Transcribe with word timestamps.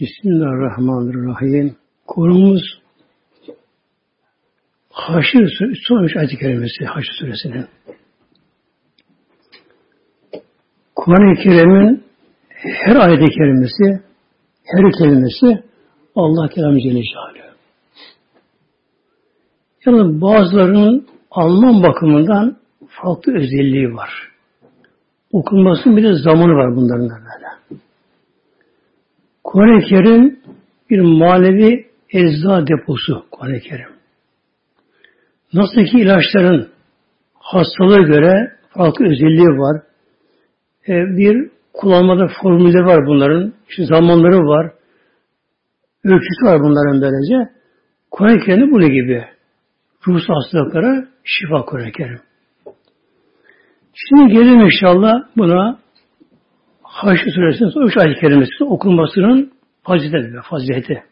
Bismillahirrahmanirrahim. 0.00 1.76
Konumuz 2.06 2.62
Haşr 4.90 5.48
son 5.88 6.04
üç 6.04 6.16
ayet 6.16 6.38
kelimesi 6.40 6.84
Haşr 6.84 7.10
suresinin. 7.20 7.66
Kur'an-ı 10.96 11.34
Kerim'in 11.42 12.04
her 12.48 12.96
ayet 12.96 13.18
kelimesi, 13.18 14.02
her 14.64 14.92
kelimesi 14.98 15.64
Allah 16.16 16.48
kelamı 16.48 16.80
Celle 16.80 17.02
Celaluhu. 17.02 17.54
Yani 19.86 20.20
bazılarının 20.20 21.06
anlam 21.30 21.82
bakımından 21.82 22.56
farklı 22.88 23.36
özelliği 23.36 23.94
var. 23.94 24.10
Okunmasının 25.32 25.96
bir 25.96 26.02
de 26.02 26.14
zamanı 26.14 26.52
var 26.52 26.76
bunların 26.76 27.08
da 27.08 27.14
böyle. 27.14 27.57
Kur'an-ı 29.48 29.80
Kerim 29.80 30.40
bir 30.90 31.00
manevi 31.00 31.86
ecza 32.10 32.66
deposu 32.66 33.24
Kur'an-ı 33.30 33.60
Kerim. 33.60 33.92
Nasıl 35.52 35.84
ki 35.84 35.98
ilaçların 35.98 36.68
hastalığa 37.34 38.02
göre 38.02 38.52
farklı 38.70 39.04
özelliği 39.04 39.48
var. 39.48 39.82
E, 40.88 40.92
bir 40.92 41.50
kullanmada 41.72 42.28
formülleri 42.42 42.84
var 42.84 43.06
bunların. 43.06 43.54
İşte 43.68 43.84
zamanları 43.84 44.38
var. 44.38 44.72
Ölçüsü 46.04 46.44
var 46.44 46.60
bunların 46.60 47.02
böylece. 47.02 47.52
Kur'an-ı 48.10 48.40
Kerim 48.40 48.70
bunu 48.70 48.88
gibi. 48.88 49.24
Ruhsal 50.06 50.34
hastalıklara 50.34 51.08
şifa 51.24 51.64
Kur'an-ı 51.64 51.92
Kerim. 51.92 52.20
Şimdi 53.94 54.32
gelelim 54.32 54.60
inşallah 54.60 55.14
buna 55.36 55.78
Haşr 56.98 57.30
Suresinin 57.34 57.86
üç 57.86 57.96
ayet 57.96 58.20
kerimesi 58.20 58.64
okunmasının 58.64 59.52
fazileti 59.82 60.36
fazileti. 60.50 61.02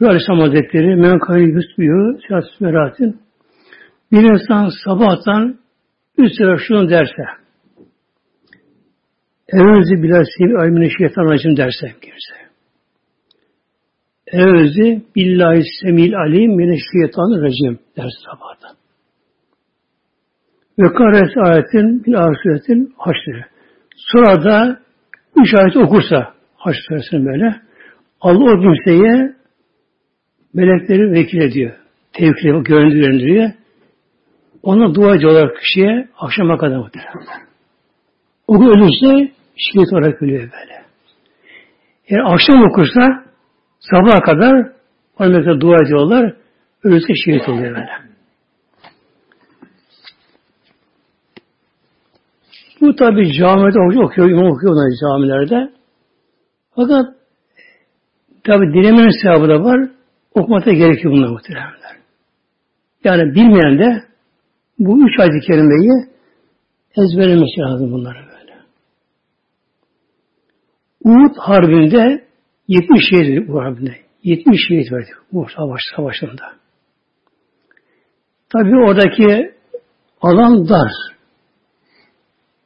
Bu 0.00 0.06
Aleyhisselam 0.06 0.40
Hazretleri 0.40 0.96
men 0.96 1.18
kayı 1.18 1.46
yusbiyu 1.46 2.18
siyaset 2.26 2.60
meratin 2.60 3.20
bir 4.12 4.22
insan 4.22 4.70
sabahtan 4.84 5.58
üç 6.18 6.36
sıra 6.38 6.58
şunu 6.58 6.90
derse 6.90 7.22
Evvezi 9.48 10.02
bilal 10.02 10.24
sevi 10.38 10.58
aymine 10.58 10.88
şeytan 10.98 11.32
racim 11.32 11.56
derse 11.56 11.86
girse. 12.02 12.36
Evvezi 14.26 15.04
billahi 15.16 15.62
semil 15.82 16.16
alim 16.16 16.56
mine 16.56 16.76
şeytan 16.92 17.42
racim 17.42 17.78
derse 17.96 18.18
sabahtan. 18.30 18.76
Ve 20.78 20.92
karet 20.92 21.36
ayetin 21.36 22.04
bil 22.04 22.18
arsuretin 22.18 22.94
haşrı. 22.98 23.55
Sonra 23.96 24.44
da 24.44 24.80
üç 25.36 25.54
ayet 25.54 25.76
okursa 25.76 26.34
Haşr 26.56 26.78
suresini 26.88 27.26
böyle 27.26 27.60
Allah 28.20 28.44
o 28.44 28.60
kimseye 28.60 29.34
melekleri 30.54 31.12
vekil 31.12 31.40
ediyor. 31.40 31.72
Tevkil 32.12 32.48
ediyor, 32.48 32.64
göründürüyor. 32.64 33.50
Ona 34.62 34.94
duacı 34.94 35.28
olarak 35.28 35.56
kişiye 35.60 36.08
akşama 36.18 36.58
kadar 36.58 36.76
muhtemelen. 36.76 37.46
O 38.46 38.58
gün 38.58 38.66
ölürse 38.66 39.32
şehit 39.56 39.92
olarak 39.92 40.22
ölüyor 40.22 40.40
böyle. 40.40 40.82
Eğer 42.08 42.34
akşam 42.34 42.62
okursa 42.64 43.24
sabaha 43.80 44.20
kadar 44.20 44.72
o 45.18 45.24
melekler 45.24 45.60
dua 45.60 45.76
ediyorlar. 45.84 46.36
Ölürse 46.84 47.14
şehit 47.24 47.48
oluyor 47.48 47.74
böyle. 47.74 48.05
Bu 52.80 52.96
tabi 52.96 53.32
camide 53.32 54.02
okuyor, 54.04 54.30
imam 54.30 54.46
okuyor 54.46 54.72
onları 54.72 54.94
camilerde. 55.00 55.72
Fakat 56.76 57.06
tabi 58.44 58.66
dilemenin 58.74 59.22
sevabı 59.22 59.48
da 59.48 59.64
var. 59.64 59.90
Okumata 60.34 60.72
gerekiyor 60.72 61.14
bunlar 61.14 61.28
muhtemelenler. 61.28 61.96
Yani 63.04 63.34
bilmeyen 63.34 63.78
de 63.78 64.02
bu 64.78 65.08
üç 65.08 65.20
ayet-i 65.20 65.46
kerimeyi 65.46 65.92
ezberlemesi 66.96 67.60
lazım 67.60 67.92
bunları 67.92 68.18
böyle. 68.18 68.54
Uhud 71.04 71.36
Harbi'nde 71.38 72.24
70 72.68 73.00
şehit 73.10 73.48
bu 73.48 73.60
Harbi'nde. 73.60 73.96
70 74.22 74.60
şehit 74.68 74.92
verdi 74.92 75.10
bu 75.32 75.46
savaş, 75.56 75.80
savaşında. 75.96 76.42
Tabi 78.52 78.76
oradaki 78.76 79.54
alan 80.20 80.68
dar. 80.68 81.15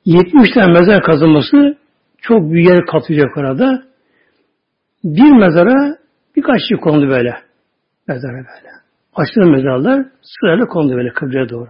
70 0.04 0.54
tane 0.54 0.72
mezar 0.72 1.02
kazılması 1.02 1.78
çok 2.18 2.50
büyük 2.50 2.68
yer 2.68 2.86
kaplayacak 2.86 3.36
orada. 3.36 3.82
Bir 5.04 5.30
mezara 5.30 5.98
birkaç 6.36 6.60
şey 6.68 6.78
kondu 6.78 7.08
böyle. 7.08 7.34
Mezara 8.08 8.32
böyle. 8.32 8.70
Açılan 9.14 9.50
mezarlar 9.50 10.06
sırayla 10.22 10.66
kondu 10.66 10.96
böyle 10.96 11.12
kıbleye 11.12 11.48
doğru. 11.48 11.68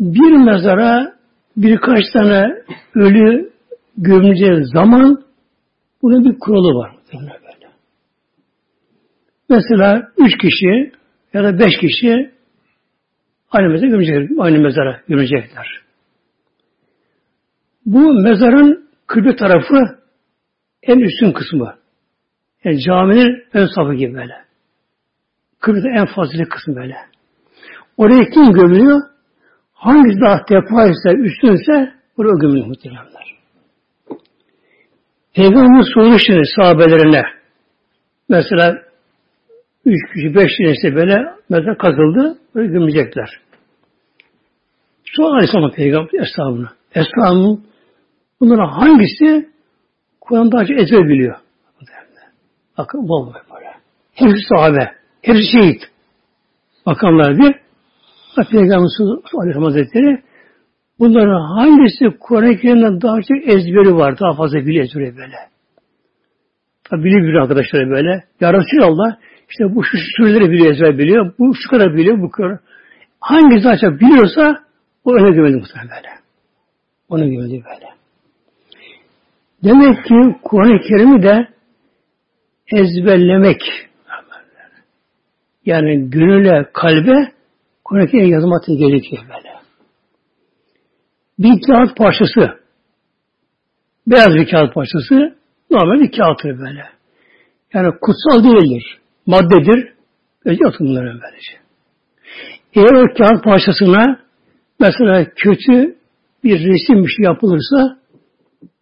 Bir 0.00 0.32
mezara 0.32 1.14
birkaç 1.56 2.04
tane 2.12 2.54
ölü 2.94 3.50
gömüleceği 3.96 4.64
zaman 4.64 5.24
bunun 6.02 6.24
bir 6.24 6.38
kuralı 6.38 6.78
var. 6.78 6.96
Böyle. 7.12 7.72
Mesela 9.48 10.12
üç 10.18 10.38
kişi 10.38 10.92
ya 11.34 11.44
da 11.44 11.58
beş 11.58 11.76
kişi 11.80 12.30
Aynı 13.50 13.68
mezara 13.68 13.90
gömecekler. 13.90 14.28
Aynı 14.38 14.58
mezara 14.58 15.00
gömecekler. 15.08 15.66
Bu 17.86 18.12
mezarın 18.12 18.88
kıble 19.06 19.36
tarafı 19.36 20.00
en 20.82 20.98
üstün 20.98 21.32
kısmı. 21.32 21.74
Yani 22.64 22.82
caminin 22.82 23.44
ön 23.52 23.66
safı 23.66 23.94
gibi 23.94 24.14
böyle. 24.14 24.34
Kıblede 25.60 25.88
en 25.96 26.06
fazla 26.06 26.44
kısmı 26.44 26.76
böyle. 26.76 26.96
Oraya 27.96 28.24
kim 28.24 28.52
gömülüyor? 28.52 29.00
Hangisi 29.72 30.20
daha 30.20 30.48
defa 30.48 30.86
ise, 30.86 31.10
üstünse 31.18 31.94
oraya 32.16 32.38
gömülüyor 32.40 32.66
muhtemelenler. 32.66 33.36
Peygamber 35.34 35.84
soru 35.94 36.18
şimdi 36.26 36.42
sahabelerine 36.56 37.22
mesela 38.28 38.89
üç 39.84 40.12
kişi, 40.14 40.34
beş 40.34 40.50
kişi 40.56 40.72
işte 40.72 40.94
böyle 40.94 41.14
mezar 41.48 41.78
kazıldı, 41.78 42.38
böyle 42.54 42.72
gömecekler. 42.72 43.40
Sonra 45.04 45.34
Aleyhisselam 45.34 45.70
Peygamber 45.70 46.20
Eshabına. 46.20 46.72
Eshabının 46.94 47.64
bunların 48.40 48.68
hangisi 48.68 49.48
Kur'an 50.20 50.52
daha 50.52 50.64
çok 50.66 50.78
ezber 50.78 51.08
biliyor. 51.08 51.36
Bakın 52.78 53.08
bol 53.08 53.26
bol 53.26 53.34
böyle. 53.54 53.70
Hepsi 54.14 54.42
sahabe. 54.48 54.92
Hepsi 55.22 55.42
şehit. 55.52 55.82
Bakanlar 56.86 57.38
bir. 57.38 57.54
Peygamber 58.50 58.88
Aleyhisselam 59.34 59.62
Hazretleri 59.62 60.22
bunların 60.98 61.56
hangisi 61.56 62.18
Kur'an-ı 62.20 62.56
Kerim'den 62.56 63.00
daha 63.00 63.22
çok 63.22 63.48
ezberi 63.48 63.94
var. 63.96 64.18
Daha 64.20 64.36
fazla 64.36 64.58
biliyor 64.58 64.84
ezberi 64.84 65.16
böyle. 65.16 65.36
Tabi 66.84 67.04
biliyor 67.04 67.22
bir 67.22 67.34
arkadaşları 67.34 67.90
böyle. 67.90 68.24
Ya 68.40 68.52
Resulallah 68.52 69.16
işte 69.50 69.74
bu 69.74 69.84
şu 69.84 69.98
sureleri 70.16 70.50
biliyor, 70.50 70.74
ezber 70.74 70.98
biliyor. 70.98 71.32
Bu 71.38 71.54
şu 71.54 71.70
kadar 71.70 71.94
biliyor, 71.94 72.22
bu 72.22 72.30
kadar. 72.30 72.58
Hangisi 73.20 73.64
daha 73.64 73.76
çok 73.76 74.00
biliyorsa 74.00 74.64
o 75.04 75.14
öyle 75.14 75.30
gömüldü 75.30 75.56
muhtemelen 75.56 75.90
böyle. 75.90 76.08
Onu 77.08 77.30
gömüldü 77.30 77.64
böyle. 77.64 77.90
Demek 79.64 80.04
ki 80.04 80.14
Kur'an-ı 80.42 80.80
Kerim'i 80.80 81.22
de 81.22 81.48
ezberlemek 82.72 83.60
yani 85.66 86.10
gönüle, 86.10 86.70
kalbe 86.72 87.32
Kur'an-ı 87.84 88.06
Kerim 88.06 88.30
yazması 88.30 88.72
gerekiyor 88.72 89.22
böyle. 89.28 89.50
Bir 91.38 91.66
kağıt 91.66 91.96
parçası 91.96 92.60
beyaz 94.06 94.34
bir 94.34 94.50
kağıt 94.50 94.74
parçası 94.74 95.36
normal 95.70 96.00
bir 96.00 96.12
kağıttır 96.12 96.58
böyle. 96.58 96.84
Yani 97.74 97.92
kutsal 98.00 98.44
değildir. 98.44 98.99
Maddedir. 99.30 99.92
Öyle 100.44 100.66
atın 100.66 100.86
bunları 100.86 101.06
böylece. 101.06 101.52
Eğer 102.74 103.02
o 103.02 103.14
kağıt 103.14 103.44
parçasına 103.44 104.20
mesela 104.80 105.24
kötü 105.36 105.96
bir 106.44 106.58
resim 106.58 107.04
bir 107.04 107.08
şey 107.08 107.24
yapılırsa 107.24 107.98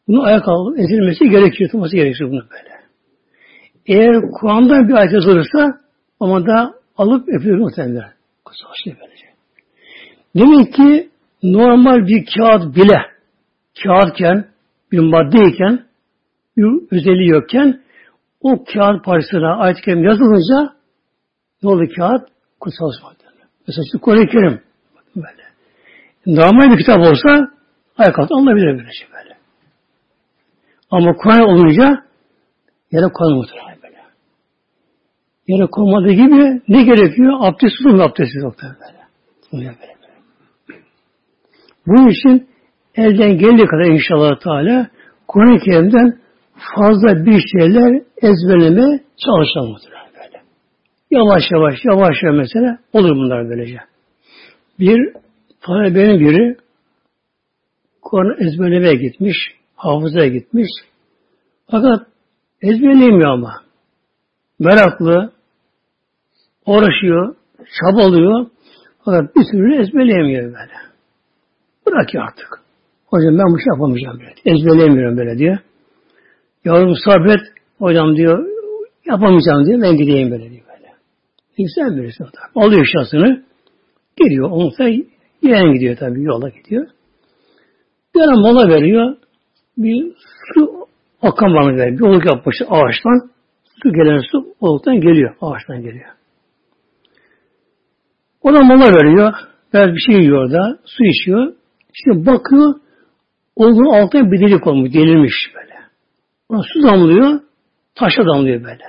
bunu 0.08 0.22
ayak 0.22 0.48
alıp 0.48 0.78
ezilmesi 0.78 1.30
gerekiyor, 1.30 1.70
tutması 1.70 1.96
gerekiyor 1.96 2.30
bunu 2.30 2.44
böyle. 2.50 2.78
Eğer 3.86 4.22
Kur'an'dan 4.40 4.88
bir 4.88 4.94
ayet 4.94 5.12
yazılırsa 5.12 5.80
ama 6.20 6.46
da 6.46 6.74
alıp 6.96 7.28
öpüyor 7.28 7.58
muhtemelen. 7.58 8.12
Şey 8.84 8.94
böylece. 9.00 9.26
Demek 10.36 10.74
ki 10.74 11.08
normal 11.42 12.06
bir 12.06 12.26
kağıt 12.36 12.76
bile 12.76 12.98
kağıtken, 13.82 14.48
bir 14.92 14.98
maddeyken, 14.98 15.84
bir 16.56 16.96
özelliği 16.96 17.28
yokken 17.28 17.80
o 18.40 18.64
kağıt 18.64 19.04
parçasına 19.04 19.56
ayet-i 19.56 19.82
kerim 19.82 20.04
yazılınca 20.04 20.74
ne 21.62 21.68
oldu 21.68 21.84
kağıt? 21.96 22.28
Kutsal 22.60 22.90
sıfat. 22.90 23.16
Mesela 23.68 23.84
işte 23.84 23.98
Kur'an-ı 23.98 24.26
Kerim. 24.26 24.60
Böyle. 25.16 25.42
Normal 26.26 26.72
bir 26.72 26.78
kitap 26.78 26.98
olsa 26.98 27.50
ayak 27.98 28.18
altı 28.18 28.34
alınabilir 28.34 28.66
böylece 28.66 29.06
böyle. 29.12 29.36
Ama 30.90 31.16
Kur'an 31.16 31.40
olunca 31.40 32.04
yere 32.92 33.12
koymadılar 33.14 33.76
böyle. 33.82 33.96
Yere 35.48 35.66
konmadığı 35.66 36.12
gibi 36.12 36.62
ne 36.68 36.82
gerekiyor? 36.84 37.32
Abdest 37.40 37.76
tutun 37.76 37.98
abdesti 37.98 38.38
yoktur 38.38 38.66
böyle. 38.66 38.98
Böyle 39.52 39.78
böyle. 39.80 39.94
böyle. 40.68 40.82
Bunun 41.86 42.08
için 42.08 42.48
elden 42.94 43.38
geldiği 43.38 43.66
kadar 43.66 43.84
inşallah 43.84 44.40
Teala 44.40 44.88
Kur'an-ı 45.28 45.58
Kerim'den 45.58 46.18
fazla 46.74 47.26
bir 47.26 47.42
şeyler 47.58 48.02
ezberleme 48.22 49.00
çalışalım 49.24 49.76
böyle. 50.14 50.42
Yavaş 51.10 51.42
yavaş, 51.50 51.74
yavaş 51.84 52.16
yavaş 52.22 52.38
mesela 52.48 52.78
olur 52.92 53.10
bunlar 53.10 53.48
böylece. 53.48 53.78
Bir 54.78 55.12
talebenin 55.60 56.20
biri 56.20 56.56
Kur'an 58.02 58.46
ezberlemeye 58.46 58.94
gitmiş, 58.94 59.36
hafızaya 59.76 60.28
gitmiş. 60.28 60.68
Fakat 61.70 62.06
ezberleyemiyor 62.62 63.30
ama. 63.30 63.54
Meraklı, 64.58 65.32
uğraşıyor, 66.66 67.34
çabalıyor. 67.80 68.46
Fakat 69.04 69.36
bir 69.36 69.44
türlü 69.50 69.82
ezberleyemiyor 69.82 70.44
böyle. 70.44 70.72
Bırak 71.86 72.14
ya 72.14 72.22
artık. 72.22 72.60
Hocam 73.06 73.38
ben 73.38 73.52
bu 73.52 73.58
şey 73.58 73.66
yapamayacağım 73.74 74.18
böyle. 74.20 74.34
Ezberleyemiyorum 74.44 75.16
böyle 75.16 75.38
diyor. 75.38 75.58
Yavrum 76.64 76.94
sabret. 77.04 77.40
Hocam 77.78 78.16
diyor 78.16 78.48
yapamayacağım 79.06 79.66
diyor. 79.66 79.82
Ben 79.82 79.96
gideyim 79.96 80.30
böyle 80.30 80.50
diyor 80.50 80.62
böyle. 80.68 80.92
İnsan 81.56 81.96
birisi 81.96 82.22
o 82.22 82.26
da. 82.26 82.64
Alıyor 82.64 82.86
şahsını. 82.92 83.44
Gidiyor. 84.16 84.50
Onu 84.50 84.70
da 84.78 84.88
yeğen 85.42 85.72
gidiyor 85.74 85.96
tabii. 85.96 86.22
Yola 86.22 86.48
gidiyor. 86.48 86.86
Bir 88.14 88.20
ara 88.20 88.36
mola 88.40 88.68
veriyor. 88.68 89.16
Bir 89.76 90.14
su 90.54 90.86
akan 91.22 91.54
bana 91.54 91.76
veriyor. 91.76 91.98
Bir 91.98 92.04
oluk 92.04 92.26
yapmış 92.26 92.56
ağaçtan. 92.68 93.30
Su 93.82 93.92
gelen 93.92 94.22
su 94.32 94.54
oluktan 94.60 95.00
geliyor. 95.00 95.34
Ağaçtan 95.40 95.82
geliyor. 95.82 96.08
Ona 98.42 98.62
mola 98.62 98.90
veriyor. 98.90 99.32
Biraz 99.74 99.94
bir 99.94 100.12
şey 100.12 100.20
yiyor 100.20 100.52
da. 100.52 100.78
Su 100.84 101.04
içiyor. 101.04 101.54
Şimdi 101.92 102.26
bakıyor. 102.26 102.74
Olgun 103.56 104.02
altına 104.02 104.32
bir 104.32 104.40
delik 104.40 104.66
olmuş. 104.66 104.94
Delirmiş 104.94 105.34
böyle. 105.54 105.74
Ona 106.48 106.62
su 106.62 106.82
damlıyor. 106.82 107.40
Taşa 107.98 108.26
damlıyor 108.26 108.64
böyle. 108.64 108.84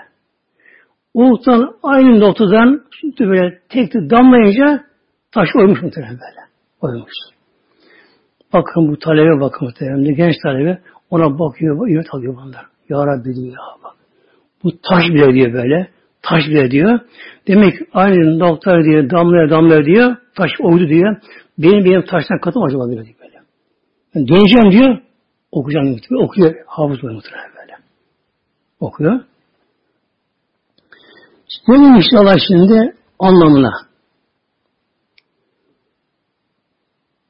Oluktan 1.14 1.76
aynı 1.84 2.20
noktadan 2.20 2.82
böyle 3.20 3.60
tek 3.70 3.92
tek 3.92 4.10
damlayınca 4.10 4.84
taş 5.32 5.50
oymuş 5.56 5.82
muhtemelen 5.82 6.14
böyle. 6.14 6.42
Oymuş. 6.82 7.14
Bakın 8.54 8.88
bu 8.92 9.00
talebe 9.00 9.42
bakın 9.42 9.68
muhtemelen. 9.68 10.16
Genç 10.16 10.36
talebe 10.44 10.82
ona 11.10 11.40
bakıyor, 11.40 11.90
evet 11.90 12.06
alıyor 12.12 12.36
bunlar. 12.36 12.66
Ya 12.90 12.98
Rabbi 12.98 13.36
diyor 13.36 13.48
ya 13.48 13.84
bak. 13.84 13.94
Bu 14.64 14.72
taş 14.90 15.10
bile 15.10 15.34
diyor 15.34 15.54
böyle. 15.54 15.90
Taş 16.22 16.48
bile 16.48 16.72
diyor. 16.72 17.00
Demek 17.48 17.78
ki 17.78 17.86
aynı 17.94 18.40
noktalar 18.40 18.84
diyor, 18.84 19.10
damlaya 19.10 19.50
damlaya 19.50 19.86
diyor. 19.86 20.16
Taş 20.36 20.52
oydu 20.60 20.88
diyor. 20.88 21.16
Benim 21.58 21.86
benim 21.86 22.02
taştan 22.02 22.40
katım 22.40 22.64
acaba 22.64 22.88
diyor 22.90 23.06
böyle. 23.22 23.36
Yani 24.16 24.28
döneceğim 24.28 24.72
diyor. 24.72 25.02
Okuyacağım 25.52 25.86
diyor. 25.86 26.24
Okuyor. 26.24 26.56
Hafız 26.68 27.04
var 27.04 27.12
muhtemelen. 27.12 27.49
Okuyor. 28.80 29.20
Gelin 31.68 31.94
inşallah 31.94 32.38
şimdi 32.48 32.96
anlamına. 33.20 33.72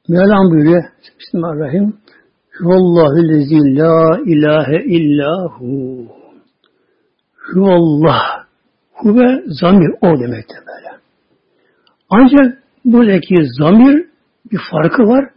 Mevlam 0.07 0.51
buyuruyor. 0.51 0.83
Bismillahirrahmanirrahim. 1.19 1.97
Hüvallahu 2.59 3.27
lezi 3.27 3.77
la 3.77 4.19
ilahe 4.25 4.83
illahu. 4.85 6.07
Hüvallah. 7.47 8.45
Huve 8.93 9.43
zamir 9.47 9.89
o 10.01 10.19
demekte 10.19 10.55
böyle. 10.67 10.99
Ancak 12.09 12.63
buradaki 12.85 13.35
zamir 13.59 14.05
bir 14.51 14.59
farkı 14.71 15.03
var. 15.03 15.29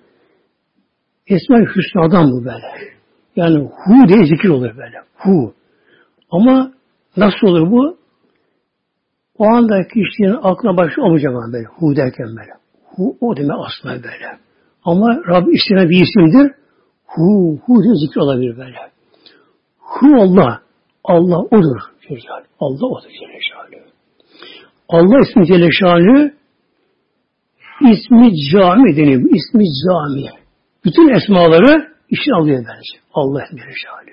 Esma-i 1.27 1.67
Hüsna'dan 1.77 2.31
bu 2.33 2.45
böyle. 2.45 2.67
Yani 3.37 3.59
hu 3.59 4.09
diye 4.09 4.27
zikir 4.27 4.49
oluyor 4.49 4.77
böyle. 4.77 4.97
Hu. 5.17 5.55
Ama 6.33 6.73
nasıl 7.17 7.47
olur 7.47 7.71
bu? 7.71 7.97
O 9.39 9.45
anda 9.45 9.89
kişinin 9.89 10.39
aklına 10.43 10.77
başı 10.77 11.03
olmayacak 11.03 11.33
böyle. 11.53 11.67
Hu 11.67 11.97
derken 11.97 12.27
böyle. 12.27 12.53
Hu 12.85 13.17
o 13.21 13.37
demek 13.37 13.57
aslında 13.67 13.95
böyle. 13.95 14.39
Ama 14.85 15.17
Rab 15.29 15.47
istenen 15.49 15.89
bir 15.91 16.03
isimdir. 16.03 16.53
Hu, 17.07 17.59
hu 17.65 17.83
diye 17.83 17.95
zikir 17.95 18.21
olabilir 18.21 18.57
böyle. 18.57 18.77
Hu 19.79 20.07
Allah. 20.23 20.63
Allah 21.05 21.39
odur. 21.39 21.81
Celle 22.09 22.21
Allah 22.61 22.87
odur 22.87 23.09
Celle 23.09 23.41
Şanlı. 23.51 23.85
Allah 24.89 25.21
ismi 25.21 25.47
Celle 25.47 25.71
Şanlı 25.73 26.33
ismi 27.81 28.33
cami 28.53 28.97
deniyor. 28.97 29.21
İsmi 29.21 29.65
cami. 29.85 30.27
Bütün 30.85 31.15
esmaları 31.15 31.93
işin 32.09 32.31
alıyor 32.31 32.59
bence. 32.59 33.05
Allah 33.15 33.45
ismi 33.45 33.61
Celle 33.61 33.73
Şanlı. 33.75 34.13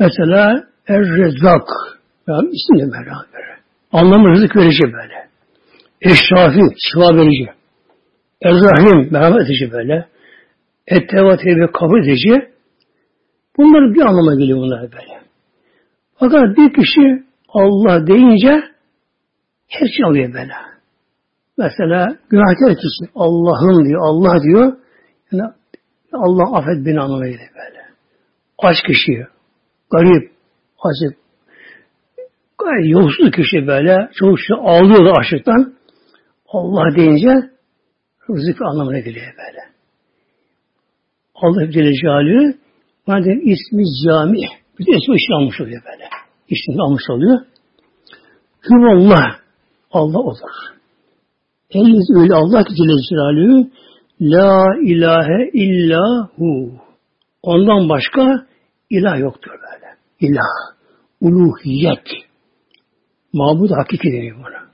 Mesela 0.00 0.64
Er-Rezzak. 0.90 1.68
Yani 2.28 2.48
isim 2.50 2.78
de 2.78 2.92
beraber. 2.92 3.58
Anlamı 3.92 4.28
rızık 4.28 4.56
verici 4.56 4.82
böyle. 4.82 5.28
Eşrafi, 6.00 6.60
şifa 6.78 7.16
verici. 7.16 7.50
Er-Rahim, 8.42 9.08
merhamet 9.12 9.42
edici 9.42 9.72
böyle. 9.72 10.08
Et-Tevat 10.86 11.46
ve 11.46 11.72
kabul 11.72 12.04
edici. 12.04 12.50
Bunlar 13.56 13.94
bir 13.94 14.00
anlama 14.00 14.34
geliyor 14.34 14.58
bunlar 14.58 14.82
böyle. 14.82 15.20
Fakat 16.18 16.56
bir 16.56 16.72
kişi 16.72 17.24
Allah 17.48 18.06
deyince 18.06 18.62
her 19.68 19.86
şey 19.96 20.04
alıyor 20.04 20.34
böyle. 20.34 20.52
Mesela 21.58 22.16
günahkar 22.30 22.74
kişi 22.74 23.12
Allah'ım 23.14 23.84
diyor, 23.84 24.00
Allah 24.02 24.42
diyor. 24.42 24.76
Yani 25.32 25.50
Allah 26.12 26.56
affet 26.56 26.86
beni 26.86 27.00
anlamına 27.00 27.28
geliyor 27.28 27.50
böyle. 27.54 27.80
Aç 28.58 28.76
kişi, 28.86 29.26
garip, 29.90 30.39
acı, 30.82 31.16
gayet 32.58 32.90
yolsuz 32.90 33.30
kişi 33.30 33.66
böyle, 33.66 34.08
çoğu 34.14 34.34
kişi 34.34 34.54
ağlıyor 34.54 35.06
da 35.06 35.12
açlıktan. 35.12 35.74
Allah 36.48 36.96
deyince 36.96 37.50
rızık 38.30 38.62
anlamına 38.62 38.98
geliyor 38.98 39.26
böyle. 39.26 39.60
Allah 41.34 41.70
Celle 41.72 41.92
Celaluhu 41.92 42.54
madem 43.06 43.40
ismi 43.40 43.84
cami, 44.04 44.40
bir 44.78 44.86
de 44.86 44.90
ismi 44.90 45.14
işi 45.16 45.34
almış 45.34 45.60
oluyor 45.60 45.82
böyle. 45.92 46.04
İsmini 46.48 46.82
almış 46.82 47.02
oluyor. 47.10 47.38
Hüvallah, 48.70 49.26
Allah 49.92 50.18
odur. 50.18 50.80
Eliniz 51.70 52.10
öyle 52.16 52.34
Allah 52.34 52.64
ki 52.64 52.74
Celle 52.74 53.02
Celaluhu 53.08 53.70
La 54.20 54.64
ilahe 54.82 55.50
illahu. 55.52 56.72
Ondan 57.42 57.88
başka 57.88 58.46
ilah 58.90 59.18
yoktur 59.18 59.50
böyle. 59.50 59.69
İlah, 60.20 60.76
uluhiyet. 61.20 62.06
Mabud 63.32 63.70
hakiki 63.70 64.08
deniyor 64.12 64.38
buna. 64.38 64.70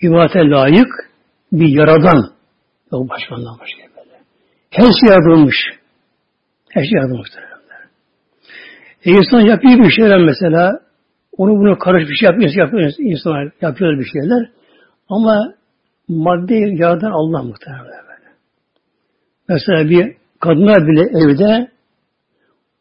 İbadete 0.00 0.50
layık 0.50 0.88
bir 1.52 1.68
yaradan. 1.68 2.30
Yok 2.92 3.10
başkandan 3.10 3.58
başka 3.60 3.96
böyle. 3.96 4.22
Her 4.70 4.82
şey 4.82 5.08
yaratılmış. 5.10 5.56
Her 6.70 6.82
şey 6.82 6.92
yaratılmış. 6.92 7.28
E 9.04 9.10
insan 9.10 9.40
yapıyor 9.40 9.78
bir 9.78 9.90
şeyler 9.90 10.18
mesela, 10.18 10.80
onu 11.36 11.50
bunu 11.50 11.78
karış 11.78 12.08
bir 12.08 12.14
şey 12.14 12.26
yapıyor, 12.26 12.50
yapıyor 12.56 12.92
insanlar 12.98 13.52
yapıyor 13.60 13.98
bir 13.98 14.04
şeyler. 14.04 14.50
Ama 15.08 15.54
madde 16.08 16.54
yaratan 16.54 17.10
Allah 17.10 17.42
muhtemelen 17.42 17.84
böyle. 17.84 18.30
Mesela 19.48 19.90
bir 19.90 20.16
kadınlar 20.40 20.86
bile 20.86 21.02
evde 21.02 21.70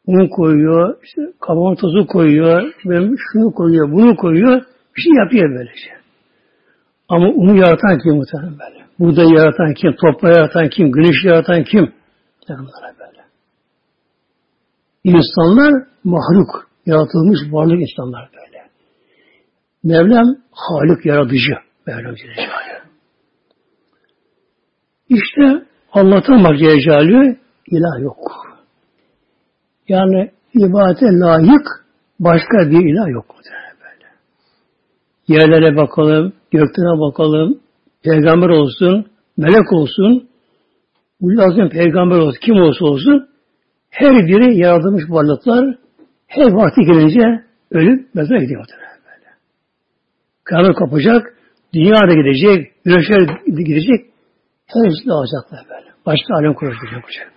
un 0.07 0.27
koyuyor, 0.27 0.97
işte 1.03 1.21
kaban 1.41 1.75
tozu 1.75 2.07
koyuyor, 2.07 2.73
şunu 3.31 3.53
koyuyor, 3.53 3.91
bunu 3.91 4.15
koyuyor, 4.15 4.61
bir 4.95 5.01
şey 5.01 5.13
yapıyor 5.13 5.49
böylece. 5.49 5.89
Ama 7.09 7.27
unu 7.27 7.57
yaratan 7.57 7.99
kim 8.03 8.15
muhtemelen 8.15 8.59
böyle? 8.59 8.85
Buğdayı 8.99 9.29
yaratan 9.29 9.73
kim? 9.73 9.95
Toprağı 9.95 10.33
yaratan 10.35 10.69
kim? 10.69 10.91
Güneşi 10.91 11.27
yaratan 11.27 11.63
kim? 11.63 11.93
Bunlara 12.49 12.95
böyle. 12.99 13.21
İnsanlar 15.03 15.73
mahluk, 16.03 16.69
yaratılmış 16.85 17.39
varlık 17.51 17.81
insanlar 17.81 18.29
böyle. 18.33 18.63
Mevlam 19.83 20.35
Halik 20.51 21.05
yaratıcı. 21.05 21.53
Mevlam 21.87 22.15
Celle 22.15 22.49
İşte 25.09 25.65
Allah'tan 25.91 26.43
bak 26.43 26.57
Celle 26.59 27.37
ilah 27.67 28.01
yok. 28.01 28.54
Yani 29.87 30.31
ibadete 30.53 31.05
layık 31.05 31.67
başka 32.19 32.57
bir 32.57 32.93
ilah 32.93 33.09
yok 33.09 33.35
böyle. 33.81 34.07
Yerlere 35.27 35.75
bakalım, 35.75 36.33
göklere 36.51 36.99
bakalım, 36.99 37.59
peygamber 38.03 38.49
olsun, 38.49 39.05
melek 39.37 39.73
olsun, 39.73 40.29
Ulul 41.19 41.39
Azim 41.39 41.69
peygamber 41.69 42.17
olsun, 42.17 42.39
kim 42.41 42.55
olsa 42.55 42.85
olsun, 42.85 43.27
Her 43.89 44.27
biri 44.27 44.57
yaratılmış 44.57 45.03
varlıklar 45.09 45.77
her 46.27 46.51
vakti 46.51 46.81
gelince 46.81 47.43
ölüp 47.71 48.15
mezara 48.15 48.39
gidiyor 48.39 48.65
böyle. 49.05 49.29
Kıyamet 50.43 50.75
kopacak, 50.75 51.33
dünya 51.73 52.01
da 52.01 52.13
gidecek, 52.13 52.83
güneşler 52.85 53.21
gidecek, 53.47 54.05
hepsi 54.65 55.07
dağılacaklar 55.07 55.65
böyle. 55.69 55.89
Başka 56.05 56.33
alem 56.33 56.53
kuracak 56.53 57.34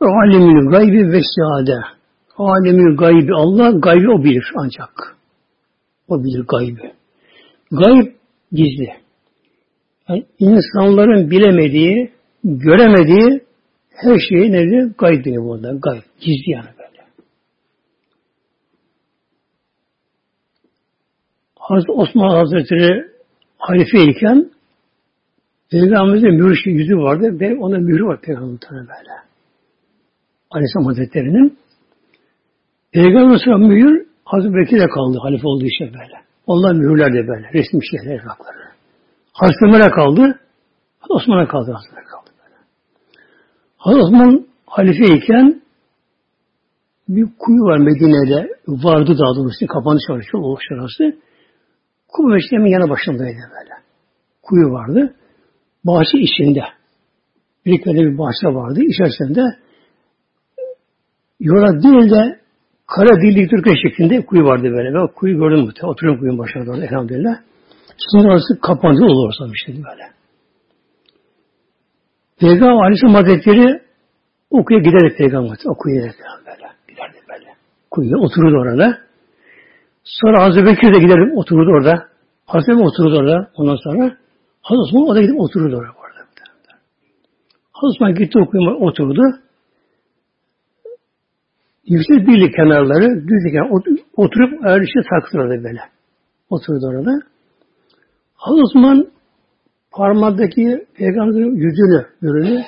Alimül 0.00 0.70
gaybi 0.70 1.12
ve 1.12 1.20
sade. 1.22 1.80
Alemül 2.36 2.96
gaybi 2.96 3.34
Allah, 3.34 3.70
gaybi 3.70 4.10
o 4.10 4.24
bilir 4.24 4.52
ancak. 4.56 5.16
O 6.08 6.24
bilir 6.24 6.44
gaybi. 6.48 6.92
Gayb 7.70 8.06
gizli. 8.52 8.88
Yani 10.08 10.26
insanların 10.38 11.30
bilemediği, 11.30 12.12
göremediği 12.44 13.40
her 13.90 14.18
şeyi 14.28 14.52
nedir? 14.52 14.94
Gayb 14.98 15.24
diyor 15.24 15.44
burada. 15.44 15.68
Gayb. 15.68 16.02
Gizli 16.20 16.50
yani 16.50 16.68
böyle. 16.78 17.02
Hazreti 21.58 21.92
Osman 21.92 22.30
Hazretleri 22.30 23.04
halife 23.58 23.98
iken 24.02 24.50
Peygamberimizin 25.70 26.34
mührü 26.34 26.70
yüzü 26.70 26.96
vardı 26.96 27.40
ve 27.40 27.56
ona 27.58 27.78
mührü 27.78 28.04
var 28.04 28.20
Peygamberimizin 28.20 28.70
böyle. 28.72 29.25
Aleyhisselam 30.56 30.86
Hazretleri'nin. 30.86 31.58
Peygamber 32.92 33.38
sonra 33.44 33.58
mühür 33.58 34.06
Hazreti 34.24 34.54
Bekir'e 34.54 34.88
kaldı 34.88 35.18
halife 35.22 35.46
olduğu 35.46 35.64
için 35.64 35.86
böyle. 35.86 36.16
Onlar 36.46 36.72
mühürler 36.72 37.12
de 37.12 37.28
böyle. 37.28 37.46
Resmi 37.54 37.86
şeyler 37.86 38.20
evrakları. 38.20 38.58
Hazreti 39.32 39.64
Ömer'e 39.64 39.90
kaldı. 39.90 40.40
Osman'a 41.08 41.48
kaldı. 41.48 41.72
Hazreti 41.72 42.08
kaldı 42.10 42.30
böyle. 42.42 42.56
Hazreti 43.76 44.04
Osman 44.04 44.46
halifeyken 44.66 45.62
bir 47.08 47.26
kuyu 47.38 47.62
var 47.62 47.78
Medine'de. 47.78 48.48
Vardı 48.68 49.18
daha 49.18 49.36
doğrusu. 49.36 49.66
Kapanış 49.66 50.02
var. 50.10 50.24
Çok 50.32 50.44
olmuş 50.44 50.64
orası. 50.72 51.18
Kuyu 52.08 52.28
meşremin 52.28 52.70
yanı 52.70 52.90
başındaydı 52.90 53.38
böyle. 53.54 53.74
Kuyu 54.42 54.72
vardı. 54.72 55.14
Bahçe 55.84 56.18
içinde. 56.18 56.64
Bir 57.66 57.82
kere 57.82 57.96
bir 57.96 58.18
bahçe 58.18 58.46
vardı. 58.46 58.80
İçerisinde 58.82 59.42
yola 61.40 61.82
değil 61.82 62.10
de 62.10 62.40
kara 62.86 63.20
dilli 63.20 63.48
Türkiye 63.48 63.76
şeklinde 63.82 64.26
kuyu 64.26 64.44
vardı 64.44 64.62
böyle. 64.62 64.94
Ben 64.94 65.06
kuyu 65.06 65.38
gördüm 65.38 65.66
bu. 65.66 65.86
Oturuyorum 65.86 66.20
kuyunun 66.20 66.38
başında 66.38 66.70
orada 66.70 66.84
elhamdülillah. 66.84 67.36
Şimdi 68.10 68.28
orası 68.28 68.60
kapandı 68.60 69.04
olur 69.04 69.26
orası 69.26 69.52
şey 69.66 69.74
böyle. 69.74 70.04
Peygamber 72.40 72.84
Aleyhisselam 72.84 73.14
Hazretleri 73.14 73.82
o 74.50 74.64
kuyuya 74.64 74.84
giderek 74.84 75.18
Peygamber 75.18 75.56
o 75.66 75.74
kuyuya 75.74 76.00
giderek 76.00 76.20
böyle. 76.46 76.66
Giderdi 76.88 77.18
böyle. 77.28 77.46
Kuyuya 77.90 78.16
otururdu 78.18 78.56
orada. 78.56 78.98
Sonra 80.04 80.42
Hazreti 80.42 80.66
Bekir 80.66 80.94
de 80.94 80.98
giderek 80.98 81.38
otururdu 81.38 81.70
orada. 81.70 82.08
Hazreti 82.46 82.72
Bekir 82.72 82.86
otururdu 82.86 83.16
orada. 83.16 83.50
Ondan 83.56 83.76
sonra 83.76 84.16
Hazreti 84.62 84.82
Osman 84.82 85.02
o 85.02 85.14
da 85.14 85.20
gidip 85.20 85.40
otururdu 85.40 85.76
orada. 85.76 85.92
Hazreti 87.72 87.94
Osman 87.94 88.14
gitti 88.14 88.38
o 88.38 88.46
kuyuya 88.50 88.74
oturdu. 88.74 89.22
Yüksek 91.86 92.26
birlik 92.28 92.54
kenarları 92.54 93.28
düz 93.28 93.52
kenar 93.52 93.70
oturup 94.16 94.64
ayar 94.64 94.80
işte 94.80 95.00
takılırdı 95.10 95.64
böyle. 95.64 95.80
Oturdu 96.50 96.86
orada. 96.86 97.10
Hazreti 98.34 98.62
Osman 98.62 99.06
parmağındaki 99.90 100.86
peygamberin 100.94 101.54
yüzünü, 101.54 102.06
ürünü 102.22 102.62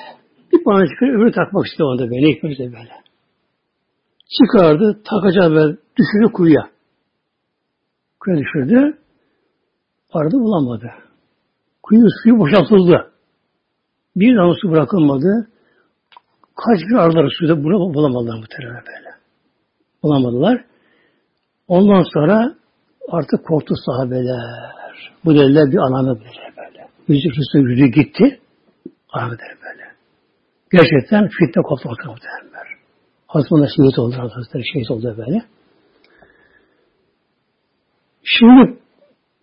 bir 0.51 0.63
parmağı 0.63 0.87
çıkarıp 0.87 1.15
öbürü 1.15 1.31
takmak 1.31 1.65
istiyor 1.65 1.89
onda 1.89 2.03
böyle. 2.03 2.29
Ekmek 2.29 2.59
böyle. 2.59 2.93
Çıkardı, 4.37 4.99
takacağı 5.09 5.51
böyle 5.51 5.77
düşürdü 5.97 6.33
kuyuya. 6.33 6.69
Kuyuya 8.19 8.43
düşürdü. 8.43 8.97
Aradı 10.13 10.35
bulamadı. 10.35 10.91
Kuyu 11.83 12.07
suyu 12.23 12.39
boşaltıldı. 12.39 13.11
Bir 14.15 14.37
damla 14.37 14.55
su 14.61 14.71
bırakılmadı. 14.71 15.49
Kaç 16.55 16.79
gün 16.79 17.29
suyu 17.29 17.63
bunu 17.63 17.93
bulamadılar 17.93 18.37
muhtemelen 18.37 18.83
böyle. 18.87 19.08
Bulamadılar. 20.03 20.65
Ondan 21.67 22.03
sonra 22.13 22.55
artık 23.07 23.45
korktu 23.45 23.73
sahabeler. 23.85 25.11
Bu 25.25 25.35
dediler 25.35 25.71
bir 25.71 25.77
ananı 25.77 26.19
böyle 26.19 26.53
böyle. 26.57 26.87
Yüzü 27.07 27.29
Resulü 27.29 27.71
yüzü 27.71 27.85
gitti. 27.85 28.39
Der 29.15 29.29
böyle. 29.29 29.83
Gerçekten 30.71 31.27
fitne 31.27 31.61
koptu 31.63 31.89
ortada 31.89 32.11
muhtemelen. 32.11 32.49
Aslında 33.29 33.67
şehit 33.67 33.99
oldu 33.99 34.15
Hazretleri 34.17 34.63
şehit 34.73 34.91
oldu 34.91 35.15
böyle. 35.17 35.41
Şimdi 38.23 38.77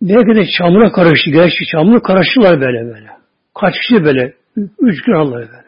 belki 0.01 0.35
de 0.35 0.45
çamura 0.57 0.91
karıştı. 0.91 1.31
Gerçi 1.31 1.65
çamura 1.71 2.01
karıştılar 2.01 2.61
böyle 2.61 2.93
böyle. 2.93 3.07
Kaç 3.59 3.73
kişi 3.73 4.03
böyle. 4.03 4.33
Üç 4.79 5.01
gün 5.03 5.13
Allah 5.13 5.35
böyle. 5.35 5.67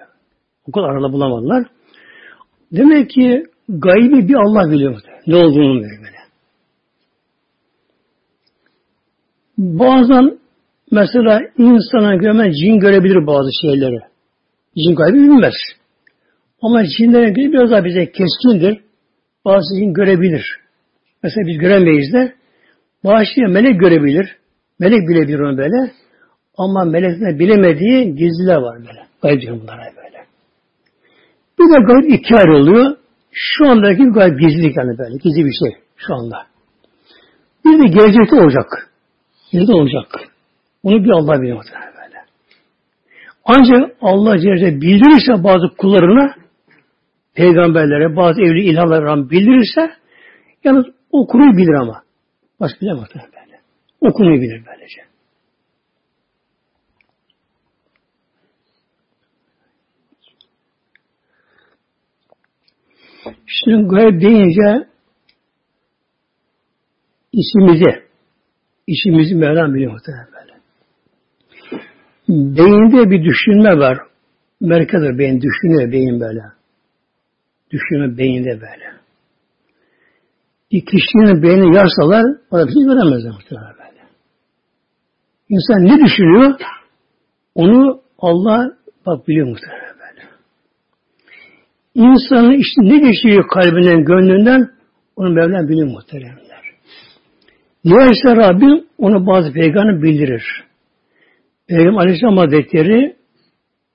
O 0.68 0.72
kadar 0.72 0.90
arada 0.90 1.14
bulamadılar. 1.14 1.68
Demek 2.72 3.10
ki 3.10 3.44
gaybi 3.70 4.28
bir 4.28 4.36
Allah 4.36 4.72
biliyor. 4.72 5.02
Ne 5.28 5.36
olduğunu 5.36 5.82
böyle. 5.82 5.98
böyle. 6.04 6.20
Bazen 9.58 10.40
mesela 10.92 11.42
insana 11.58 12.16
görmez 12.16 12.56
cin 12.62 12.80
görebilir 12.80 13.28
bazı 13.28 13.50
şeyleri. 13.62 14.00
Cin 14.78 14.96
gaybi 14.96 15.18
bilmez. 15.18 15.54
Ama 16.62 16.84
cinlerin 16.98 17.34
göre 17.34 17.52
biraz 17.54 17.72
daha 17.72 17.86
bize 17.86 18.12
keskindir. 18.12 18.82
Bazı 19.46 19.76
cin 19.80 19.94
görebilir. 19.94 20.46
Mesela 21.24 21.48
biz 21.48 21.58
göremeyiz 21.58 22.14
de 22.14 22.34
bazı 23.04 23.42
melek 23.48 23.80
görebilir. 23.80 24.36
Melek 24.80 25.00
bilebilir 25.10 25.40
onu 25.40 25.58
böyle. 25.58 25.92
Ama 26.58 26.86
meleklerin 26.86 27.40
bilemediği 27.40 28.16
gizliler 28.16 28.56
var 28.56 28.78
böyle. 28.78 29.08
Gayb 29.22 29.62
bunlara 29.62 29.84
böyle. 29.98 30.26
Bir 31.60 31.64
de 31.64 31.86
gayb 31.88 32.20
iki 32.20 32.36
ayrı 32.36 32.58
oluyor. 32.58 32.98
Şu 33.42 33.70
andaki 33.70 34.04
gayb 34.04 34.40
gizlilik 34.40 34.78
yani 34.78 34.98
böyle. 34.98 35.18
Gizli 35.24 35.46
bir 35.46 35.54
şey 35.64 35.82
şu 35.98 36.14
anda. 36.14 36.38
Bir 37.66 37.80
de 37.80 37.88
gelecekte 37.88 38.36
olacak. 38.36 38.90
Gelecekte 39.52 39.74
olacak. 39.74 40.06
Onu 40.84 41.04
bir 41.04 41.10
Allah 41.10 41.42
biliyor 41.42 41.64
böyle. 41.74 42.18
Ancak 43.46 43.98
Allah 44.02 44.40
Celle 44.40 44.82
bildirirse 44.82 45.44
bazı 45.44 45.76
kullarına 45.78 46.36
peygamberlere, 47.36 48.16
bazı 48.16 48.42
evli 48.42 48.64
ilahlara 48.64 49.30
bildirirse 49.30 49.92
yalnız 50.64 50.86
o 51.12 51.28
konuyu 51.28 51.58
bilir 51.58 51.74
ama. 51.82 52.02
Başka 52.60 52.82
bilemez 52.82 53.10
böyle. 53.16 53.60
O 54.02 54.14
konuyu 54.14 54.42
bilir 54.42 54.64
böylece. 54.68 55.09
Şimdi 63.46 63.88
gayb 63.88 64.22
deyince 64.22 64.88
işimizi, 67.32 68.04
işimizi 68.88 69.36
Mevlam 69.36 69.74
biliyor 69.74 69.92
muhtemelen 69.92 70.28
böyle. 70.34 70.60
Beyinde 72.30 73.10
bir 73.12 73.24
düşünme 73.24 73.80
var. 73.80 73.98
Merkezde 74.62 75.18
beyin 75.20 75.42
düşünüyor 75.42 75.92
beyin 75.92 76.20
böyle. 76.20 76.42
Düşünme 77.72 78.18
beyinde 78.18 78.50
böyle. 78.50 79.00
Bir 80.72 80.86
kişinin 80.86 81.44
beyni 81.44 81.76
yarsalar 81.76 82.26
o 82.52 82.58
da 82.58 82.68
bir 82.68 82.74
şey 82.74 82.84
göremezler 82.84 83.32
muhtemelen 83.32 83.74
böyle. 83.78 84.08
İnsan 85.50 85.86
ne 85.86 86.06
düşünüyor? 86.06 86.60
Onu 87.56 88.02
Allah 88.20 88.72
bak 89.06 89.28
biliyor 89.28 89.48
muhtemelen. 89.48 89.89
İnsanın 91.96 92.52
işte 92.52 92.82
ne 92.82 92.98
geçiyor 92.98 93.48
kalbinden, 93.48 94.06
gönlünden 94.06 94.70
onu 95.16 95.30
Mevlam 95.30 95.68
bilir 95.70 95.84
muhteremler. 95.84 96.64
Dilerse 97.86 98.36
Rabbim 98.36 98.86
onu 98.98 99.28
bazı 99.28 99.54
peygamber 99.54 100.02
bildirir. 100.02 100.44
Peygamber 101.68 102.02
Aleyhisselam 102.02 102.38
Hazretleri 102.38 103.16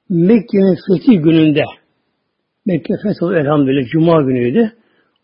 Mekke'nin 0.08 0.76
fethi 0.88 1.18
gününde 1.18 1.62
Mekke 2.66 2.94
fetholu 3.02 3.36
elhamdülillah 3.38 3.88
Cuma 3.88 4.22
günüydü. 4.22 4.72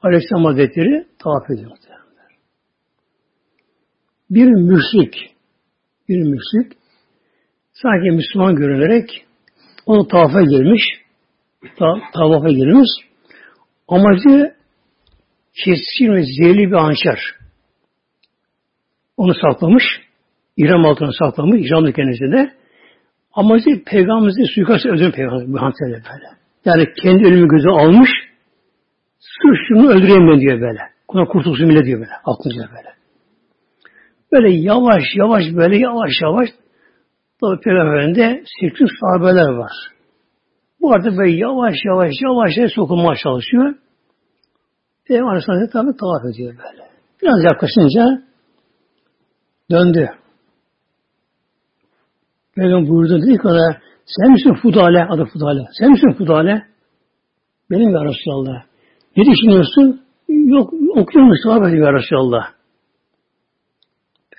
Aleyhisselam 0.02 0.44
Hazretleri 0.44 1.06
tavaf 1.18 1.50
ediyor 1.50 1.70
muhteremler. 1.70 2.36
Bir 4.30 4.46
müşrik 4.46 5.14
bir 6.08 6.22
müşrik 6.22 6.78
sanki 7.72 8.10
Müslüman 8.10 8.54
görünerek 8.56 9.26
onu 9.86 10.08
tavafa 10.08 10.42
girmiş 10.42 10.82
tavafa 12.14 12.48
girmiş. 12.48 12.88
Amacı 13.88 14.54
keskin 15.64 16.12
ve 16.12 16.22
zehirli 16.22 16.70
bir 16.70 16.76
hançer. 16.76 17.18
Onu 19.16 19.34
saklamış. 19.34 19.84
İram 20.56 20.84
altına 20.84 21.10
saklamış. 21.12 21.66
İramlı 21.66 21.92
kendisinde. 21.92 22.52
Amacı 23.32 23.84
peygamberimizin 23.86 24.54
suikast 24.54 24.86
öldürün 24.86 25.10
peygamberimizi 25.10 25.52
bu 25.52 25.60
hançerle 25.62 26.02
böyle. 26.12 26.28
Yani 26.64 26.92
kendi 27.02 27.24
ölümü 27.24 27.48
göze 27.48 27.68
almış. 27.68 28.10
Sırf 29.18 29.56
şunu 29.68 29.90
öldüreyim 29.90 30.28
ben 30.28 30.40
diyor 30.40 30.60
böyle. 30.60 30.80
Kuna 31.08 31.24
kurtulsun 31.24 31.68
bile 31.68 31.84
diyor 31.84 32.00
böyle. 32.00 32.12
Aklınca 32.24 32.68
böyle. 32.76 32.94
Böyle 34.32 34.54
yavaş 34.54 35.02
yavaş 35.14 35.44
böyle 35.54 35.78
yavaş 35.78 36.10
yavaş 36.22 36.48
Tabi 37.40 37.60
Peygamberinde 37.60 38.44
8 38.60 38.88
sahabeler 39.00 39.48
var. 39.48 39.72
Bu 40.80 40.92
arada 40.94 41.16
böyle 41.16 41.36
yavaş 41.36 41.74
yavaş 41.84 42.12
yavaş 42.22 42.56
yavaş 42.56 42.72
sokulmaya 42.72 43.16
çalışıyor. 43.22 43.74
Peygamber 45.04 45.30
Aleyhisselam 45.30 45.66
tabi 45.66 45.96
tavaf 45.96 46.34
ediyor 46.34 46.54
böyle. 46.58 46.90
Biraz 47.22 47.44
yaklaşınca 47.44 48.22
döndü. 49.70 50.10
Peygamber 52.54 52.90
buyurdu 52.90 53.22
dedi 53.22 53.36
ki 53.36 53.48
ona 53.48 53.76
sen 54.06 54.30
misin 54.32 54.54
Fudale? 54.62 55.04
Adı 55.04 55.24
Fudale. 55.24 55.66
Sen 55.78 55.90
misin 55.90 56.12
Fudale? 56.18 56.62
Benim 57.70 57.90
ya 57.90 58.04
Resulallah. 58.04 58.62
Ne 59.16 59.24
düşünüyorsun? 59.24 60.02
Yok 60.28 60.72
okuyormuş 60.96 61.38
sahabe 61.44 61.76
ya 61.76 61.92
Resulallah. 61.92 62.52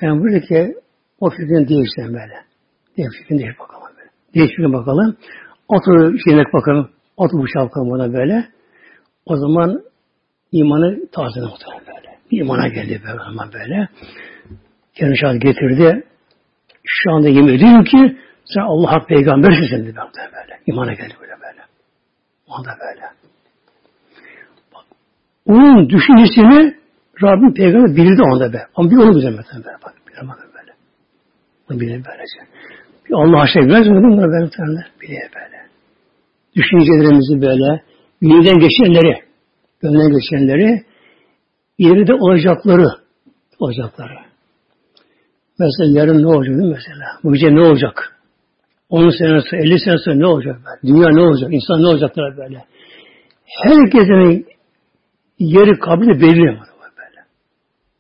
Yani 0.02 0.22
burada 0.22 0.40
ki 0.40 0.76
o 1.20 1.30
fikrini 1.30 1.68
değiştiren 1.68 2.14
böyle. 2.14 2.34
Diye 2.98 3.08
fikrini 3.10 3.40
değiş 3.40 3.60
bakalım 3.60 3.88
böyle. 3.98 4.10
Değiştirin 4.34 4.74
bakalım. 4.74 5.18
Otur 5.72 6.20
şeyine 6.26 6.44
bakalım. 6.54 6.90
Otur 7.18 7.44
bıçağı 7.44 7.66
bakalım 7.66 7.90
buna 7.90 8.14
böyle. 8.14 8.48
O 9.26 9.36
zaman 9.36 9.82
imanı 10.52 11.10
tazene 11.12 11.46
muhtemelen 11.46 11.86
böyle. 11.88 12.18
İmana 12.32 12.68
geldi 12.68 13.02
böyle 13.06 13.18
zaman 13.18 13.54
böyle. 13.54 13.88
Kendi 14.96 15.18
şahit 15.18 15.42
getirdi. 15.42 16.04
Şu 16.84 17.12
anda 17.12 17.30
yemin 17.30 17.54
ediyorum 17.54 17.84
ki 17.84 18.18
sen 18.46 18.62
Allah'a 18.62 19.06
peygambersin 19.06 19.68
sen 19.70 19.86
dedi 19.86 19.96
böyle. 20.18 20.60
İmana 20.66 20.94
geldi 20.94 21.14
böyle 21.22 21.32
böyle. 21.32 21.62
O 22.48 22.66
da 22.66 22.72
böyle. 22.82 23.06
Bak, 24.74 24.86
onun 25.46 25.90
düşüncesini 25.90 26.76
Rabbim 27.24 27.54
peygamber 27.54 27.96
bildi 27.96 28.22
onda 28.22 28.54
be. 28.54 28.68
Ama 28.76 28.92
bir 28.92 28.98
onu 28.98 29.16
bilemeden 29.16 29.64
böyle 29.66 29.78
bak. 29.86 29.94
Bilemeden 30.08 30.50
böyle. 30.58 30.72
Onu 31.70 31.80
bilir 31.80 32.06
böylece. 32.06 32.52
Bir 33.06 33.14
Allah 33.14 33.42
aşağı 33.42 33.64
bilmez 33.64 33.88
mi 33.88 34.04
bunlar 34.04 34.28
böyle? 34.28 34.86
Bilir 35.02 35.32
böyle. 35.36 35.61
Düşüncelerimizi 36.56 37.42
böyle, 37.42 37.84
birden 38.22 38.60
geçenleri, 38.60 39.24
önden 39.84 40.20
geçenleri, 40.20 40.84
ileride 41.78 42.14
olacakları, 42.14 42.86
olacakları. 43.60 44.18
Mesela 45.60 46.00
yarın 46.00 46.24
ne 46.24 46.28
olacak 46.28 46.56
değil 46.56 46.70
mi 46.70 46.76
mesela? 46.78 47.06
Bu 47.24 47.34
gece 47.34 47.56
ne 47.56 47.62
olacak? 47.62 48.18
10 48.90 49.10
sene 49.10 49.42
sonra, 49.42 49.62
50 49.62 49.80
sene 49.80 49.98
sonra 49.98 50.16
ne 50.16 50.26
olacak? 50.26 50.56
Böyle? 50.56 50.94
Dünya 50.94 51.10
ne 51.10 51.22
olacak? 51.22 51.54
İnsan 51.54 51.84
ne 51.84 51.88
olacaklar 51.88 52.38
böyle? 52.38 52.66
Herkesin 53.46 54.46
yeri 55.40 55.80
kabri 55.80 56.22
belli? 56.22 56.46
Böyle. 56.46 57.20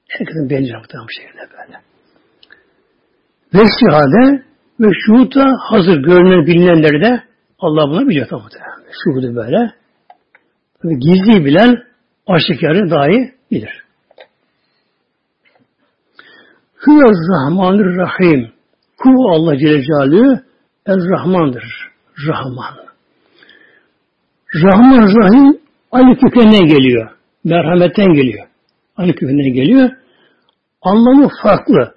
Herkesin 0.07 0.49
belli 0.49 0.73
muhtemelen 0.73 1.07
bu 1.07 1.11
şekilde 1.11 1.41
böyle. 1.57 1.77
Ve 3.53 3.69
şihade 3.79 4.43
ve 4.79 4.87
şuhuta 5.05 5.45
hazır 5.59 5.97
görünen 5.97 6.45
bilinenleri 6.45 7.01
de 7.01 7.23
Allah 7.61 7.89
buna 7.89 8.07
biliyor 8.07 8.27
muhtemelen. 8.31 8.83
Şuhudu 9.03 9.35
böyle. 9.35 9.73
Tabii 10.81 10.99
gizli 10.99 11.45
bilen 11.45 11.83
aşikarı 12.27 12.89
dahi 12.89 13.33
bilir. 13.51 13.83
Hüve 16.87 17.09
Rahmanır 17.33 17.97
Rahim. 17.97 18.51
Ku 18.97 19.09
Allah 19.33 19.57
Celle 19.57 19.83
Celaluhu 19.83 20.39
Er-Rahmandır. 20.85 21.63
Rahman. 22.27 22.75
Rahman 24.55 25.15
Rahim 25.21 25.59
aynı 25.91 26.15
kökeninden 26.19 26.65
geliyor. 26.67 27.11
Merhametten 27.43 28.13
geliyor. 28.13 28.47
Aynı 28.97 29.13
kökeninden 29.13 29.53
geliyor. 29.53 29.89
Anlamı 30.81 31.29
farklı. 31.43 31.95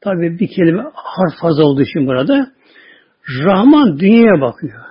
Tabi 0.00 0.38
bir 0.38 0.48
kelime 0.48 0.82
harf 0.94 1.40
fazla 1.40 1.64
olduğu 1.64 1.82
için 1.82 2.06
burada. 2.06 2.52
Rahman 3.44 3.98
dünyaya 3.98 4.40
bakıyor. 4.40 4.88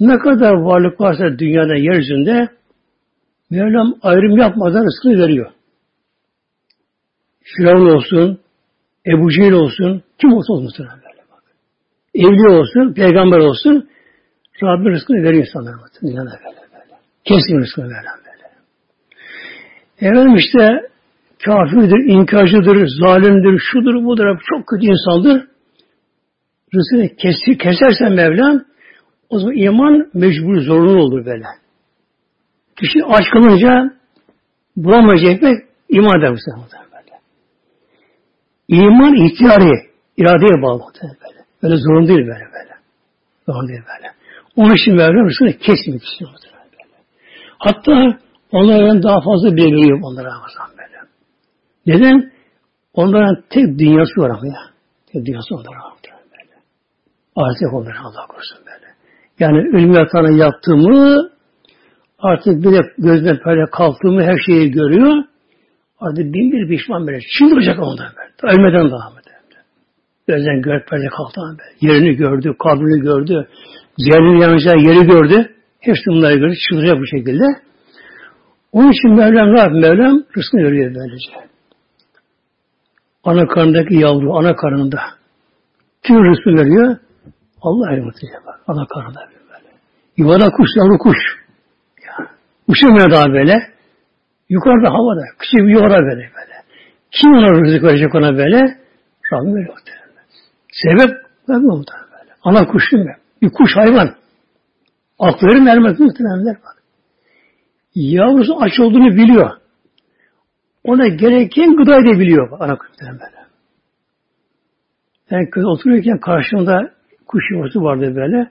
Ne 0.00 0.18
kadar 0.18 0.52
varlık 0.52 1.00
varsa 1.00 1.38
dünyada 1.38 1.74
yeryüzünde 1.74 2.48
Mevlam 3.50 3.94
ayrım 4.02 4.38
yapmadan 4.38 4.84
rızkını 4.86 5.22
veriyor. 5.22 5.50
Firavun 7.42 7.90
olsun, 7.96 8.40
Ebu 9.06 9.30
Cehil 9.30 9.52
olsun, 9.52 10.02
kim 10.18 10.32
olsa 10.32 10.52
olmasın 10.52 10.86
böyle 10.86 11.22
bak. 11.32 11.42
Evli 12.14 12.48
olsun, 12.48 12.94
peygamber 12.94 13.38
olsun, 13.38 13.88
Rabbim 14.62 14.92
rızkını 14.92 15.22
veriyor 15.22 15.46
insanlara 15.46 15.76
bak. 15.82 15.90
Dünyada 16.02 16.30
böyle 16.44 16.60
böyle. 16.72 16.94
Kesin 17.24 17.60
rızkını 17.60 17.84
veren 17.84 18.18
böyle. 18.26 18.48
Efendim 20.00 20.36
işte 20.36 20.88
kafirdir, 21.44 22.12
inkarcıdır, 22.14 22.88
zalimdir, 23.00 23.62
şudur, 23.72 24.04
budur, 24.04 24.38
çok 24.50 24.66
kötü 24.66 24.86
insandır. 24.86 25.48
Rızkını 26.74 27.16
kesir, 27.16 27.58
kesersen 27.58 28.12
Mevlam, 28.12 28.64
o 29.30 29.38
zaman 29.38 29.56
iman 29.56 30.10
mecbur, 30.14 30.60
zorunlu 30.60 31.02
olur 31.02 31.26
böyle. 31.26 31.44
Kişi 32.76 33.04
aç 33.04 33.24
kalınca 33.32 33.98
bulamayacak 34.76 35.30
ekmek 35.30 35.58
iman 35.88 36.18
eder 36.18 36.36
sefer 36.44 36.80
böyle. 36.92 37.20
İman 38.68 39.14
ihtiyari, 39.14 39.72
iradeye 40.16 40.62
bağlı 40.62 40.82
böyle. 41.02 41.38
Böyle 41.62 41.76
zorun 41.76 42.08
değil 42.08 42.18
böyle 42.18 42.44
böyle. 42.52 42.74
Zorun 43.46 43.68
değil 43.68 43.82
böyle. 43.96 44.12
Onun 44.56 44.74
için 44.74 44.94
Mevlam 44.94 45.28
rızkını 45.28 45.52
kesmek 45.52 46.02
istiyor 46.04 46.30
böyle. 46.30 46.58
Hatta 47.58 48.18
onlardan 48.52 49.02
daha 49.02 49.20
fazla 49.20 49.56
veriyor 49.56 50.00
onlara 50.02 50.28
Ramazan 50.28 50.70
böyle. 50.78 50.98
Neden? 51.86 52.32
Onların 52.94 53.44
tek 53.50 53.78
dünyası 53.78 54.20
var 54.20 54.30
ama 54.30 54.46
ya. 54.46 54.62
Tek 55.06 55.26
dünyası 55.26 55.54
onlara 55.54 55.78
böyle. 56.04 56.54
Artık 57.36 57.74
onlara 57.74 58.00
Allah 58.00 58.26
korusun. 58.26 58.67
Yani 59.38 59.58
ölüm 59.58 59.92
yatağına 59.92 60.30
yattığımı 60.30 61.30
artık 62.18 62.64
bir 62.64 62.72
de 62.72 62.80
gözden 62.98 63.38
perde 63.38 63.70
kalktığımı 63.72 64.22
her 64.22 64.38
şeyi 64.46 64.70
görüyor. 64.70 65.24
Artık 66.00 66.24
bin 66.24 66.52
bir 66.52 66.68
pişman 66.68 67.06
böyle. 67.06 67.20
Çıldıracak 67.38 67.78
ondan 67.78 68.06
böyle. 68.16 68.54
Ölmeden 68.54 68.90
daha 68.90 69.10
mı? 69.10 69.18
Gözden 70.28 70.62
gör 70.62 70.84
perde 70.84 71.06
kalktı 71.06 71.40
böyle. 71.40 71.92
Yerini 71.94 72.16
gördü, 72.16 72.54
kabrini 72.58 73.00
gördü. 73.00 73.48
Ciğerinin 73.98 74.40
yanacağı 74.40 74.76
yeri 74.78 75.06
gördü. 75.06 75.54
Hepsi 75.80 76.02
bunları 76.06 76.34
gördü. 76.38 76.54
Çıldıracak 76.68 76.98
bu 76.98 77.06
şekilde. 77.06 77.44
Onun 78.72 78.90
için 78.90 79.10
Mevlam 79.10 79.54
ne 79.54 79.60
yapıyor? 79.60 79.80
Mevlam 79.80 80.22
rızkını 80.36 80.62
veriyor 80.62 80.94
böylece. 80.94 81.48
Ana 83.24 83.46
karnındaki 83.46 83.94
yavru, 83.94 84.36
ana 84.36 84.56
karnında. 84.56 85.00
Kim 86.02 86.24
rızkını 86.24 86.60
veriyor? 86.60 86.96
Allah 87.62 87.86
rahmetiyle 87.86 88.36
bak. 88.46 88.60
Ana 88.66 88.86
karnında 88.86 89.20
böyle. 89.20 89.68
Yuvada 90.16 90.50
kuş, 90.50 90.70
yavru 90.76 90.98
kuş. 90.98 91.18
Ya. 92.06 92.26
Uçamıyor 92.68 93.10
daha 93.10 93.26
böyle. 93.32 93.72
Yukarıda 94.48 94.90
havada. 94.90 95.24
Küçük 95.38 95.58
bir 95.58 95.72
yuvada 95.72 95.98
böyle 96.02 96.30
böyle. 96.36 96.54
Kim 97.10 97.32
ona 97.32 97.50
rızık 97.50 97.82
verecek 97.82 98.14
ona 98.14 98.36
böyle? 98.36 98.78
Rabbim 99.32 99.56
veriyor. 99.56 99.78
Sebep 100.72 101.16
vermiyor 101.48 101.76
muhtemelen 101.76 102.08
böyle. 102.12 102.32
Ana 102.42 102.66
kuş 102.66 102.92
değil 102.92 103.04
mi? 103.04 103.16
Bir 103.42 103.50
kuş 103.50 103.76
hayvan. 103.76 104.14
Akları 105.18 105.66
vermez 105.66 106.00
muhtemelenler 106.00 106.56
bak. 106.56 106.82
Yavrusu 107.94 108.60
aç 108.60 108.80
olduğunu 108.80 109.16
biliyor. 109.16 109.50
Ona 110.84 111.08
gereken 111.08 111.76
gıdayı 111.76 112.06
da 112.06 112.20
biliyor 112.20 112.60
ana 112.60 112.76
kuş 112.76 112.88
böyle. 113.00 113.38
Ben 115.30 115.50
kız 115.50 115.64
otururken 115.64 116.18
karşımda 116.18 116.97
kuş 117.28 117.44
yuvası 117.50 117.82
vardı 117.82 118.16
böyle. 118.16 118.50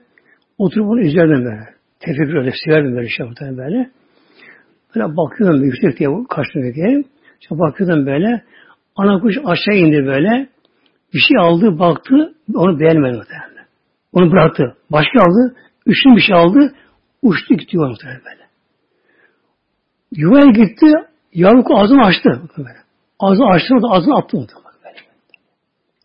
Oturup 0.58 0.86
onu 0.90 1.00
izlerdim 1.00 1.44
böyle. 1.44 1.64
Tefekkür 2.00 2.34
öyle 2.34 2.52
severdim 2.64 2.96
böyle 2.96 3.08
şey 3.08 3.26
böyle. 3.40 3.90
Böyle 4.94 5.16
bakıyordum 5.16 5.64
yüksek 5.64 5.98
diye 5.98 6.08
karşımdaki. 6.28 7.04
İşte 7.40 7.58
bakıyordum 7.58 8.06
böyle. 8.06 8.42
Ana 8.96 9.20
kuş 9.20 9.36
aşağı 9.44 9.74
indi 9.74 10.06
böyle. 10.06 10.48
Bir 11.14 11.18
şey 11.18 11.38
aldı, 11.38 11.78
baktı, 11.78 12.34
onu 12.54 12.80
beğenmedi 12.80 13.16
muhtemelen. 13.16 13.66
Onu 14.12 14.32
bıraktı. 14.32 14.76
Başka 14.90 15.20
aldı, 15.20 15.56
üçüncü 15.86 16.16
bir 16.16 16.22
şey 16.22 16.36
aldı, 16.36 16.74
uçtu 17.22 17.54
gitti 17.54 17.76
muhtemelen 17.76 18.20
böyle. 18.24 18.48
Yuvaya 20.12 20.50
gitti, 20.50 20.86
yavru 21.34 21.76
ağzını 21.76 22.04
açtı. 22.04 22.42
Böyle. 22.58 22.78
Ağzını 23.20 23.46
açtı, 23.46 23.74
ağzını 23.90 24.16
attı 24.16 24.36
muhtemelen 24.36 24.64
böyle. 24.84 24.98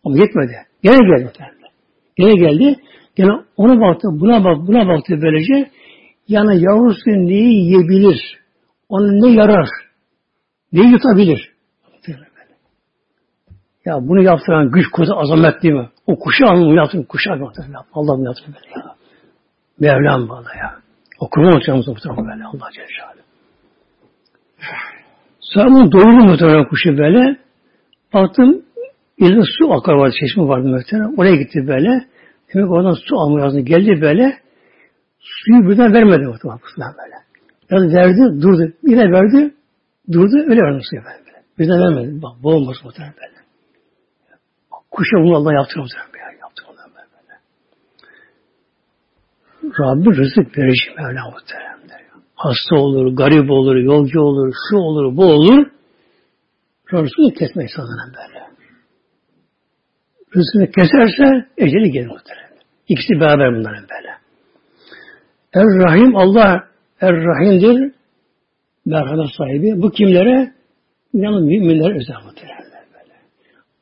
Ama 0.04 0.18
yetmedi. 0.18 0.52
Gene 0.82 0.96
geldi 0.96 1.24
muhtemelen. 1.24 1.53
Gene 2.16 2.34
geldi. 2.34 2.76
Gene 3.16 3.30
ona 3.56 3.80
baktı, 3.80 4.08
buna 4.12 4.44
bak, 4.44 4.56
buna 4.66 4.88
baktı 4.88 5.18
böylece. 5.22 5.70
Yani 6.28 6.62
yavrusu 6.62 7.10
neyi 7.10 7.54
yiyebilir? 7.54 8.20
Ona 8.88 9.12
ne 9.12 9.32
yarar? 9.32 9.68
Neyi 10.72 10.90
yutabilir? 10.90 11.54
Ya 13.84 13.94
bunu 14.00 14.22
yaptıran 14.22 14.70
güç, 14.70 14.86
kudret, 14.90 15.10
azamet 15.16 15.62
değil 15.62 15.74
mi? 15.74 15.88
O 16.06 16.18
kuşu 16.18 16.46
alın, 16.46 16.76
yaptın, 16.76 17.02
kuşu 17.02 17.32
alın. 17.32 17.52
Allah 17.92 18.18
bunu 18.18 18.24
yaptın 18.24 18.54
böyle 18.54 18.68
ya. 18.76 18.94
Mevlam 19.80 20.28
bana 20.28 20.54
ya. 20.54 20.74
O 21.20 21.30
kurban 21.30 21.52
olacağımız 21.52 21.88
muhtemelen 21.88 22.26
böyle. 22.26 22.44
Allah 22.44 22.70
Celle. 22.72 23.22
Sonra 25.40 25.66
bunu 25.66 25.92
doyurdum 25.92 26.26
muhtemelen 26.30 26.68
kuşu 26.68 26.98
böyle. 26.98 27.36
Baktım 28.14 28.62
İleride 29.18 29.42
su 29.58 29.72
akar 29.72 29.94
vardı, 29.94 30.14
çeşme 30.20 30.42
vardı 30.42 30.68
muhtemelen. 30.68 31.14
Oraya 31.16 31.36
gitti 31.36 31.66
böyle. 31.66 32.06
Demek 32.54 32.70
oradan 32.70 32.92
su 32.92 33.16
almaya 33.16 33.44
lazım. 33.46 33.64
Geldi 33.64 34.00
böyle. 34.00 34.38
Suyu 35.20 35.70
birden 35.70 35.92
vermedi 35.92 36.22
muhtemelen 36.26 36.60
böyle. 36.98 37.16
Yani 37.70 37.94
verdi, 37.94 38.42
durdu. 38.42 38.72
Yine 38.82 39.12
verdi, 39.12 39.54
durdu. 40.12 40.36
Öyle 40.36 40.60
verdi 40.60 40.80
suyu 40.90 41.02
böyle. 41.02 41.44
Birden 41.58 41.80
vermedi. 41.80 42.22
Bak 42.22 42.42
boğulmaz 42.42 42.76
muhtemelen 42.84 43.14
böyle. 43.16 43.34
Kuşa 44.90 45.16
bunu 45.16 45.36
Allah 45.36 45.52
yaptı 45.52 45.78
muhtemelen 45.78 46.12
böyle. 46.12 46.38
Yaptı 46.40 46.62
ondan 46.70 46.90
böyle. 46.96 47.34
Rabbi 49.80 50.16
rızık 50.16 50.58
verici 50.58 50.90
Mevla 50.96 51.30
muhtemelen. 51.30 51.74
Hasta 52.36 52.76
olur, 52.76 53.16
garip 53.16 53.50
olur, 53.50 53.76
yolcu 53.76 54.20
olur, 54.20 54.54
şu 54.70 54.76
olur, 54.76 55.16
bu 55.16 55.24
olur. 55.24 55.66
Rızkını 56.92 57.34
kesmek 57.34 57.70
sanırım 57.76 58.12
böyle. 58.16 58.43
Rızkını 60.36 60.70
keserse 60.70 61.48
eceli 61.58 61.90
gelir 61.90 62.06
muhtemelen. 62.06 62.58
İkisi 62.88 63.20
beraber 63.20 63.54
bunların 63.54 63.86
böyle. 63.90 64.14
Er-Rahim 65.54 66.16
Allah 66.16 66.68
Er-Rahim'dir. 67.00 67.92
Merhamet 68.86 69.30
sahibi. 69.36 69.82
Bu 69.82 69.90
kimlere? 69.90 70.52
Yalnız 71.14 71.44
müminlere 71.44 71.96
özel 71.96 72.14
muhtemelen 72.24 72.64
böyle. 72.94 73.14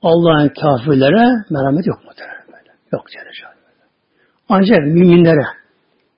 Allah'ın 0.02 0.48
kafirlere 0.48 1.44
merhamet 1.50 1.86
yok 1.86 2.00
muhtemelen 2.04 2.46
böyle. 2.46 2.70
Yok 2.92 3.06
Celle. 3.10 3.52
Ancak 4.48 4.78
müminlere 4.78 5.46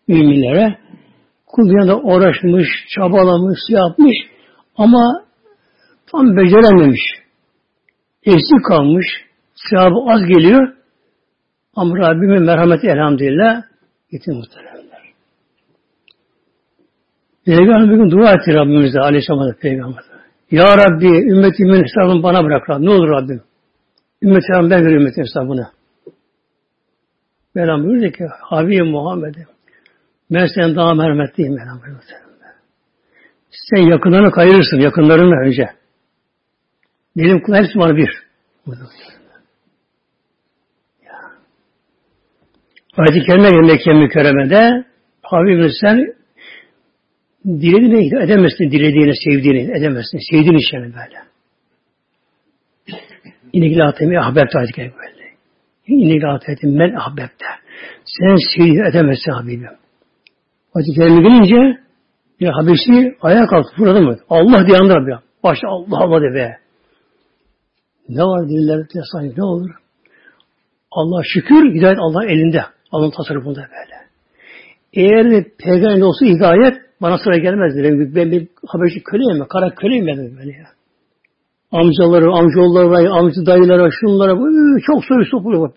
müminlere 0.08 0.78
kul 1.46 1.66
yanında 1.66 1.98
uğraşmış, 1.98 2.68
çabalamış, 2.94 3.58
şey 3.68 3.76
yapmış 3.76 4.16
ama 4.76 5.24
tam 6.06 6.36
becerememiş. 6.36 7.00
Eksik 8.24 8.64
kalmış, 8.68 9.06
sevabı 9.54 10.12
az 10.12 10.20
geliyor 10.26 10.74
ama 11.76 11.98
Rabbimin 11.98 12.42
merhameti 12.42 12.86
elhamdülillah 12.86 13.62
yetim 14.10 14.34
muhteremler. 14.34 14.84
Peygamber 17.44 17.90
bir 17.90 17.96
gün 17.96 18.10
dua 18.10 18.32
etti 18.32 18.54
Rabbimize 18.54 19.00
Aleyhisselam'a 19.00 19.54
Peygamber. 19.60 20.04
Ya 20.50 20.78
Rabbi 20.78 21.06
ümmetimin 21.06 21.82
hesabını 21.82 22.22
bana 22.22 22.44
bırak 22.44 22.70
Rabbi. 22.70 22.86
Ne 22.86 22.90
olur 22.90 23.08
Rabbim. 23.08 23.42
Ümmetim 24.22 24.70
ben 24.70 24.82
görüyorum 24.82 24.98
ümmetin 24.98 25.22
hesabını. 25.22 25.66
Mevlam 27.54 27.84
buyurdu 27.84 28.12
ki 28.12 28.24
Habibim 28.40 28.86
Muhammed'im 28.86 29.46
ben 30.30 30.46
sen 30.54 30.76
daha 30.76 30.94
merhametliyim 30.94 31.54
Mevlam 31.54 31.80
buyurdu. 31.82 32.02
Sen 33.70 33.82
yakınlarını 33.82 34.30
kayırırsın, 34.30 34.76
yakınlarını 34.76 35.46
önce. 35.46 35.70
Benim 37.16 37.42
kulum 37.42 37.58
hepsi 37.58 37.78
bana 37.78 37.96
bir. 37.96 38.10
Ayet-i 42.96 43.26
Kerime 43.26 43.50
Mekke 43.66 43.92
mükerremede 43.92 44.84
Habibim 45.22 45.70
sen 45.80 46.14
dilediğini 47.46 48.24
edemezsin, 48.24 48.70
dilediğini, 48.70 49.12
sevdiğini 49.24 49.78
edemezsin. 49.78 50.18
Sevdiğin 50.30 50.58
için 50.58 50.80
böyle. 50.80 51.18
İnnik 53.52 53.78
la 53.78 53.92
temi 53.92 54.20
ahbebte 54.20 54.58
ayet-i 54.58 54.72
kerime 54.72 54.94
böyle. 54.96 55.24
İnnik 55.86 56.22
la 56.22 56.38
temi 56.38 56.76
men 56.76 56.94
ahbebte. 56.94 57.46
Sen 58.04 58.36
sevdiğini 58.56 58.88
edemezsin 58.88 59.32
Habibim. 59.32 59.68
Ayet-i 60.74 60.94
kerime 60.94 61.28
gelince 61.28 61.80
ya 62.40 62.52
Habeşi 62.54 63.16
ayağa 63.20 63.46
kalktı, 63.46 63.76
fırladı 63.76 64.02
mı? 64.02 64.16
Allah 64.28 64.66
diye 64.66 64.78
anlar 64.78 65.06
bir. 65.06 65.14
Başta 65.44 65.68
Allah 65.68 65.98
Allah 65.98 66.20
de 66.20 66.34
be. 66.34 66.58
Ne 68.08 68.22
var 68.22 68.48
dillerde 68.48 69.00
sahip 69.12 69.38
ne 69.38 69.44
olur? 69.44 69.70
Allah 70.90 71.22
şükür 71.32 71.74
hidayet 71.74 71.98
Allah 71.98 72.24
elinde. 72.24 72.73
Allah'ın 72.94 73.10
tasarrufunda 73.10 73.60
böyle. 73.60 73.96
Eğer 74.92 75.44
peygamber 75.58 76.00
olsa 76.00 76.26
hidayet 76.26 76.74
bana 77.02 77.18
sıra 77.18 77.36
gelmezdi. 77.36 77.82
Ben, 77.84 78.14
ben 78.14 78.30
bir 78.32 78.48
haberci 78.66 79.02
köleyim 79.02 79.38
mi? 79.38 79.46
Kara 79.48 79.74
köleyim 79.74 80.06
ben 80.06 80.16
böyle 80.38 80.52
ya. 80.52 80.68
Amcaları, 81.72 82.32
amcaoğulları, 82.32 83.10
amca 83.12 83.46
dayılara, 83.46 83.90
şunlara 84.00 84.32
çok 84.86 85.04
soru 85.04 85.24
sopuyor. 85.24 85.70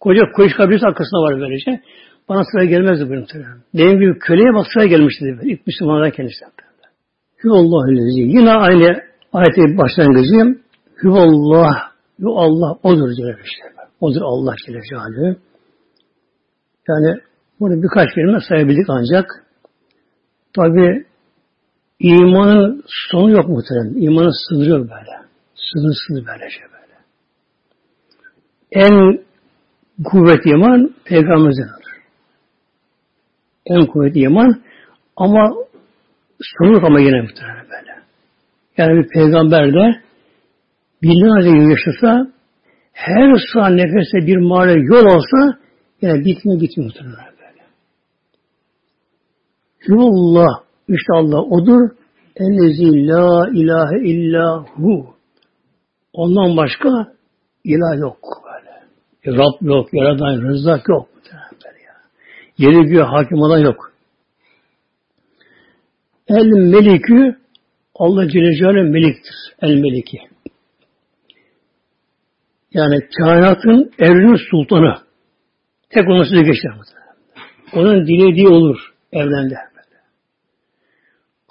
Koca 0.00 0.22
koyuş 0.36 0.52
kabrisi 0.56 0.86
arkasında 0.86 1.20
var 1.20 1.40
böylece. 1.40 1.80
Bana 2.28 2.42
sıra 2.52 2.64
gelmezdi 2.64 3.10
benim 3.10 3.26
sıram. 3.26 3.58
Benim 3.74 4.00
gibi 4.00 4.18
köleye 4.18 4.54
bak 4.54 4.66
sıra 4.72 4.84
gelmişti. 4.84 5.24
Böyle. 5.24 5.52
İlk 5.52 5.66
Müslümanlar 5.66 6.12
kendisi. 6.12 6.44
Hüvallahu. 7.44 7.92
Yine 8.36 8.50
aynı 8.50 9.02
ayetin 9.32 9.78
başlangıcı. 9.78 10.60
Hüvallah. 11.02 11.74
Yu 12.18 12.30
Allah 12.30 12.78
odur 12.82 13.16
diyor 13.16 13.38
işte. 13.44 13.64
Odur 14.00 14.22
Allah 14.22 14.54
Celle 14.66 14.80
Celaluhu. 14.90 15.36
Yani 16.88 17.20
bunu 17.60 17.82
birkaç 17.82 18.14
kelime 18.14 18.38
sayabildik 18.48 18.86
ancak 18.88 19.44
tabi 20.56 21.04
imanın 21.98 22.84
sonu 22.86 23.30
yok 23.30 23.48
muhtemelen. 23.48 23.94
İmanın 24.02 24.48
sınırı 24.48 24.70
yok 24.70 24.80
böyle. 24.80 25.24
Sınırsız 25.54 26.26
böylece 26.26 26.60
böyle. 26.60 26.94
En 28.70 29.24
kuvvetli 30.04 30.50
iman 30.50 30.94
peygamberimizdendir. 31.04 31.84
En 33.66 33.86
kuvvetli 33.86 34.20
iman 34.20 34.62
ama 35.16 35.54
sonu 36.40 36.72
yok 36.72 36.84
ama 36.84 37.00
yine 37.00 37.20
muhtemelen 37.20 37.66
böyle. 37.70 37.94
Yani 38.76 39.02
bir 39.02 39.08
peygamber 39.08 39.72
de 39.72 40.00
binlerce 41.02 41.48
yıl 41.48 41.70
yaşasa 41.70 42.32
her 42.92 43.36
saniye 43.52 43.86
nefeste 43.86 44.26
bir 44.26 44.36
mağara 44.36 44.72
yol 44.72 45.04
olsa 45.04 45.63
yine 46.04 46.24
bitmiyor 46.24 46.60
bitmiyor 46.60 46.90
muhtemelen 46.90 47.34
böyle. 47.38 47.64
Hüvallah 49.88 50.62
işte 50.88 51.12
Allah 51.12 51.42
odur. 51.42 51.90
Ellezi 52.36 53.06
la 53.06 53.48
ilahe 53.54 54.08
illahu. 54.08 55.14
Ondan 56.12 56.56
başka 56.56 56.88
ilah 57.64 57.98
yok 57.98 58.18
böyle. 58.44 59.38
Rab 59.38 59.66
yok, 59.66 59.88
yaradan, 59.92 60.42
rızak 60.42 60.88
yok. 60.88 61.08
Yeri 62.58 62.86
göğe 62.86 63.02
hakim 63.02 63.38
olan 63.38 63.58
yok. 63.58 63.92
El 66.28 66.46
melikü 66.46 67.38
Allah 67.94 68.28
Celle 68.28 68.56
Celaluhu 68.56 68.90
meliktir. 68.90 69.34
El 69.62 69.74
meliki. 69.74 70.18
Yani 72.72 72.98
kainatın 73.18 73.90
evrenin 73.98 74.38
sultanı. 74.50 75.03
Tek 75.94 76.08
onun 76.08 76.24
sözü 76.24 76.42
geçer. 76.42 76.72
Onun 77.72 78.06
dilediği 78.06 78.48
olur 78.48 78.78
evrende. 79.12 79.54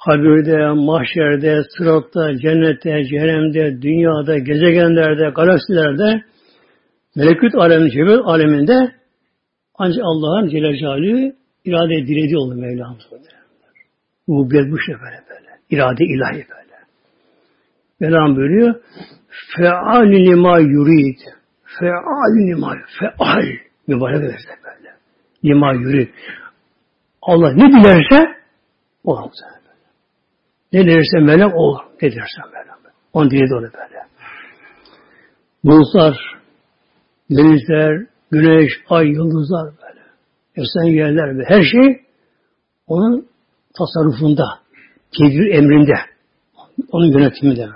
Kabirde, 0.05 0.67
mahşerde, 0.67 1.61
sıratta, 1.77 2.37
cennette, 2.37 3.03
cehennemde, 3.05 3.81
dünyada, 3.81 4.37
gezegenlerde, 4.37 5.29
galaksilerde, 5.35 6.23
melekut 7.15 7.55
aleminde, 7.55 7.89
cebel 7.89 8.17
aleminde 8.17 8.91
ancak 9.75 10.03
Allah'ın 10.03 10.49
Celle 10.49 11.35
irade 11.65 12.07
dilediği 12.07 12.37
olur 12.37 12.55
Mevlamız. 12.55 13.03
Bir 14.27 14.71
bu 14.71 14.79
şey 14.79 14.95
böyle 14.95 15.23
böyle. 15.29 15.49
İrade 15.69 16.05
ilahi 16.05 16.45
böyle. 16.49 16.73
Mevlam 17.99 18.35
buyuruyor. 18.35 18.75
Feal 19.57 20.05
lima 20.05 20.59
yurid. 20.59 21.19
Feal 21.79 22.47
lima 22.47 22.75
feal. 22.99 23.72
Mübarek 23.87 24.23
ederse 24.23 24.49
böyle. 24.63 24.93
Lima 25.45 25.73
yurid. 25.73 26.09
Allah 27.21 27.53
ne 27.53 27.67
dilerse 27.67 28.35
o 29.03 29.17
olur. 29.17 29.31
Ne 30.73 30.83
dilerse 30.85 31.19
melek 31.19 31.55
olur. 31.55 31.79
Ne 32.01 32.11
dilerse 32.11 32.41
melek. 32.53 32.63
Onun 33.13 33.29
diledi 33.29 33.53
onu 33.53 33.61
böyle. 33.61 34.03
Bulutlar, 35.63 36.17
denizler, 37.29 38.07
güneş, 38.31 38.71
ay, 38.89 39.07
yıldızlar 39.07 39.65
böyle. 39.65 40.01
Esen 40.55 40.91
yerler 40.91 41.37
ve 41.37 41.43
her 41.47 41.63
şey 41.63 42.01
onun 42.87 43.27
tasarrufunda, 43.77 44.45
tedbir 45.17 45.53
emrinde, 45.53 45.95
onun 46.91 47.05
yönetiminde. 47.05 47.69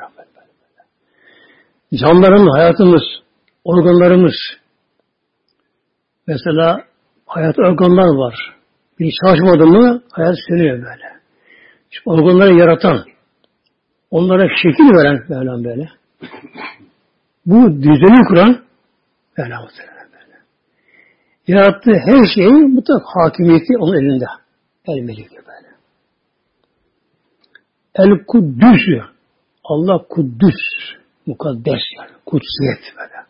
Canlarımız, 1.93 2.57
hayatımız, 2.57 3.03
organlarımız, 3.63 4.35
mesela 6.27 6.85
hayat 7.25 7.59
organlar 7.59 8.17
var. 8.17 8.35
Bir 8.99 9.13
çalışmadı 9.23 9.65
mı 9.67 10.03
hayat 10.11 10.35
sönüyor 10.49 10.77
böyle. 10.77 11.17
İşte 11.91 12.09
organları 12.09 12.53
yaratan, 12.53 13.05
onlara 14.11 14.47
şekil 14.63 14.83
veren 14.83 15.25
Mevlam 15.29 15.63
böyle. 15.63 15.89
Bu 17.45 17.81
düzeni 17.81 18.27
kuran 18.27 18.63
Mevlam 19.37 19.67
böyle. 20.13 20.37
Yarattığı 21.47 21.93
her 22.05 22.27
şeyin 22.35 22.73
mutlak 22.73 23.03
hakimiyeti 23.05 23.73
onun 23.79 23.95
elinde. 23.95 24.25
El 24.87 25.01
Melik 25.01 25.31
böyle. 25.31 25.67
El 27.95 28.25
Kuddüs 28.27 28.81
Allah 29.63 30.05
Kuddüs. 30.09 30.55
Mukaddes 31.25 31.81
yani. 31.97 32.11
Kutsiyet 32.25 32.95
böyle. 32.97 33.25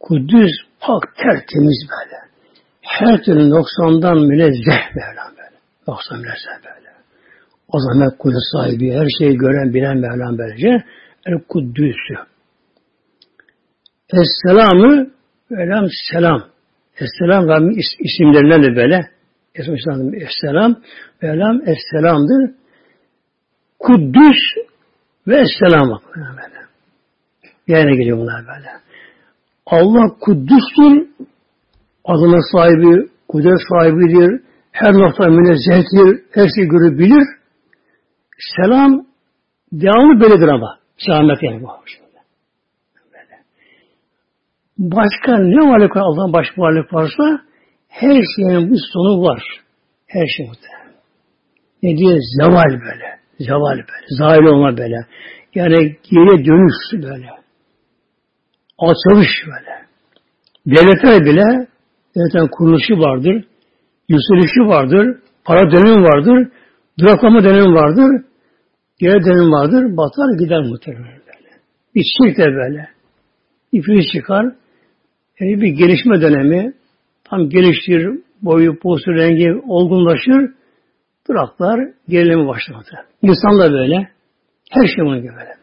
Kudüs 0.00 0.69
pak 0.80 1.16
tertemiz 1.16 1.78
böyle. 1.90 2.16
Her 2.80 3.22
türlü 3.22 3.50
noksandan 3.50 4.18
münezzeh 4.18 4.94
Mevlam 4.96 5.32
böyle. 5.38 5.56
Noksan 5.88 6.18
münezzeh 6.18 6.56
böyle. 6.64 6.90
O 7.68 7.78
zaman 7.80 8.16
kudüs 8.18 8.44
sahibi, 8.52 8.92
her 8.92 9.06
şeyi 9.18 9.36
gören, 9.36 9.74
bilen 9.74 9.98
Mevlam 9.98 10.38
böylece. 10.38 10.84
El 11.26 11.38
Kuddüs'ü. 11.48 12.14
Esselamı 14.12 15.10
Velem 15.50 15.86
selam. 16.12 16.50
Esselam 17.00 17.48
Rabbim 17.48 17.70
is, 17.70 17.86
isimlerinden 17.98 18.62
de 18.62 18.76
böyle. 18.76 19.10
Esselam, 19.54 20.14
Esselam. 20.14 20.82
Velem 21.22 21.60
Esselam'dır. 21.66 22.54
Kuddüs 23.78 24.40
ve 25.26 25.40
Esselam. 25.40 26.00
Böyle. 26.16 26.60
Yani 27.66 27.96
geliyor 27.96 28.18
bunlar 28.18 28.46
böyle. 28.46 28.89
Allah 29.70 30.14
Kuddüs'tür. 30.20 31.08
Adına 32.04 32.38
sahibi, 32.52 33.08
kudret 33.28 33.60
sahibidir. 33.68 34.40
Her 34.72 34.92
nokta 34.92 35.24
münezzehtir. 35.26 36.24
Her 36.32 36.48
şeyi 36.56 36.68
görebilir. 36.68 37.24
Selam 38.56 39.06
devamlı 39.72 40.20
böyledir 40.20 40.48
ama. 40.48 40.78
Selamet 40.98 41.42
yani 41.42 41.62
bu. 41.62 41.68
Başka 44.78 45.38
ne 45.38 45.70
varlık 45.70 45.96
var 45.96 46.02
Allah'ın 46.02 46.32
başka 46.32 46.62
varlık 46.62 46.94
varsa 46.94 47.40
her 47.88 48.22
şeyin 48.36 48.72
bir 48.72 48.80
sonu 48.92 49.22
var. 49.22 49.42
Her 50.06 50.26
şey 50.36 50.46
muhtemelen. 50.46 50.94
Ne 51.82 51.96
diyor? 51.96 52.18
Zeval 52.40 52.70
böyle. 52.70 53.18
Zeval 53.38 53.76
böyle. 53.76 54.06
Zahil 54.08 54.42
olma 54.42 54.76
böyle. 54.76 55.06
Yani 55.54 55.96
geriye 56.10 56.44
dönüş 56.44 56.74
böyle. 56.92 57.39
Açılış 58.80 59.28
böyle. 59.46 59.80
Devletler 60.66 61.24
bile 61.24 61.66
devletin 62.16 62.48
kuruluşu 62.50 62.94
vardır. 62.98 63.44
Yükselişi 64.08 64.60
vardır. 64.60 65.18
Para 65.44 65.70
dönemi 65.70 66.02
vardır. 66.02 66.48
Duraklama 66.98 67.44
dönemi 67.44 67.74
vardır. 67.74 68.24
Geri 68.98 69.24
dönemi 69.24 69.50
vardır. 69.50 69.96
Batar 69.96 70.38
gider 70.38 70.60
muhtemelen 70.60 71.04
böyle. 71.04 71.50
Bir 71.94 72.02
çift 72.02 72.38
de 72.38 72.44
böyle. 72.44 72.88
İpini 73.72 74.06
çıkar. 74.12 74.44
Yani 75.40 75.60
bir 75.60 75.68
gelişme 75.68 76.20
dönemi 76.20 76.72
tam 77.24 77.48
geliştir, 77.48 78.08
boyu, 78.42 78.78
postu, 78.78 79.12
rengi 79.12 79.62
olgunlaşır, 79.68 80.54
duraklar 81.28 81.80
gerileme 82.08 82.46
başlamadı. 82.46 82.90
İnsan 83.22 83.58
da 83.58 83.72
böyle. 83.72 84.08
Her 84.70 84.86
şey 84.86 85.04
bunun 85.04 85.22
gibi 85.22 85.32
böyle. 85.32 85.54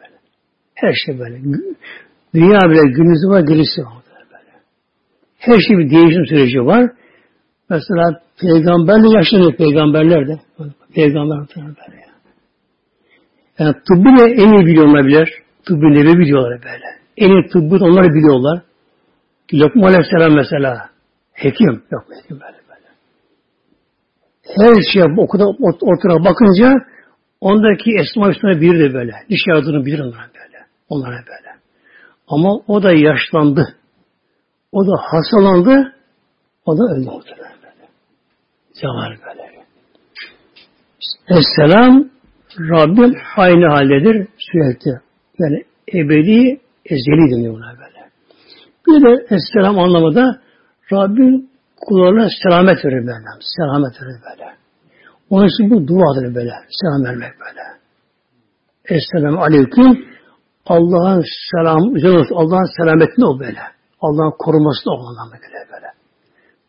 Her 0.76 0.94
şey 1.06 1.20
böyle. 1.20 1.38
Dünya 2.38 2.60
bile 2.70 2.82
günümüzde 2.96 3.28
var, 3.28 3.40
gelişti 3.40 3.82
var 3.82 4.04
böyle. 4.32 4.54
Her 5.38 5.60
şey 5.68 5.78
bir 5.78 5.90
değişim 5.90 6.26
süreci 6.26 6.60
var. 6.60 6.92
Mesela 7.70 8.22
peygamberle 8.42 9.18
yaşlanıyor 9.18 9.54
peygamberler 9.56 10.28
de. 10.28 10.40
Peygamber 10.96 11.38
böyle. 11.38 12.08
Yani 13.60 13.74
tıbbı 13.74 14.10
da 14.18 14.28
en 14.30 14.54
iyi 14.54 14.66
biliyorlar 14.66 15.06
bilir. 15.06 15.30
Tıbbı 15.66 15.86
nevi 15.86 16.20
biliyorlar 16.20 16.62
böyle. 16.64 16.86
En 17.18 17.30
iyi 17.30 17.50
tıbbı 17.50 17.76
onlar 17.86 18.14
biliyorlar. 18.14 18.62
Lokman 19.54 19.88
Aleyhisselam 19.88 20.36
mesela 20.36 20.90
hekim. 21.34 21.84
Yok 21.92 22.06
hekim 22.18 22.40
böyle 22.40 22.58
böyle. 22.70 22.88
Her 24.58 24.82
şey 24.94 25.04
o 25.18 25.28
kadar 25.28 25.46
ortaya 25.82 26.26
bakınca 26.26 26.74
ondaki 27.42 27.92
esma 28.00 28.30
üstüne 28.30 28.62
bir 28.62 28.80
de 28.80 28.94
böyle. 28.94 29.12
Diş 29.30 29.42
yardımını 29.48 29.86
bilir 29.86 30.00
onlara 30.00 30.30
böyle. 30.36 30.58
Onlara 30.90 31.16
böyle. 31.16 31.47
Ama 32.28 32.50
o 32.68 32.84
da 32.84 32.94
yaşlandı. 32.94 33.76
O 34.72 34.88
da 34.88 34.92
hastalandı. 35.02 35.94
O 36.66 36.78
da 36.78 36.84
öldü 36.84 37.06
muhtemelen 37.06 37.58
böyle. 37.64 37.90
Cemal 38.82 39.10
böyle. 39.10 39.48
Esselam 41.28 42.10
Rabbim 42.60 43.16
aynı 43.36 43.68
haldedir 43.68 44.28
sürekli. 44.38 44.92
Yani 45.40 45.64
ebedi 45.94 46.60
ezeli 46.86 47.32
deniyor 47.32 47.54
buna 47.54 47.74
böyle. 47.78 48.10
Bir 48.88 49.02
de 49.04 49.36
Esselam 49.36 49.80
anlamında 49.80 50.42
Rabbin 50.92 51.50
kullarına 51.78 52.28
selamet 52.44 52.86
verir 52.86 53.08
böyle. 53.08 53.26
Selamet 53.40 54.02
verir 54.02 54.22
böyle. 54.30 54.58
Onun 55.30 55.48
için 55.48 55.70
bu 55.70 55.88
duadır 55.88 56.36
böyle. 56.36 56.52
Selam 56.70 57.04
vermek 57.04 57.34
böyle. 57.40 57.62
Esselamu 58.86 59.42
Aleyküm. 59.42 60.17
Allah'ın 60.70 61.24
selamı 61.52 61.98
üzerine 61.98 62.20
olsun. 62.20 62.36
Allah'ın 62.36 62.78
selametine 62.78 63.26
ol 63.26 63.40
böyle. 63.40 63.60
Allah'ın 64.02 64.34
korumasına 64.40 64.94
ol 64.94 65.08
anlamda 65.08 65.34
böyle 65.34 65.72
böyle. 65.74 65.88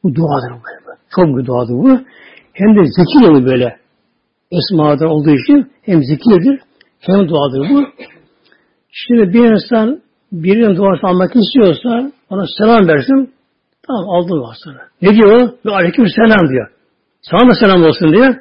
Bu 0.02 0.14
duadır 0.14 0.50
bu 0.50 0.64
böyle. 0.64 0.98
Çok 1.10 1.26
bir 1.38 1.46
duadır 1.46 1.74
bu. 1.74 2.04
Hem 2.52 2.76
de 2.76 2.84
zeki 2.84 3.30
olur 3.30 3.46
böyle. 3.46 3.76
Esma'dan 4.50 5.08
olduğu 5.08 5.30
için 5.30 5.72
hem 5.82 6.02
zekidir 6.04 6.60
hem 7.00 7.28
duadır 7.28 7.70
bu. 7.70 7.86
Şimdi 8.90 9.32
bir 9.32 9.44
insan 9.52 10.00
birinin 10.32 10.76
duasını 10.76 11.10
almak 11.10 11.36
istiyorsa 11.36 12.12
ona 12.30 12.44
selam 12.58 12.88
versin. 12.88 13.34
Tamam 13.86 14.08
aldım 14.08 14.38
duasını. 14.38 14.80
Ne 15.02 15.10
diyor? 15.14 15.50
Ve 15.66 15.70
aleyküm 15.70 16.06
selam 16.08 16.48
diyor. 16.48 16.70
Sana 17.22 17.50
da 17.50 17.54
selam 17.54 17.82
olsun 17.82 18.12
diyor. 18.12 18.34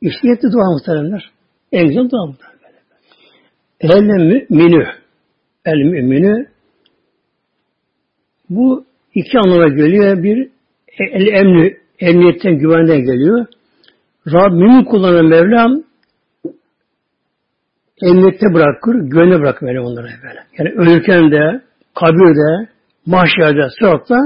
İşte 0.00 0.28
yetti 0.28 0.46
dua 0.52 0.72
muhteremler. 0.72 1.30
En 1.72 1.86
güzel 1.86 2.10
dua 2.10 2.26
muhteremler. 2.26 2.60
El 3.80 4.00
müminü. 4.00 4.99
El 5.70 5.84
müminü 5.84 6.46
bu 8.50 8.84
iki 9.14 9.38
anlama 9.38 9.68
geliyor. 9.68 10.22
Bir 10.22 10.48
el 11.12 11.26
emni, 11.26 11.76
emniyetten 11.98 12.58
güvenden 12.58 13.00
geliyor. 13.00 13.46
Rabbimi 14.26 14.84
kullanan 14.84 15.26
Mevlam 15.26 15.82
emniyette 18.02 18.54
bırakır, 18.54 18.94
güvene 18.94 19.40
bırakır 19.40 19.66
böyle 19.66 19.80
onlara 19.80 20.06
böyle. 20.06 20.40
Yani 20.58 20.70
ölürken 20.70 21.30
de, 21.32 21.62
kabirde, 21.94 22.68
mahşerde, 23.06 23.68
sıratta 23.78 24.16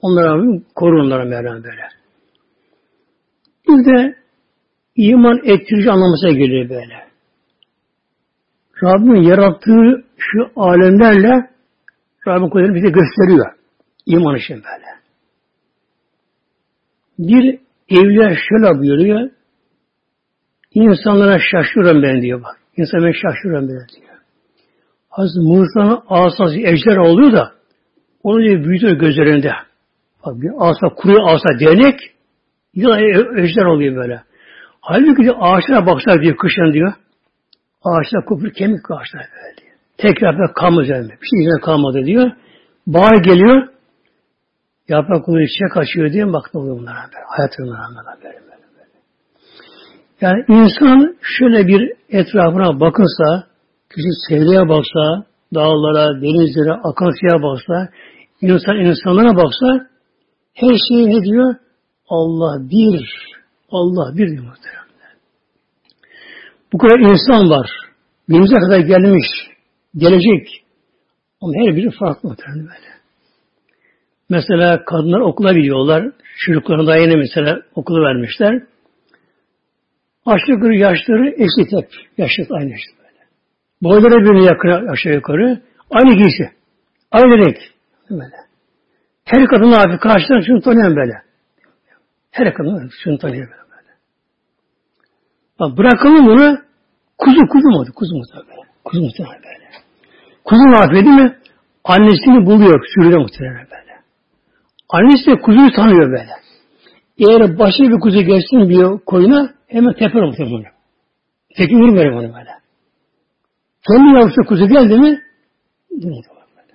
onlara 0.00 0.60
korur 0.74 0.98
onlara 0.98 1.24
Mevlam 1.24 1.64
böyle. 1.64 1.82
Bir 3.68 3.84
de 3.84 4.16
iman 4.96 5.38
ettirici 5.44 5.90
anlamasına 5.90 6.30
geliyor 6.32 6.68
böyle. 6.68 7.06
Rabbin 8.82 9.22
yarattığı 9.22 10.05
şu 10.18 10.50
alemlerle 10.56 11.50
Rabbin 12.28 12.48
kudretini 12.48 12.74
bize 12.74 12.88
gösteriyor. 12.88 13.52
İman 14.06 14.36
için 14.36 14.56
böyle. 14.56 14.86
Bir 17.18 17.58
evliya 17.88 18.36
şöyle 18.48 18.78
buyuruyor. 18.78 19.30
İnsanlara 20.74 21.38
şaşıyorum 21.38 22.02
ben 22.02 22.22
diyor 22.22 22.42
bak. 22.42 22.56
İnsan 22.76 23.02
ben 23.02 23.12
şaşırıyorum 23.12 23.68
böyle 23.68 23.88
diyor. 23.88 24.16
Hazreti 25.08 25.40
Musa'nın 25.40 26.00
asası 26.08 26.58
ejder 26.58 26.96
oluyor 26.96 27.32
da 27.32 27.52
onu 28.22 28.40
diye 28.40 28.64
büyütüyor 28.64 28.92
gözlerinde. 28.92 29.52
Bak 30.26 30.34
bir 30.40 30.50
asa, 30.58 30.88
kuru 30.88 31.26
asa 31.26 31.58
değnek 31.60 31.98
yılan 32.74 33.00
ejder 33.38 33.64
oluyor 33.64 33.96
böyle. 33.96 34.22
Halbuki 34.80 35.22
diyor, 35.22 35.36
ağaçlara 35.38 35.86
baksalar 35.86 36.22
diyor 36.22 36.36
kışın 36.36 36.72
diyor. 36.72 36.92
Ağaçlar 37.82 38.24
kopur 38.24 38.50
kemik 38.50 38.90
ağaçlar 38.90 39.26
böyle 39.34 39.65
Tekrar 39.98 40.32
yaprak 40.32 40.56
kalmaz 40.56 40.84
üzerinde. 40.84 41.12
Bir 41.12 41.26
şey 41.30 41.40
üzerinde 41.40 41.60
kalmadı 41.60 42.04
diyor. 42.04 42.30
Bahar 42.86 43.16
geliyor. 43.16 43.68
Yaprak 44.88 45.24
kulu 45.24 45.46
çiçek 45.46 45.76
açıyor 45.76 46.12
diye 46.12 46.32
bak 46.32 46.54
ne 46.54 46.60
oluyor 46.60 46.78
bunlara 46.78 46.96
böyle. 46.96 47.24
Hayatlarına 47.28 48.16
böyle, 48.24 48.24
böyle. 48.24 48.56
Yani 50.20 50.44
insan 50.48 51.16
şöyle 51.22 51.66
bir 51.66 51.92
etrafına 52.08 52.80
bakırsa, 52.80 53.46
kişi 53.94 54.08
sevdiğe 54.28 54.68
baksa, 54.68 55.26
dağlara, 55.54 56.20
denizlere, 56.22 56.72
akan 56.72 57.10
suya 57.20 57.42
baksa, 57.42 57.88
insan 58.40 58.76
insanlara 58.76 59.36
baksa, 59.36 59.86
her 60.54 60.76
şey 60.88 61.06
ne 61.06 61.24
diyor? 61.24 61.54
Allah 62.08 62.70
bir, 62.70 63.12
Allah 63.70 64.16
bir 64.16 64.28
diyor 64.28 64.44
muhtemelen. 64.44 64.86
Bu 66.72 66.78
kadar 66.78 66.98
insan 66.98 67.50
var. 67.50 67.70
Günümüze 68.28 68.54
kadar 68.54 68.78
gelmiş, 68.78 69.26
gelecek. 69.96 70.64
Ama 71.40 71.52
her 71.56 71.76
biri 71.76 71.90
farklı 71.90 72.28
muhtemelen 72.28 72.66
böyle. 72.66 72.96
Mesela 74.28 74.84
kadınlar 74.84 75.20
okula 75.20 75.52
gidiyorlar. 75.52 76.12
Çocuklarına 76.38 76.86
da 76.86 76.96
yeni 76.96 77.16
mesela 77.16 77.62
okulu 77.74 78.02
vermişler. 78.02 78.62
Aşağı 80.26 80.74
yaşları 80.74 81.30
eşit 81.30 81.72
hep. 81.72 81.90
Yaşlı 82.18 82.56
aynı 82.56 82.70
yaşlı 82.70 82.92
böyle. 82.98 83.24
Boyları 83.82 84.20
birbirine 84.20 84.44
yakın 84.44 84.88
aşağı 84.88 85.14
yukarı. 85.14 85.62
Aynı 85.90 86.14
giysi. 86.14 86.50
Aynı 87.12 87.38
renk. 87.38 87.56
Böyle. 88.10 88.36
Her 89.24 89.46
kadın 89.46 89.72
abi 89.72 89.98
karşıdan 89.98 90.40
şunu 90.40 90.60
tanıyan 90.60 90.96
böyle. 90.96 91.12
Her 92.30 92.54
kadın 92.54 92.90
şunu 93.04 93.18
tanıyor 93.18 93.48
böyle. 93.48 93.70
böyle. 93.70 93.92
Bak 95.60 95.78
bırakalım 95.78 96.26
bunu 96.26 96.58
kuzu 97.18 97.40
kuzu 97.48 97.68
mu? 97.68 97.84
Kuzu 97.94 98.16
mu 98.16 98.22
böyle? 98.34 98.62
Kuzu 98.84 99.02
mu 99.02 99.10
böyle? 99.18 99.65
Kuzu 100.46 100.62
ne 100.62 100.92
değil 100.92 101.06
mi? 101.06 101.36
Annesini 101.84 102.46
buluyor 102.46 102.84
sürüde 102.94 103.16
muhtemelen 103.16 103.66
böyle. 103.70 103.94
Annesi 104.88 105.30
de 105.30 105.40
kuzuyu 105.40 105.72
tanıyor 105.72 106.10
böyle. 106.10 106.32
Eğer 107.18 107.58
başka 107.58 107.82
bir 107.84 108.00
kuzu 108.00 108.20
geçsin 108.20 108.68
bir 108.68 109.04
koyuna 109.04 109.50
hemen 109.68 109.92
teper 109.92 110.22
muhtemelen 110.22 110.52
bunu. 110.52 110.64
Tekin 111.56 111.80
vurmuyor 111.80 112.12
bunu 112.12 112.34
böyle. 112.34 112.50
Kendi 113.88 114.18
yavrusu 114.18 114.42
kuzu 114.48 114.68
geldi 114.68 114.98
mi 114.98 115.20
durmuyor 116.02 116.24
böyle. 116.56 116.74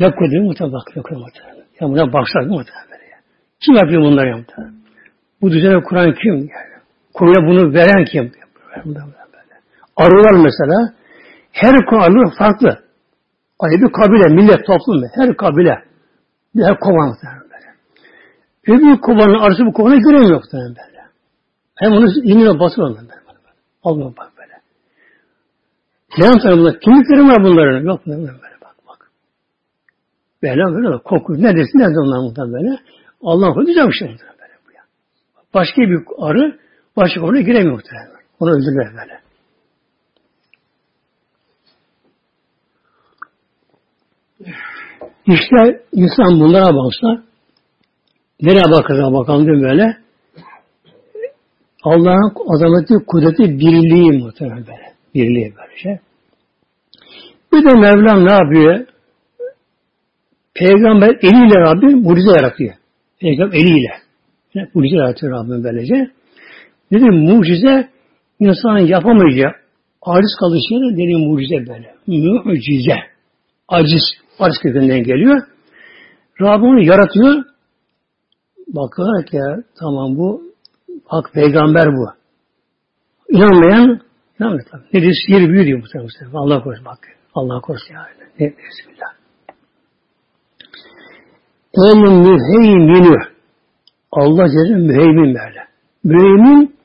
Ne 0.00 0.10
koydu 0.10 0.42
muhtemelen 0.42 0.72
bakıyor 0.72 1.04
muhtemelen. 1.10 1.64
Ya 1.80 1.88
buna 1.88 2.12
baksak 2.12 2.46
muhtemelen 2.46 2.88
böyle. 2.90 3.04
Kim 3.60 3.74
yapıyor 3.74 4.02
bunları 4.02 4.36
muhtemelen? 4.36 4.74
Bu 5.42 5.50
düzene 5.50 5.82
kuran 5.82 6.14
kim? 6.14 6.34
Yani? 6.34 6.48
Koyuna 7.14 7.48
bunu 7.48 7.74
veren 7.74 8.04
kim? 8.04 8.32
Arılar 9.96 10.32
mesela 10.32 10.97
her 11.52 11.86
konu 11.86 12.30
farklı. 12.38 12.78
Aynı 13.60 13.82
bir 13.82 13.92
kabile, 13.92 14.34
millet, 14.34 14.66
toplum. 14.66 15.02
Her 15.14 15.36
kabile. 15.36 15.84
Her 16.56 16.80
kovan. 16.80 17.16
Öbür 18.66 19.00
kovanın 19.00 19.38
arası 19.38 19.66
bu 19.66 19.72
kovana 19.72 19.96
göremiyor 19.96 20.36
muhtemelen 20.36 20.68
böyle. 20.76 21.02
Hem 21.74 21.92
onu 21.92 22.06
inine 22.22 22.60
basıyor. 22.60 22.96
Almıyor 23.82 24.16
bak 24.16 24.32
böyle. 24.38 24.52
Yapsana 26.26 26.58
bunlar? 26.58 26.80
Kimlikleri 26.80 27.28
var 27.28 27.44
bunların? 27.44 27.84
Yok 27.84 28.00
bunlar 28.06 28.18
böyle 28.18 28.60
bak 28.62 28.76
bak. 28.88 29.10
Böyle 30.42 30.64
böyle 30.64 30.98
koku. 30.98 31.42
Neredesin? 31.42 31.78
Nerede 31.78 32.00
onlar 32.00 32.18
muhtemelen 32.18 32.52
böyle. 32.52 32.78
Allah'ın 33.22 33.54
koyduğu 33.54 33.66
güzel 33.66 33.88
bir 33.88 33.92
şey 33.92 34.08
böyle 34.08 34.54
bu 34.68 34.72
ya. 34.72 34.82
Başka 35.54 35.82
bir 35.82 36.00
arı 36.18 36.58
başka 36.96 37.20
kovana 37.20 37.40
giremiyor. 37.40 37.82
Onu 38.40 38.50
öldürürler 38.50 38.92
böyle. 39.00 39.27
İşte 45.28 45.82
insan 45.92 46.40
bunlara 46.40 46.74
baksa 46.74 47.24
nereye 48.42 48.70
bakarsa 48.72 49.12
bakalım 49.12 49.46
diye 49.46 49.62
böyle 49.62 49.96
Allah'ın 51.82 52.32
azameti, 52.54 52.94
kudreti, 53.06 53.58
birliği 53.58 54.18
muhtemelen 54.18 54.66
böyle. 54.66 54.92
Birliği 55.14 55.54
böyle 55.56 55.78
şey. 55.82 55.98
Bir 57.52 57.70
de 57.70 57.74
Mevlam 57.74 58.26
ne 58.26 58.32
yapıyor? 58.32 58.86
Peygamber 60.54 61.08
eliyle 61.08 61.60
Rabbim 61.60 62.02
mucize 62.02 62.30
yaratıyor. 62.30 62.74
Peygamber 63.20 63.56
eliyle. 63.56 63.92
Yani 64.54 64.68
mucize 64.74 64.96
yaratıyor 64.96 65.32
Rabbim 65.32 65.64
böylece. 65.64 66.10
Dedim 66.92 67.14
mucize 67.14 67.88
insanın 68.40 68.86
yapamayacağı 68.86 69.52
aciz 70.02 70.36
kaldığı 70.40 70.58
şeyler 70.68 70.92
dediğim 70.92 71.20
mucize 71.20 71.66
böyle. 71.66 71.94
Mucize. 72.44 72.96
Aciz. 73.68 74.02
Aciz 74.38 74.58
kökünden 74.62 75.02
geliyor. 75.02 75.40
Rabbim 76.40 76.64
onu 76.64 76.82
yaratıyor. 76.82 77.44
Bakıyorlar 78.68 79.26
ki 79.26 79.36
ya, 79.36 79.56
tamam 79.80 80.16
bu 80.16 80.42
hak 81.04 81.32
peygamber 81.32 81.86
bu. 81.86 82.06
İnanmayan 83.28 84.00
inanmıyor. 84.40 84.64
Ne 84.92 85.02
diyor? 85.02 85.12
Sihir 85.26 85.48
büyü 85.48 85.66
diyor 85.66 85.82
tabi. 85.92 86.06
Allah 86.34 86.62
korusun 86.62 86.84
bak. 86.84 86.98
Allah 87.34 87.60
korusun 87.60 87.94
yani. 87.94 88.30
Ne, 88.40 88.46
Bismillah. 88.46 89.18
El 91.74 91.96
müheyminu. 91.96 93.16
Allah 94.12 94.48
Celle 94.48 94.76
müheymin 94.76 95.34
böyle. 95.34 95.68
Müheymin 96.04 96.76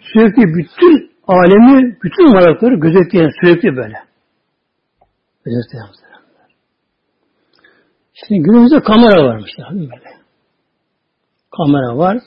sürekli 0.00 0.42
bütün 0.42 1.10
alemi, 1.26 1.96
bütün 2.02 2.34
varlıkları 2.34 2.74
gözetleyen 2.74 3.30
sürekli 3.40 3.76
böyle. 3.76 3.98
Gözetleyen 5.44 5.86
Şimdi 8.24 8.42
günümüzde 8.42 8.80
kamera 8.80 9.24
varmış 9.24 9.50
böyle. 9.70 10.16
Kamera 11.56 11.98
var. 11.98 12.18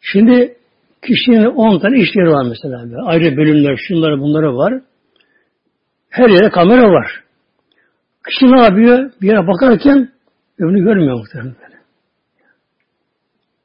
Şimdi 0.00 0.56
kişinin 1.02 1.44
10 1.44 1.78
tane 1.80 1.98
iş 1.98 2.08
yeri 2.16 2.30
var 2.30 2.46
mesela. 2.48 2.84
Böyle. 2.84 3.02
Ayrı 3.02 3.36
bölümler, 3.36 3.76
şunları 3.88 4.20
bunları 4.20 4.56
var. 4.56 4.82
Her 6.10 6.28
yere 6.28 6.50
kamera 6.50 6.90
var. 6.90 7.24
Kişi 8.28 8.52
ne 8.52 8.60
yapıyor? 8.62 9.10
Bir 9.20 9.26
yere 9.26 9.46
bakarken 9.46 10.08
öbürünü 10.58 10.84
görmüyor 10.84 11.18
muhtemelen 11.18 11.54
böyle. 11.62 11.76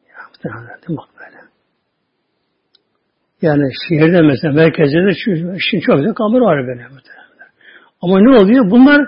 Ya 0.09 0.17
muhtemelen 0.29 0.97
bak 0.97 1.09
böyle. 1.19 1.37
Yani 3.41 3.71
şehirde 3.89 4.21
mesela 4.21 4.53
merkezde 4.53 5.05
de 5.05 5.11
şimdi 5.59 5.81
çok 5.81 5.97
güzel 5.97 6.13
kamera 6.13 6.41
var 6.41 6.67
böyle 6.67 6.83
muhtemelen. 6.83 7.25
Ama 8.01 8.19
ne 8.19 8.37
oluyor? 8.39 8.71
Bunlar 8.71 9.07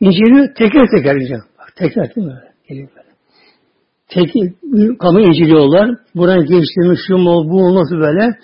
inceliyor 0.00 0.54
teker 0.54 0.86
teker 0.96 1.14
inceliyor. 1.14 1.51
Teker 1.76 2.14
değil 2.14 2.26
mi? 2.26 2.40
Geliyor 2.68 2.88
böyle. 2.96 3.12
Tek 4.08 4.32
kamera 4.98 5.24
inceliyorlar. 5.24 5.96
Buradan 6.14 6.40
geçtiğimiz 6.40 6.98
şu 7.08 7.18
mu, 7.18 7.50
bu 7.50 7.60
mu, 7.60 7.74
nasıl 7.74 7.96
böyle. 7.96 8.38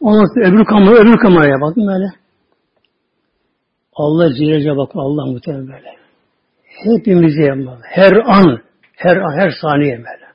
Ondan 0.00 0.24
sonra 0.34 0.48
öbür 0.48 0.64
kamera, 0.64 0.94
öbür 0.94 1.16
kameraya 1.16 1.60
bakın 1.60 1.86
böyle. 1.86 2.06
Allah 3.92 4.34
Celle 4.34 4.76
bak 4.76 4.90
Allah 4.94 5.26
muhtemelen 5.26 5.68
böyle. 5.68 5.90
Hepimize 6.64 7.42
yapmalı. 7.42 7.80
Her 7.82 8.12
an, 8.12 8.58
her 8.96 9.16
an, 9.16 9.38
her 9.38 9.50
saniye 9.60 9.96
böyle. 9.98 10.28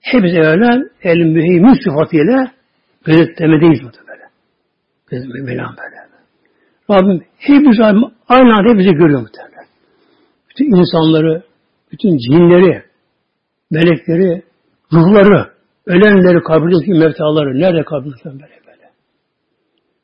Hepimize 0.00 0.40
öyle 0.40 0.82
el 1.02 1.18
mühimmin 1.18 1.84
sıfatıyla 1.84 2.50
gözetlemedeyiz 3.04 3.80
bu 3.82 3.86
böyle. 4.08 4.22
Gözetlemedeyiz 5.10 5.58
böyle. 5.58 6.04
Rabbim 6.90 7.24
hepimiz 7.38 7.80
aynı 8.28 8.54
anda 8.54 8.68
hepimizi 8.70 8.90
görüyor 8.90 9.20
muhtemelen. 9.20 9.53
Bütün 10.54 10.64
insanları, 10.64 11.42
bütün 11.92 12.16
cinleri, 12.16 12.82
melekleri, 13.70 14.42
ruhları, 14.92 15.50
ölenleri, 15.86 16.42
kabirdeki 16.42 16.90
mevtaları, 16.90 17.60
nerede 17.60 17.84
kabirdeki 17.84 18.24
böyle 18.24 18.58
böyle. 18.66 18.90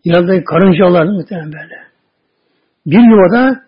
Yanındaki 0.04 0.44
karıncalar 0.44 1.04
muhtemelen 1.04 1.52
böyle. 1.52 1.76
Bir 2.86 3.10
yuvada 3.10 3.62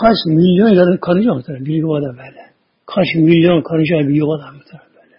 kaç 0.00 0.16
milyon 0.26 0.68
yarın 0.68 0.96
karınca 0.96 1.34
muhtemelen 1.34 1.64
bir 1.64 1.74
yuvada 1.74 2.08
böyle. 2.18 2.42
Kaç 2.86 3.06
milyon 3.14 3.62
karınca 3.62 4.08
bir 4.08 4.14
yuvada 4.14 4.52
muhtemelen 4.52 4.90
böyle. 4.96 5.16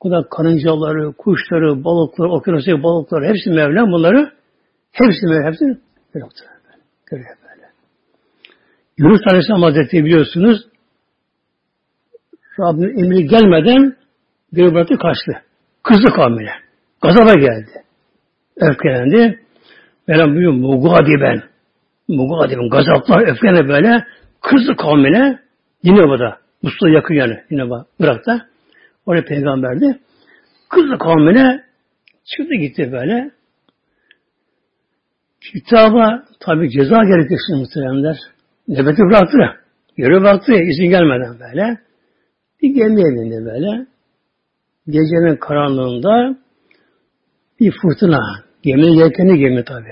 O 0.00 0.08
kadar 0.08 0.28
karıncaları, 0.28 1.12
kuşları, 1.12 1.84
balıkları, 1.84 2.30
okyanusu 2.30 2.82
balıkları, 2.82 3.24
hepsi 3.24 3.50
Mevlam 3.50 3.92
bunları 3.92 4.32
hepsi 4.92 5.26
Mevlam, 5.26 5.52
hepsi 5.52 5.64
böyle. 6.14 6.26
Görüyor. 7.06 7.47
Yunus 8.98 9.20
Aleyhisselam 9.26 9.62
Hazretleri 9.62 10.04
biliyorsunuz 10.04 10.66
Rabbinin 12.60 13.04
emri 13.04 13.26
gelmeden 13.26 13.96
bıraktı 14.52 14.98
kaçtı. 14.98 15.44
Kızdı 15.82 16.10
kavmine. 16.16 16.50
Gazaba 17.02 17.34
geldi. 17.34 17.84
Öfkelendi. 18.56 19.40
Mevlam 20.08 20.34
buyuruyor 20.34 20.52
mugadiben. 20.52 21.42
Mugadiben. 22.08 22.68
Gazaplar 22.68 23.28
öfkene 23.28 23.68
böyle 23.68 24.04
kızdı 24.40 24.76
kavmine. 24.76 25.38
Nineva'da. 25.84 26.38
Mustafa 26.62 26.88
yakın 26.88 27.14
yani 27.14 27.38
Nineva 27.50 27.86
Irak'ta. 28.00 28.46
Oraya 29.06 29.24
peygamberdi. 29.24 29.98
Kızdı 30.68 30.98
kavmine 30.98 31.64
çıktı 32.24 32.54
gitti 32.54 32.92
böyle. 32.92 33.30
Kitaba 35.40 36.24
tabi 36.40 36.70
ceza 36.70 36.96
gerekiyor 36.96 37.40
şimdi 37.46 37.60
muhteremler. 37.60 38.16
Nöbeti 38.68 39.02
bıraktı. 39.02 39.38
Yürü 39.96 40.24
baktı 40.24 40.52
izin 40.52 40.90
gelmeden 40.90 41.40
böyle. 41.40 41.78
Bir 42.62 42.74
gemi 42.74 43.00
evinde 43.00 43.44
böyle. 43.44 43.86
Gecenin 44.86 45.36
karanlığında 45.36 46.38
bir 47.60 47.72
fırtına. 47.82 48.20
Geminin 48.62 48.92
yelkeni 48.92 49.38
gemi 49.38 49.64
tabi. 49.64 49.88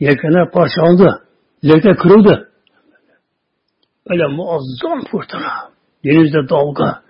Yelkenler 0.00 0.50
parçalandı. 0.50 1.22
Yelken 1.62 1.94
kırıldı. 1.94 2.48
Öyle 4.10 4.26
muazzam 4.26 5.00
fırtına. 5.10 5.72
Denizde 6.04 6.48
dalga. 6.48 7.02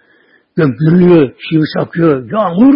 Gök 0.56 0.78
gürlüyor, 0.78 1.34
şivi 1.38 1.62
çakıyor, 1.78 2.30
yağmur. 2.32 2.74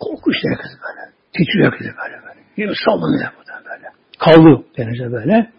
Korkunç 0.00 0.34
herkes 0.44 0.72
böyle. 0.82 1.12
Titriyor 1.32 1.72
herkes 1.72 1.86
böyle 1.86 2.26
böyle. 2.26 2.40
Gemi 2.56 2.72
sallanıyor 2.84 3.30
burada 3.36 3.70
böyle. 3.70 3.86
Kaldı 4.18 4.64
denizde 4.78 5.12
böyle. 5.12 5.50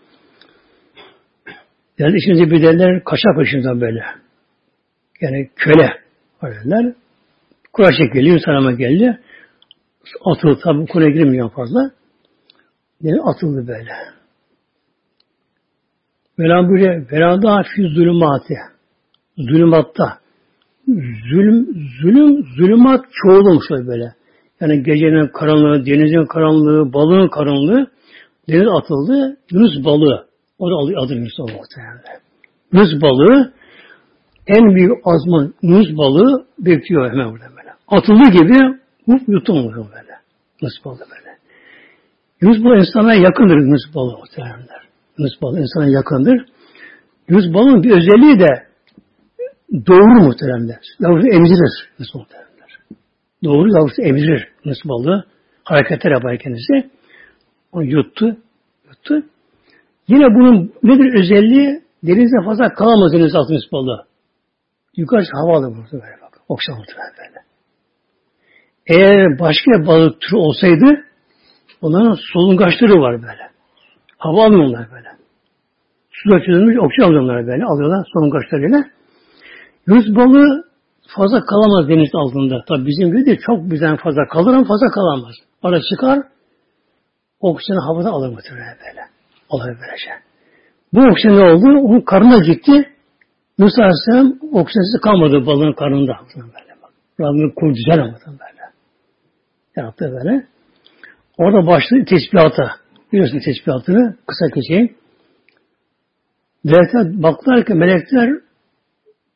Yani 1.98 2.18
içinde 2.18 2.52
bir 2.52 2.62
derler 2.62 3.04
kaçak 3.04 3.38
peşinden 3.38 3.82
böyle. 3.82 4.04
Yani 5.22 5.50
köle 5.56 5.90
öyleler. 6.42 6.94
Kura 7.74 7.92
çekildi, 7.92 8.28
Yunus 8.28 8.78
geldi. 8.78 9.20
Atıldı 10.26 10.60
tabi 10.64 10.86
Kur'an'a 10.86 11.10
girmiyor 11.10 11.52
fazla. 11.52 11.92
Yani 13.02 13.22
atıldı 13.22 13.68
böyle. 13.68 13.92
Mevlam 16.38 16.70
böyle 16.70 17.08
velada 17.12 17.64
fi 17.76 17.82
zulümati. 17.82 18.54
Zulümatta. 19.38 20.18
Zulüm, 21.32 21.68
zulüm, 22.02 22.46
zulümat 22.58 23.06
çoğulmuş 23.12 23.70
böyle. 23.70 24.14
Yani 24.62 24.84
gecenin 24.84 25.28
karanlığı, 25.28 25.86
denizin 25.86 26.26
karanlığı, 26.26 26.94
balığın 26.94 27.28
karanlığı 27.28 27.88
deniz 28.50 28.68
atıldı. 28.80 29.38
Yunus 29.52 29.86
balığı. 29.86 30.31
O 30.62 30.70
da 30.72 31.02
adı 31.02 31.14
Yunus 31.14 31.40
balığı 31.40 31.54
muhtemelen. 31.54 32.02
Yunus 32.74 33.02
balığı 33.02 33.54
en 34.48 34.76
büyük 34.76 34.92
azman 35.06 35.54
Yunus 35.62 35.98
balığı 35.98 36.46
bekliyor 36.60 37.12
hemen 37.12 37.32
burada 37.32 37.46
böyle. 37.58 37.70
Atıldığı 37.88 38.30
gibi 38.32 38.80
huf 39.06 39.22
yutum 39.28 39.58
böyle. 39.76 40.14
Yunus 40.62 40.86
balığı 40.86 41.06
böyle. 41.12 41.38
Yunus 42.42 42.64
balığı 42.64 42.80
insana 42.80 43.14
yakındır 43.14 43.58
Yunus 43.58 43.96
balığı 43.96 44.18
muhtemelenler. 44.18 44.82
Yunus 45.18 45.42
balığı 45.42 45.60
insana 45.60 45.90
yakındır. 45.90 46.46
Yunus 47.30 47.54
balığın 47.54 47.84
bir 47.84 47.92
özelliği 47.92 48.40
de 48.40 48.68
doğru 49.88 50.24
muhteremler. 50.24 50.80
Yavrusu 51.00 51.28
emzirir 51.28 51.90
Yunus 52.00 52.16
muhteremler. 52.16 52.80
Doğru 53.44 53.70
yavrusu 53.70 54.02
emzirir 54.02 54.48
Yunus 54.66 54.80
balığı. 54.86 55.26
Hareketler 55.64 56.12
yapar 56.12 56.38
kendisi. 56.38 56.92
Onu 57.72 57.84
yuttu. 57.84 58.38
Yuttu. 58.88 59.31
Yine 60.12 60.26
bunun 60.36 60.74
nedir 60.84 61.20
özelliği? 61.20 61.82
Denizde 62.04 62.46
fazla 62.46 62.74
kalamaz 62.74 63.14
deniz 63.14 63.36
altı 63.36 63.54
Yunus 63.54 63.72
balığı. 63.72 64.06
Yukarı 64.98 65.24
hava 65.34 65.58
alır 65.58 65.68
burada 65.78 65.92
böyle 65.92 66.22
bak. 66.22 66.34
Okşan 66.50 66.76
böyle. 66.78 67.40
Eğer 68.88 69.40
başka 69.40 69.88
balık 69.88 70.22
türü 70.22 70.36
olsaydı 70.36 71.06
onların 71.82 72.18
solungaçları 72.34 73.02
var 73.02 73.22
böyle. 73.22 73.52
Hava 74.18 74.46
almıyorlar 74.46 74.88
böyle. 74.92 75.08
Suda 76.12 76.40
çözülmüş 76.46 76.78
oksijen 76.78 77.08
alıyorlar 77.08 77.48
böyle. 77.48 77.64
Alıyorlar 77.66 78.08
solungaçlarıyla. 78.14 78.84
Yunus 79.88 80.16
balığı 80.16 80.64
fazla 81.16 81.46
kalamaz 81.46 81.90
deniz 81.90 82.16
altında. 82.16 82.64
Tabi 82.68 82.86
bizim 82.86 83.08
gibi 83.12 83.26
değil. 83.26 83.40
Çok 83.46 83.72
bizden 83.72 83.98
fazla 83.98 84.28
kalır 84.28 84.54
ama 84.54 84.68
fazla 84.68 84.88
kalamaz. 84.88 85.36
Ara 85.64 85.82
çıkar 85.90 86.20
oksijeni 87.40 87.80
havada 87.80 88.10
alır 88.10 88.30
muhtemelen 88.30 88.78
böyle. 88.86 89.11
Alır 89.52 89.78
böylece. 89.82 90.12
Bu 90.94 91.02
oksijen 91.12 91.38
ne 91.38 91.44
oldu? 91.44 91.88
Onun 91.88 92.02
karnına 92.02 92.40
gitti. 92.40 92.90
Musa 93.58 93.82
Aleyhisselam 93.82 94.40
oksijensiz 94.52 95.02
kalmadı 95.04 95.46
balığın 95.46 95.74
karnında. 95.74 96.14
Böyle 96.36 96.82
bak. 96.82 96.92
Rabbim 97.20 97.52
kur 97.56 97.68
güzel 97.68 98.02
ama 98.04 98.18
böyle. 98.28 98.62
Yaptı 99.76 100.12
böyle. 100.12 100.46
Orada 101.38 101.68
başladı 101.68 102.06
tesbihata. 102.06 102.72
Biliyorsun 103.12 103.40
tesbihatını 103.40 104.16
kısa 104.28 104.46
geçeyim. 104.56 104.96
Melekler 106.64 107.24
baktılar 107.24 107.66
ki 107.66 107.74
melekler 107.74 108.30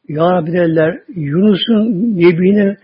Ya 0.08 0.32
Rabbi 0.32 0.52
derler 0.52 1.02
Yunus'un 1.16 2.16
Nebi'nin 2.18 2.78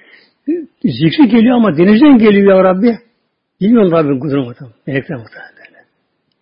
zikri 0.84 1.29
geliyor 1.29 1.55
ama 1.55 1.77
denizden 1.77 2.17
geliyor 2.17 2.57
Ya 2.57 2.63
Rabbi. 2.63 2.97
Bilmiyorum 3.61 3.91
Rabbim 3.91 4.19
kudurma 4.19 4.45
muhtemelen. 4.45 4.75
Melekler 4.88 5.17
muhtemelen. 5.17 5.61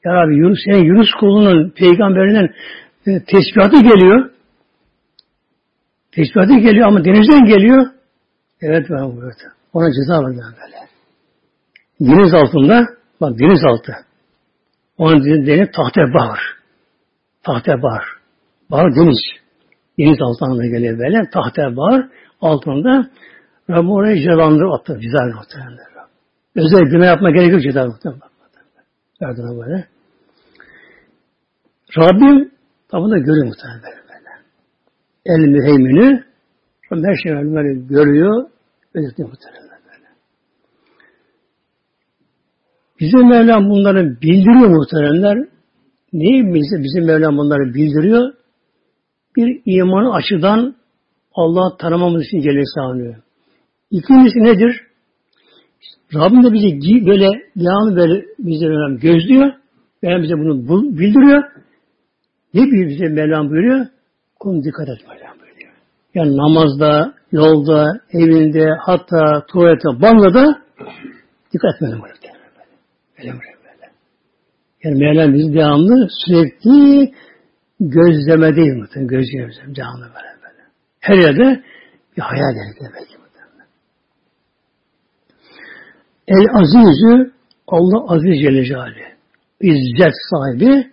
Ya 0.10 0.16
Rabbi 0.16 0.36
Yunus, 0.36 0.60
senin 0.66 0.84
Yunus 0.84 1.12
kulunun 1.20 1.70
peygamberinin 1.70 2.50
e, 3.08 3.24
tesbihatı 3.24 3.82
geliyor. 3.82 4.32
Tesbihatı 6.12 6.54
geliyor 6.54 6.88
ama 6.88 7.06
denizden 7.06 7.46
geliyor. 7.46 7.86
Evet 8.62 8.88
ben 8.90 9.18
buyurdu. 9.18 9.36
Ona 9.74 9.90
ceza 9.92 10.24
verdi 10.24 10.42
böyle. 10.62 10.78
Deniz 12.02 12.34
altında, 12.34 12.86
bak 13.22 13.40
deniz 13.40 13.60
altı. 13.66 13.94
Onun 14.98 15.26
deniz 15.26 15.70
tahte 15.72 16.02
bahar. 16.14 16.40
Tahte 17.44 17.72
bahar. 17.84 18.04
Bahar 18.72 18.96
deniz. 18.96 19.20
Deniz 20.00 20.22
altında 20.22 20.66
geliyor 20.66 21.00
böyle. 21.00 21.30
Tahte 21.30 21.62
bahar 21.78 22.10
altında 22.42 23.10
Rabbim 23.70 23.92
oraya 23.92 24.18
cezalandırıp 24.18 24.74
attı. 24.74 25.00
Ceza 25.02 25.26
muhtemelen. 25.26 25.80
Özel 26.56 26.82
günah 26.82 27.06
yapma 27.06 27.32
gerek 27.32 27.52
yok 27.52 27.62
ceza 27.62 27.86
muhtemelen. 27.86 28.22
Verdi 29.22 29.42
böyle. 29.42 29.99
Rabbim 31.98 32.52
tabi 32.88 33.12
da 33.12 33.18
görüyor 33.18 33.46
muhtemelen 33.46 33.82
böyle. 33.84 34.30
El 35.26 35.40
müheymini 35.40 36.24
her 36.92 37.16
şeyi 37.24 37.36
böyle 37.36 37.80
görüyor. 37.90 38.50
Özetli 38.94 39.24
muhtemelen 39.24 39.80
böyle. 39.86 40.08
Bizim 43.00 43.30
Mevlam 43.30 43.70
bunları 43.70 44.22
bildiriyor 44.22 44.70
muhteremler. 44.70 45.38
Neyi 46.14 46.54
bize, 46.54 46.84
bizim 46.84 47.06
Mevlam 47.06 47.38
bunları 47.38 47.74
bildiriyor? 47.74 48.34
Bir 49.36 49.62
imanı 49.66 50.14
açıdan 50.14 50.76
Allah 51.34 51.78
tanımamız 51.78 52.26
için 52.26 52.42
Celle 52.42 52.64
sağlıyor. 52.76 53.16
İkincisi 53.92 54.40
nedir? 54.40 54.82
Rabbim 56.14 56.44
de 56.44 56.54
bizi 56.54 57.06
böyle 57.06 57.28
devamlı 57.56 57.96
böyle 57.96 58.26
bize 58.40 58.66
gözlüyor. 59.02 59.52
Mevlam 60.04 60.24
bize 60.24 60.34
bunu 60.34 60.98
bildiriyor. 60.98 61.44
Ne 62.54 62.62
bir 62.62 62.90
bize 62.90 63.08
Mevlam 63.08 63.50
buyuruyor? 63.50 63.88
Kulun 64.40 64.64
dikkat 64.64 64.90
et 64.90 65.08
Mevlam 65.08 65.40
buyuruyor. 65.40 65.72
Yani 66.16 66.38
namazda, 66.38 67.14
yolda, 67.32 68.00
evinde, 68.14 68.70
hatta 68.80 69.46
tuvalette, 69.46 70.02
banyoda 70.02 70.62
dikkat 71.54 71.76
etmeli 71.76 71.92
buyuruyor. 71.92 72.20
Öyle 73.20 73.32
mi? 73.32 73.40
Böyle. 73.40 73.92
Yani 74.84 74.96
Mevlam 75.00 75.34
bizi 75.34 75.54
devamlı 75.54 76.08
sürekli 76.26 77.12
gözleme 77.80 78.56
değil 78.56 78.74
muhtemelen. 78.74 79.08
Göz 79.08 79.26
gözleme. 79.32 79.76
Devamlı 79.76 80.02
böyle 80.04 80.34
böyle. 80.44 80.64
Her 81.00 81.18
yerde 81.18 81.64
bir 82.18 82.22
hayal 82.22 82.54
gerekiyor 82.54 82.92
belki 82.96 83.18
muhtemelen. 83.18 83.68
El 86.28 86.46
Azizü 86.60 87.32
Allah 87.68 88.14
Aziz 88.14 88.42
Celle 88.42 88.66
Celaluhu. 88.66 89.10
İzzet 89.62 90.14
sahibi 90.30 90.92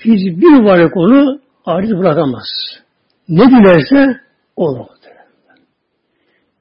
hiçbir 0.00 0.64
varlık 0.64 0.96
onu 0.96 1.40
aciz 1.64 1.98
bırakamaz. 1.98 2.46
Ne 3.28 3.44
dilerse 3.44 4.20
olur. 4.56 4.86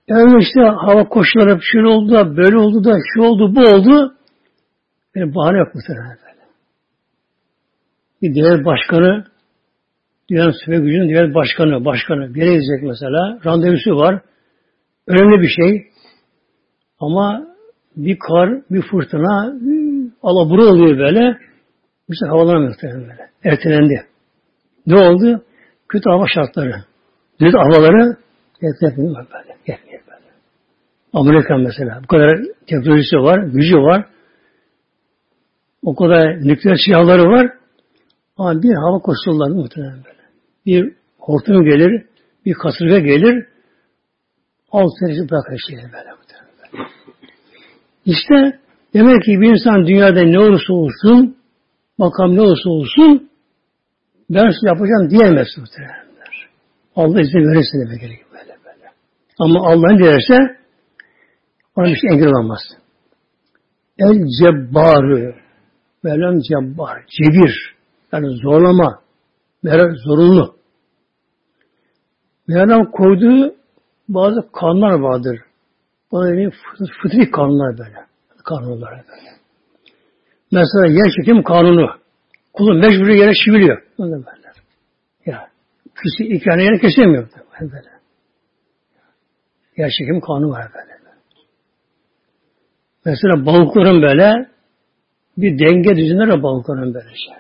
Yani 0.08 0.42
işte 0.42 0.62
hava 0.62 1.10
koşulları 1.10 1.60
şöyle 1.62 1.88
oldu 1.88 2.14
da 2.14 2.38
böyle 2.38 2.58
oldu 2.58 2.84
da 2.84 2.98
şu 3.14 3.22
oldu 3.22 3.56
bu 3.56 3.60
oldu. 3.60 4.16
Yani 5.16 5.36
bahane 5.36 5.58
yok 5.58 5.76
muhtemelen. 5.76 6.18
Bir 8.22 8.34
diğer 8.34 8.66
başkanı 8.66 9.26
Dünyanın 10.30 10.56
süper 10.66 10.78
gücünün 10.78 11.10
diğer 11.10 11.34
başkanı, 11.34 11.86
başkanı 11.86 12.34
bir 12.34 12.42
gidecek 12.42 12.84
mesela. 12.84 13.40
Randevusu 13.46 13.96
var. 13.96 14.22
Önemli 15.08 15.42
bir 15.42 15.48
şey. 15.48 15.88
Ama 17.00 17.48
bir 17.96 18.18
kar, 18.20 18.62
bir 18.72 18.82
fırtına 18.82 19.54
alabura 20.24 20.66
oluyor 20.66 20.98
böyle. 20.98 21.38
Bu 22.10 22.14
sefer 22.16 22.30
havalanamıyor 22.30 22.76
böyle. 22.84 23.30
Ertelendi. 23.44 24.06
Ne 24.88 24.96
oldu? 24.96 25.44
Kötü 25.90 26.10
hava 26.10 26.26
şartları. 26.34 26.84
Düz 27.40 27.54
havaları 27.54 28.18
yetmiyor 28.62 29.16
böyle. 29.16 29.58
Yetmiyor 29.68 30.02
böyle. 30.08 30.32
Amerika 31.14 31.58
mesela. 31.58 32.02
Bu 32.04 32.08
kadar 32.08 32.40
teknolojisi 32.68 33.16
var, 33.16 33.40
gücü 33.40 33.76
var. 33.76 34.06
O 35.84 35.96
kadar 35.96 36.48
nükleer 36.48 36.78
silahları 36.86 37.24
var. 37.24 37.52
Ama 38.38 38.64
bir 38.64 38.74
hava 38.74 39.00
koşulları 39.00 39.54
muhtemelen 39.54 40.04
böyle. 40.06 40.18
Bir 40.66 40.94
hortum 41.20 41.64
gelir, 41.64 42.06
bir 42.46 42.54
kasırga 42.54 43.00
gelir, 43.00 43.46
alt 44.72 44.92
derece 45.02 45.30
bırakır 45.30 45.58
şeyi 45.68 45.84
böyle 45.84 46.10
muhtemelen. 46.12 46.90
İşte 48.06 48.60
demek 48.94 49.24
ki 49.24 49.42
bir 49.42 49.54
insan 49.54 49.88
dünyada 49.88 50.22
ne 50.22 50.40
olursa 50.40 50.74
olsun 50.74 51.37
makam 51.98 52.36
ne 52.36 52.42
olursa 52.42 52.70
olsun 52.70 53.30
ben 54.30 54.50
size 54.50 54.68
yapacağım 54.68 55.10
diyemez 55.10 55.48
muhtemelenler. 55.58 56.50
Allah 56.96 57.22
izin 57.22 57.52
verirse 57.52 57.78
demek 57.86 58.02
gerekiyor 58.02 58.30
böyle 58.32 58.58
böyle. 58.66 58.92
Ama 59.40 59.68
Allah'ın 59.68 59.98
dilerse 59.98 60.58
ona 61.76 61.86
bir 61.86 61.96
şey 61.96 62.10
engel 62.12 62.28
olamaz. 62.28 62.60
El 64.00 64.26
cebbarı 64.40 65.36
Mevlam 66.04 66.40
cebbar, 66.40 67.06
cebir 67.08 67.76
yani 68.12 68.38
zorlama 68.44 69.02
Mevlam 69.64 69.96
zorunlu. 69.96 70.56
Mevlam 72.48 72.92
koyduğu 72.92 73.56
bazı 74.10 74.52
kanunlar 74.52 75.00
vardır. 75.00 75.40
Bunlar 76.12 76.52
fıtri 77.02 77.32
kanunlar 77.32 77.78
böyle. 77.78 78.06
Kanunlar 78.44 78.92
böyle. 78.92 79.37
Mesela 80.52 80.88
yer 80.88 81.12
çekim 81.18 81.44
kanunu. 81.44 81.90
Kulun 82.54 82.80
mecburi 82.80 83.18
yere 83.20 83.34
çiviliyor. 83.34 83.82
Ya. 85.26 85.48
Kişi 85.84 86.34
iki 86.34 86.46
tane 86.46 86.64
yere 86.64 86.80
kesemiyor. 86.80 87.30
Böyle. 87.62 87.90
Yer 89.78 89.90
çekim 90.00 90.20
kanunu 90.20 90.50
var 90.50 90.66
böyle. 90.76 90.98
Mesela 93.06 93.46
balıkların 93.46 94.02
böyle 94.02 94.48
bir 95.38 95.60
denge 95.60 95.96
düzenler 95.96 96.44
balıkların 96.44 96.94
böyle 96.94 97.10
şey. 97.10 97.36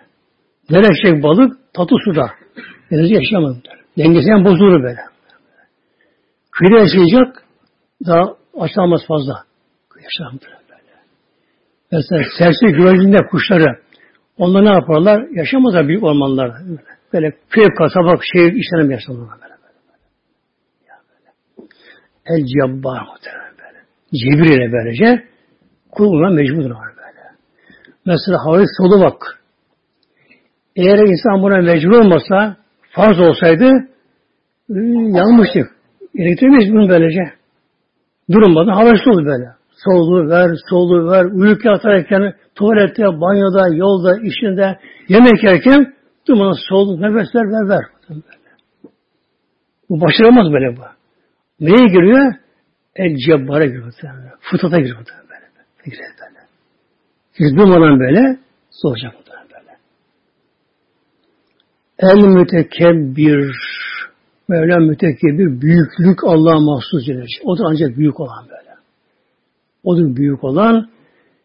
Nereşek 0.69 1.23
balık 1.23 1.73
tatlı 1.73 1.97
suda. 2.05 2.31
Deniz 2.91 3.11
yaşamaz. 3.11 3.55
Dengesi 3.97 4.29
yani 4.29 4.45
bozulur 4.45 4.83
böyle. 4.83 5.01
Kıyıda 6.51 6.79
yaşayacak 6.79 7.43
daha 8.05 8.35
açılamaz 8.59 9.01
fazla. 9.07 9.43
Yaşam 9.95 10.39
böyle. 10.45 10.56
Mesela 11.91 12.21
serseri 12.37 12.71
güvercinler 12.71 13.29
kuşları 13.29 13.79
onlar 14.37 14.65
ne 14.65 14.69
yaparlar? 14.69 15.27
Yaşamazlar 15.31 15.87
büyük 15.87 16.03
ormanlarda. 16.03 16.57
Böyle 17.13 17.31
köy 17.49 17.65
kasaba 17.77 18.19
şey 18.33 18.47
işlerim 18.47 18.91
yaşamazlar 18.91 19.37
böyle. 19.41 19.53
böyle. 19.63 19.77
böyle. 21.09 21.69
El 22.25 22.45
cabbar 22.45 23.01
muhtemelen 23.01 23.53
böyle. 23.57 23.79
Cebir 24.13 24.57
ile 24.57 24.71
böylece 24.71 25.23
kuluna 25.91 26.29
mecburdur 26.29 26.69
böyle. 26.69 27.21
Mesela 28.05 28.37
havayı 28.45 28.65
solu 28.77 29.01
bak. 29.01 29.39
Eğer 30.75 30.97
insan 30.97 31.41
buna 31.41 31.57
mecbur 31.57 31.91
olmasa, 31.91 32.57
farz 32.91 33.19
olsaydı, 33.19 33.71
yanmıştık. 35.17 35.77
Elektriğimiz 36.15 36.73
bunu 36.73 36.89
böylece. 36.89 37.33
Durmadan 38.31 38.73
havası 38.73 39.09
olur 39.09 39.25
böyle. 39.25 39.56
Solu 39.83 40.29
ver, 40.29 40.49
solu 40.69 41.11
ver, 41.11 41.25
uyuk 41.25 41.65
yatarken, 41.65 42.33
tuvalette, 42.55 43.03
banyoda, 43.03 43.75
yolda, 43.75 44.17
işinde, 44.17 44.79
yemek 45.09 45.43
yerken 45.43 45.93
durmadan 46.27 46.57
solu, 46.69 47.01
nefesler 47.01 47.41
ver, 47.41 47.69
ver. 47.69 47.85
Böyle. 48.09 48.21
Bu 49.89 50.01
başaramaz 50.01 50.53
böyle 50.53 50.77
bu. 50.77 50.81
Neye 51.59 51.87
giriyor? 51.87 52.33
El 52.95 53.15
cebbara 53.25 53.65
giriyor. 53.65 53.93
Fıtata 54.39 54.77
giriyor. 54.77 54.97
Böyle. 54.97 55.29
Böyle. 55.29 55.45
böyle. 55.85 56.47
Siz 57.37 57.57
durmadan 57.57 57.99
böyle, 57.99 58.39
soracak 58.71 59.13
böyle. 59.13 59.77
El 61.99 62.27
mütekebbir 62.27 63.53
Mevla 64.49 64.79
mütekebbir, 64.79 65.61
büyüklük 65.61 66.23
Allah'a 66.23 66.59
mahsus 66.59 67.05
Celle 67.05 67.25
O 67.43 67.57
da 67.57 67.63
ancak 67.65 67.97
büyük 67.97 68.19
olan 68.19 68.45
böyle. 68.49 68.66
O 69.87 69.97
da 69.97 70.15
büyük 70.15 70.43
olan, 70.43 70.89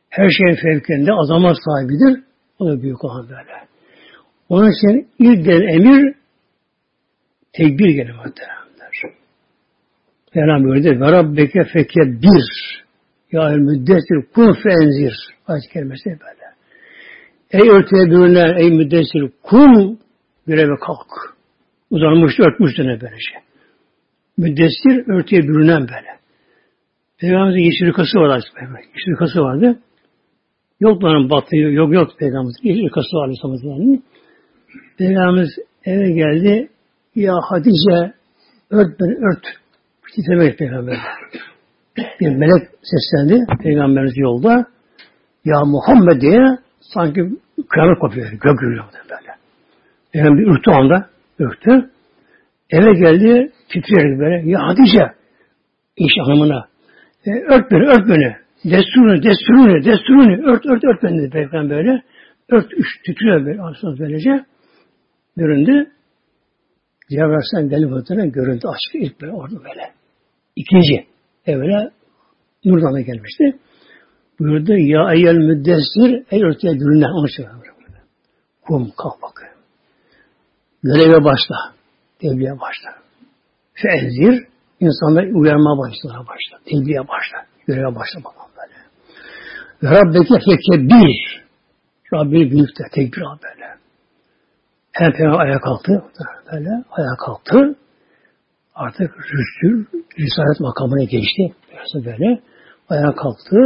her 0.08 0.30
şeyin 0.30 0.56
fevkinde 0.62 1.12
azamat 1.12 1.56
sahibidir. 1.64 2.24
O 2.58 2.68
da 2.68 2.82
büyük 2.82 3.04
olan 3.04 3.28
böyle. 3.28 3.66
Onun 4.48 4.70
için 4.70 5.08
ilk 5.18 5.44
gelen 5.44 5.68
emir 5.68 6.14
tekbir 7.52 7.90
gelir 7.90 8.12
muhteremler. 8.12 8.92
Yani 10.34 10.64
böyle 10.64 11.00
ve 11.00 11.12
rabbeke 11.12 11.64
feke 11.64 12.00
bir 12.00 12.44
ya 13.32 13.48
müddessir 13.48 14.32
kun 14.34 14.52
fenzir 14.62 15.14
ayet 15.46 15.68
kelimesi 15.72 16.04
böyle. 16.04 16.46
Ey 17.50 17.70
örtüye 17.70 18.04
bürünen 18.10 18.56
ey 18.56 18.70
müddessir 18.70 19.32
kun 19.42 19.98
göreve 20.46 20.76
kalk. 20.80 21.36
Uzanmış, 21.90 22.40
örtmüş 22.40 22.78
ne 22.78 23.00
böylece. 23.00 23.34
Müddessir 24.36 25.08
örtüye 25.08 25.42
bürünen 25.42 25.80
böyle. 25.80 26.21
Peygamberimizin 27.22 27.64
yeşil 27.64 27.86
yukası 27.86 28.18
vardı. 28.18 28.44
Yeşil 28.94 29.10
yukası 29.10 29.40
vardı. 29.40 29.78
Yok 30.80 31.02
bunların 31.02 31.30
batı, 31.30 31.56
yok 31.56 31.94
yok 31.94 32.18
Peygamberimizin 32.18 32.68
yeşil 32.68 32.82
yukası 32.82 33.16
vardı. 33.16 33.34
Yani. 33.64 34.02
Peygamberimiz 34.98 35.50
eve 35.84 36.10
geldi. 36.10 36.68
Ya 37.14 37.34
Hatice 37.48 38.12
ört 38.70 39.00
beni 39.00 39.14
ört. 39.14 39.44
Titremek 40.14 40.58
Peygamber. 40.58 40.96
Bir 42.20 42.28
melek 42.28 42.68
seslendi 42.82 43.44
Peygamberimiz 43.62 44.16
yolda. 44.16 44.66
Ya 45.44 45.64
Muhammed 45.64 46.20
diye 46.20 46.58
sanki 46.80 47.20
kıyamet 47.68 47.98
kopuyor. 47.98 48.30
Gök 48.30 48.58
gürüyor 48.58 48.84
böyle. 49.10 49.32
Peygamber 50.12 50.42
ürktü 50.42 50.70
anda 50.70 51.08
öktü. 51.38 51.90
Eve 52.70 52.92
geldi 52.92 53.52
titreyerek 53.68 54.18
böyle. 54.18 54.50
Ya 54.50 54.58
Hatice 54.62 55.12
iş 55.96 56.12
hanımına 56.26 56.71
e, 57.26 57.30
ört 57.30 57.70
beni, 57.70 57.86
ört 57.86 58.08
beni. 58.08 58.36
Desturunu, 58.64 59.22
desturunu, 59.22 59.84
desturunu, 59.84 60.52
ört, 60.52 60.66
ört, 60.66 60.84
ört 60.84 61.02
beni 61.02 61.18
dedi 61.18 61.30
Peygamber 61.30 61.76
böyle. 61.76 62.02
Ört, 62.48 62.72
üç, 62.72 62.86
titriyor 63.06 63.46
böyle, 63.46 63.62
aslında 63.62 63.98
böylece. 63.98 64.44
Göründü. 65.36 65.90
Cebrail 67.10 67.28
Aleyhisselam 67.28 67.68
geldi 67.68 67.88
fotoğrafına 67.88 68.26
görüntü 68.26 68.68
açtı 68.68 68.98
ilk 68.98 69.20
böyle 69.20 69.32
orada 69.32 69.64
böyle. 69.64 69.92
İkinci 70.56 71.06
evvela 71.46 71.90
Nurdan'a 72.64 73.00
gelmişti. 73.00 73.58
Buyurdu 74.38 74.76
ya 74.76 75.12
eyyel 75.14 75.36
müddessir 75.36 76.24
ey 76.30 76.42
örtüye 76.42 76.72
gülünden 76.72 77.10
onu 77.10 77.28
söylüyor. 77.28 77.72
Kum 78.62 78.92
kalk 78.96 79.22
bakın. 79.22 79.48
Göreve 80.82 81.24
başla. 81.24 81.56
Tebliğe 82.18 82.52
başla. 82.52 83.02
Fenzir, 83.74 84.46
insanları 84.86 85.26
uyarmaya 85.34 85.78
başla. 85.78 86.08
başla. 86.30 86.54
Tebliğe 86.64 87.08
başla. 87.08 87.38
Göreve 87.66 87.94
başla 87.94 88.24
bakalım 88.24 88.52
böyle. 88.58 88.78
Ve 89.82 89.88
Rabbeke 89.98 90.88
bir. 90.88 91.42
Rabbini 92.14 92.50
büyük 92.50 92.78
de 92.78 92.84
tekbir 92.94 93.20
al 93.20 93.38
böyle. 93.44 93.66
Hem 94.92 95.12
peygamber 95.12 95.46
ayağa 95.46 95.60
kalktı. 95.60 95.92
Böyle 96.52 96.70
ayağa 96.90 97.16
kalktı. 97.26 97.76
Artık 98.74 99.10
rüstül, 99.18 99.86
risalet 100.18 100.60
makamına 100.60 101.04
geçti. 101.04 101.54
Biraz 101.72 102.04
böyle. 102.04 102.42
Ayağa 102.88 103.14
kalktı. 103.14 103.56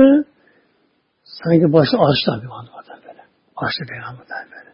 Sanki 1.24 1.72
başta 1.72 1.98
arşta 1.98 2.42
bir 2.42 2.48
anda 2.58 3.02
böyle. 3.08 3.22
Arşta 3.56 3.84
peygamberden 3.88 4.46
böyle. 4.50 4.70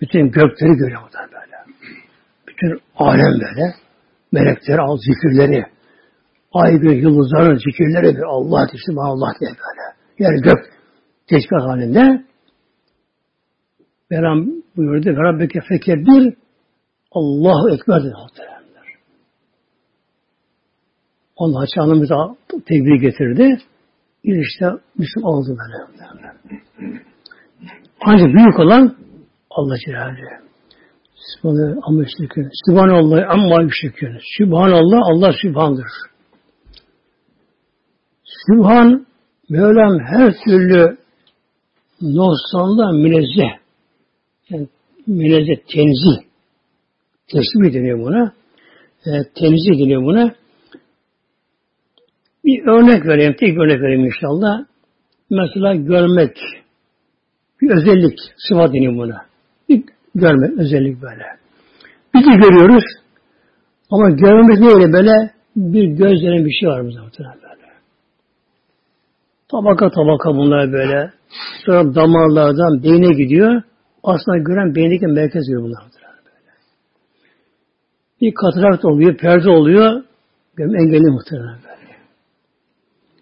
Bütün 0.00 0.30
gökleri 0.30 0.72
görüyor 0.72 1.02
böyle 1.14 1.50
bütün 2.48 2.80
alem 2.96 3.40
böyle. 3.40 3.74
Melekler 4.32 4.78
al 4.78 4.96
zikirleri. 4.96 5.64
Ay 6.52 6.82
bir 6.82 6.96
yıldızların 6.96 7.56
zikirleri 7.56 8.16
bir 8.16 8.22
Allah 8.22 8.66
teslim 8.66 8.98
Allah 8.98 9.32
diye 9.40 9.50
böyle. 9.50 9.96
Yani 10.18 10.42
gök 10.42 10.58
tesbih 11.26 11.60
halinde 11.60 12.24
Mevlam 14.10 14.46
buyurdu. 14.76 15.10
Ve 15.10 15.16
Rabbeke 15.16 15.60
bir 15.80 16.34
Allahu 17.12 17.70
Ekber 17.70 18.02
dedi 18.02 18.12
muhteremler. 18.22 18.86
Allah 21.36 21.66
çağımıza 21.74 22.36
tekbir 22.66 23.00
getirdi. 23.00 23.58
İşte 24.22 24.66
Müslüman 24.98 25.32
oldu 25.32 25.48
böyle. 25.48 26.10
Ancak 28.00 28.26
büyük 28.26 28.58
olan 28.58 28.96
Allah 29.50 29.76
Celaluhu. 29.86 30.49
Subhanallah 31.36 31.76
amma 31.86 32.02
yüşrikün. 32.02 32.48
Subhanallah 32.66 33.30
amma 33.30 33.62
yüşrikün. 33.62 34.18
Subhanallah 34.38 35.00
Allah 35.10 35.32
Sübhan'dır. 35.42 35.86
Sübhan 38.46 39.06
Mevlam 39.48 39.98
her 40.00 40.34
türlü 40.44 40.96
noksanla 42.02 42.92
münezzeh. 42.92 43.60
Yani 44.50 44.68
münezzeh 45.06 45.56
tenzih. 45.72 46.30
Tesbih 47.26 47.74
deniyor 47.74 47.98
buna. 47.98 48.32
E, 49.06 49.10
tenzih 49.34 49.84
deniyor 49.84 50.02
buna. 50.02 50.34
Bir 52.44 52.66
örnek 52.66 53.06
vereyim, 53.06 53.36
tek 53.40 53.58
örnek 53.58 53.80
vereyim 53.80 54.04
inşallah. 54.04 54.66
Mesela 55.30 55.74
görmek. 55.74 56.36
Bir 57.60 57.70
özellik, 57.70 58.18
sıfat 58.36 58.74
deniyor 58.74 58.96
buna. 58.96 59.29
Görme 60.14 60.62
özellik 60.62 61.02
böyle. 61.02 61.24
Bir 62.14 62.20
de 62.20 62.48
görüyoruz 62.48 62.84
ama 63.90 64.10
görmemiz 64.10 64.60
ne 64.60 64.66
öyle 64.66 64.92
böyle 64.92 65.30
bir 65.56 65.84
gözlerin 65.84 66.46
bir 66.46 66.52
şey 66.60 66.68
var 66.68 66.88
bize 66.88 66.98
böyle. 66.98 67.60
Tabaka 69.50 69.90
tabaka 69.90 70.30
bunlar 70.34 70.72
böyle. 70.72 71.12
Sonra 71.66 71.94
damarlardan 71.94 72.82
beyne 72.82 73.12
gidiyor. 73.12 73.62
Aslında 74.02 74.38
gören 74.38 74.74
beyindeki 74.74 75.06
merkez 75.06 75.48
görüyor 75.48 75.62
bunlar 75.62 75.82
böyle. 75.84 76.50
Bir 78.20 78.34
katarakt 78.34 78.84
oluyor, 78.84 79.16
perde 79.16 79.50
oluyor. 79.50 80.02
Görme 80.56 80.82
engelli 80.82 81.10
muhtemelen 81.10 81.58
böyle. 81.64 81.96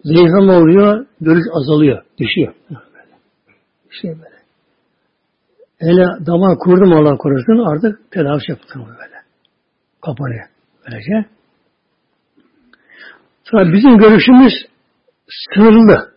Zayıflama 0.03 0.57
oluyor, 0.57 1.05
görüş 1.21 1.45
azalıyor, 1.53 2.03
düşüyor. 2.19 2.53
Böyle. 2.69 2.79
Şey 4.01 4.11
böyle. 4.11 4.28
Hele 5.79 6.25
damar 6.25 6.57
kurdum 6.57 6.93
Allah 6.93 7.17
korusun 7.17 7.65
artık 7.65 8.11
tedavi 8.11 8.41
yaptım 8.47 8.85
böyle. 8.87 9.15
Kapanıyor. 10.01 10.45
Böylece. 10.85 11.29
Sonra 13.43 13.73
bizim 13.73 13.97
görüşümüz 13.97 14.53
sınırlı. 15.53 16.13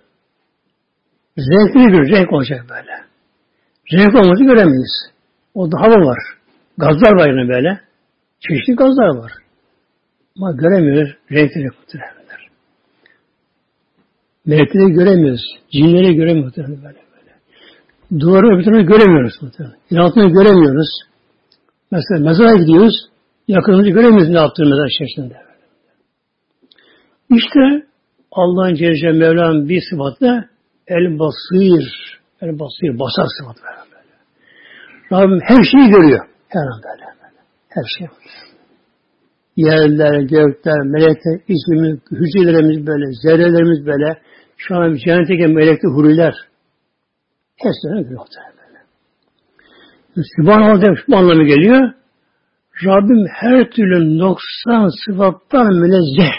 Renkli 1.38 1.92
bir 1.92 2.16
renk 2.16 2.32
olacak 2.32 2.66
böyle. 2.70 3.04
Renk 3.92 4.14
olması 4.14 4.44
göremeyiz. 4.44 5.12
O 5.54 5.72
da 5.72 5.80
hava 5.80 6.06
var. 6.06 6.18
Gazlar 6.78 7.12
var 7.12 7.28
yine 7.28 7.48
böyle. 7.48 7.80
Çeşitli 8.40 8.74
gazlar 8.76 9.16
var. 9.16 9.32
Ama 10.36 10.52
göremiyoruz. 10.52 11.16
Renkleri 11.32 11.64
muhtemelenler. 11.64 12.48
Melekleri 14.46 14.92
göremiyoruz. 14.92 15.42
Cinleri 15.72 16.14
göremiyoruz 16.14 16.82
böyle. 16.84 17.01
Duvarı 18.20 18.54
öbür 18.54 18.64
tarafı 18.64 18.82
göremiyoruz. 18.82 19.34
Yer 19.90 20.28
göremiyoruz. 20.28 20.88
Mesela 21.90 22.20
mezara 22.20 22.56
gidiyoruz. 22.56 22.94
Yakınımızı 23.48 23.88
göremiyoruz 23.88 24.28
ne 24.28 24.38
yaptığını 24.38 24.68
mezar 24.68 24.86
içerisinde. 24.86 25.36
İşte 27.30 27.86
Allah'ın 28.32 28.74
Celle 28.74 29.12
Mevla'nın 29.12 29.68
bir 29.68 29.82
sıfatı 29.90 30.48
el 30.86 31.18
basir. 31.18 31.84
El 32.42 32.58
basir, 32.58 32.98
basar 32.98 33.26
sıfatı 33.38 33.60
böyle. 33.62 33.82
Rabbim 35.12 35.40
her 35.42 35.62
şeyi 35.64 35.90
görüyor. 35.90 36.26
Her 36.48 36.60
an 36.60 36.80
böyle. 36.84 37.04
Her 37.68 37.84
şey. 37.98 38.06
Yerler, 39.56 40.20
gökler, 40.20 40.80
melekler, 40.84 41.40
ismimiz, 41.48 41.98
hücrelerimiz 42.10 42.86
böyle, 42.86 43.04
zerrelerimiz 43.22 43.86
böyle. 43.86 44.18
Şu 44.56 44.76
an 44.76 44.96
cennetteki 45.04 45.46
melekli 45.46 45.88
huriler. 45.88 46.34
Hepsine 47.56 48.02
görüyor. 48.02 48.26
Böyle. 48.58 48.78
Sübhanallah 50.36 50.82
demiş 50.82 51.00
bu 51.08 51.16
anlamı 51.16 51.44
geliyor. 51.44 51.92
Rabbim 52.84 53.26
her 53.30 53.70
türlü 53.70 54.18
noksan 54.18 54.90
sıfattan 55.04 55.74
münezzeh. 55.74 56.32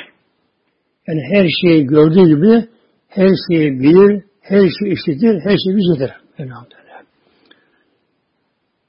Yani 1.08 1.22
her 1.32 1.48
şeyi 1.62 1.86
gördüğü 1.86 2.36
gibi 2.36 2.68
her 3.10 3.30
şeyi 3.48 3.80
bilir, 3.80 4.24
her 4.42 4.60
şeyi 4.60 4.94
işitir, 4.94 5.40
her 5.46 5.58
şeyi 5.58 5.76
güzeldir. 5.76 6.12
Elhamdülillah. 6.38 6.84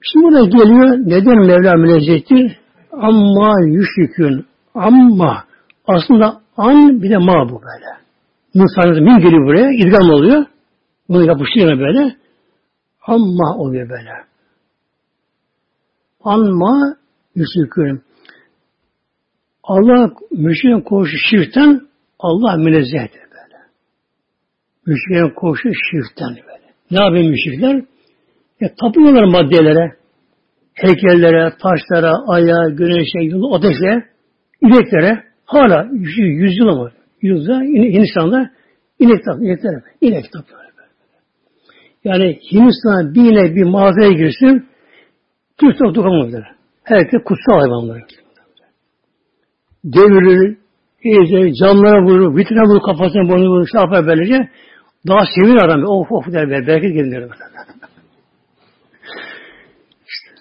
Şimdi 0.03 0.25
burada 0.25 0.45
geliyor, 0.45 0.89
neden 0.91 1.47
Mevla 1.47 1.75
münezzehtir? 1.75 2.59
Amma 2.93 3.53
yüşrikün. 3.67 4.47
Amma. 4.75 5.45
Aslında 5.87 6.41
an 6.57 7.03
bir 7.03 7.11
de 7.11 7.17
ma 7.19 7.49
bu 7.49 7.63
böyle. 7.63 7.87
Nusanız 8.55 8.99
min 8.99 9.19
geliyor 9.19 9.47
buraya, 9.47 9.71
idgam 9.73 10.11
oluyor. 10.11 10.47
Bunu 11.09 11.27
yapıştırıyor 11.27 11.79
böyle. 11.79 12.17
Amma 13.07 13.57
oluyor 13.59 13.89
böyle. 13.89 14.11
Anma 16.21 16.97
yüşrikün. 17.35 18.03
Allah 19.63 20.11
müşrikin 20.31 20.81
koşu 20.81 21.17
şirkten 21.31 21.81
Allah 22.19 22.57
münezzehtir 22.57 23.21
böyle. 23.21 23.59
Müşriklerin 24.87 25.35
koşu 25.35 25.69
şirkten 25.91 26.29
böyle. 26.29 26.65
Ne 26.91 27.05
yapıyor 27.05 27.31
müşrikler? 27.31 27.85
Ya, 28.61 28.75
tapıyorlar 28.81 29.25
maddelere, 29.25 29.97
heykellere, 30.75 31.53
taşlara, 31.63 32.15
aya, 32.27 32.69
güneşe, 32.69 33.19
yılı, 33.23 33.57
ateşe, 33.57 34.09
ineklere 34.63 35.25
hala 35.45 35.89
yüz, 35.93 36.19
yüz 36.19 36.59
yıl 36.59 36.67
var. 36.67 36.93
Yüzde 37.23 37.53
Hindistan'da 37.53 38.51
inek 38.99 39.25
tapıyor, 39.25 39.59
inek. 40.01 40.33
Yani 42.05 42.39
Hindistan'a 42.53 43.15
bir 43.15 43.33
inek 43.33 43.57
bir 43.57 43.65
mağazaya 43.65 44.13
girsin, 44.13 44.69
Türk 45.61 45.81
dokunmadılar. 45.81 46.55
Herkes 46.85 47.23
kutsal 47.25 47.61
hayvanlar. 47.61 48.03
Devirir, 49.85 50.59
iyice 51.03 51.55
camlara 51.55 52.03
vurur, 52.03 52.37
vitrine 52.37 52.63
vurur, 52.63 52.83
kafasına 52.83 53.29
bunu 53.29 53.49
vurur, 53.49 53.69
şey 53.73 53.81
yapar 53.81 54.07
böylece. 54.07 54.49
Daha 55.09 55.21
sevin 55.35 55.57
adam. 55.57 55.85
Of 55.85 56.13
of 56.13 56.33
der, 56.33 56.67
belki 56.67 56.93
gelir. 56.93 57.31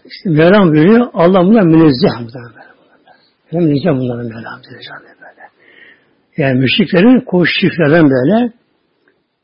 İşte 0.05 0.29
Mevlam 0.29 0.71
buyuruyor, 0.71 1.07
Allah 1.13 1.45
bunlar 1.45 1.61
münezzeh 1.61 2.21
muhtemelen. 2.21 2.73
Hem 3.49 3.63
münezzeh 3.63 3.91
bunların 3.91 4.25
Mevlam 4.25 4.61
böyle. 4.71 5.43
Yani 6.37 6.59
müşriklerin 6.59 7.19
koş 7.19 7.49
şifreden 7.61 8.09
böyle 8.09 8.53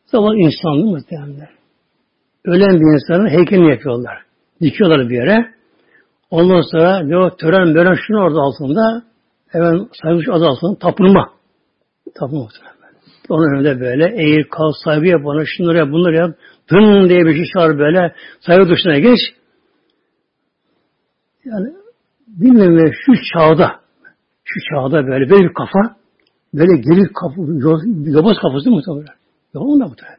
zaman 0.05 0.38
insanlı 0.38 0.86
muhtemelen. 0.86 1.59
Ölen 2.46 2.80
bir 2.80 2.94
insanın 2.94 3.30
heykelini 3.30 3.70
yapıyorlar. 3.70 4.22
Dikiyorlar 4.62 5.10
bir 5.10 5.16
yere. 5.16 5.54
Ondan 6.30 6.62
sonra 6.72 7.00
ne 7.00 7.36
tören 7.38 7.76
böyle 7.76 7.96
şunu 8.08 8.22
orada 8.22 8.40
altında 8.40 9.04
hemen 9.48 9.88
saymış 10.02 10.26
adı 10.32 10.46
altında 10.46 10.80
tapınma. 10.80 11.30
Tapınma. 12.16 12.48
Onun 13.30 13.56
önünde 13.56 13.80
böyle 13.80 14.24
eğil 14.24 14.44
kal 14.44 14.72
saygı 14.84 15.08
yap 15.08 15.22
bana 15.26 15.44
şunları 15.46 15.78
yap 15.78 15.92
bunları 15.92 16.16
yap. 16.16 16.36
Dın 16.72 17.10
diye 17.10 17.26
bir 17.26 17.36
şey 17.36 17.46
çağır 17.54 17.80
böyle 17.80 18.14
saygı 18.40 18.70
dışına 18.70 19.00
geç. 19.00 19.20
Yani 21.46 21.74
bilmem 22.28 22.94
şu 23.06 23.14
çağda 23.34 23.80
şu 24.44 24.60
çağda 24.70 25.08
böyle 25.08 25.30
böyle 25.30 25.44
bir 25.44 25.54
kafa 25.54 25.96
böyle 26.54 26.82
gelir 26.82 27.10
kafa 27.14 27.42
yobaz 28.12 28.38
kafası 28.42 28.70
muhtemelen. 28.70 29.16
Yok 29.54 29.64
mu 29.64 29.76
muhtemelen 29.76 30.18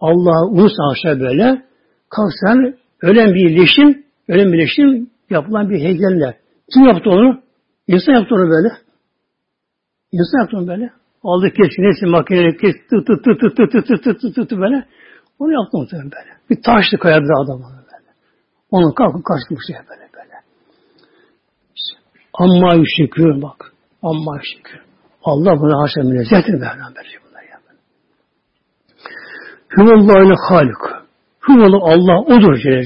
Allah 0.00 0.46
unutsa 0.50 0.82
aşağı 0.92 1.20
böyle 1.20 1.62
kalksan 2.10 2.74
ölen 3.02 3.34
bir 3.34 3.56
leşin 3.56 4.06
ölen 4.28 4.52
bir 4.52 4.58
leşin 4.58 5.12
yapılan 5.30 5.70
bir 5.70 5.80
heykelle. 5.80 6.38
Kim 6.74 6.86
yaptı 6.86 7.10
onu? 7.10 7.40
İnsan 7.88 8.12
yaptı 8.12 8.34
onu 8.34 8.50
böyle. 8.50 8.68
İnsan 10.12 10.40
yaptı 10.40 10.56
onu 10.56 10.68
böyle. 10.68 10.90
Aldı 11.22 11.50
kes, 11.50 11.70
neyse 11.78 12.06
makineyle 12.06 12.56
kes, 12.56 12.74
tut 12.90 13.06
tut 13.06 13.24
tut 13.24 13.40
tut 13.40 13.56
tut 13.56 13.86
tut 13.86 14.04
tut 14.04 14.20
tut 14.20 14.34
tut 14.34 14.50
böyle. 14.50 14.86
Onu 15.38 15.52
yaptı 15.52 15.78
muhtemelen 15.78 16.10
böyle. 16.10 16.30
Bir 16.50 16.62
taşlı 16.62 16.98
kayadı 16.98 17.26
adam 17.44 17.56
onu 17.56 17.76
böyle. 17.92 18.10
Onun 18.70 18.92
kalkıp 18.92 19.24
kaçmış 19.24 19.64
ya 19.68 19.84
böyle. 19.90 20.08
Amma 22.38 22.84
şükür 22.96 23.42
bak. 23.42 23.72
Amma 24.02 24.40
şükür. 24.42 24.80
Allah 25.24 25.60
buna 25.60 25.82
haşa 25.82 26.00
münezzehtir 26.00 26.54
Mevlam 26.54 26.94
verecek 26.96 27.20
Hüvallahu 29.76 30.34
halik. 30.48 30.82
Hüvallahu 31.48 31.84
Allah 31.92 32.20
odur 32.20 32.56
Celle 32.56 32.82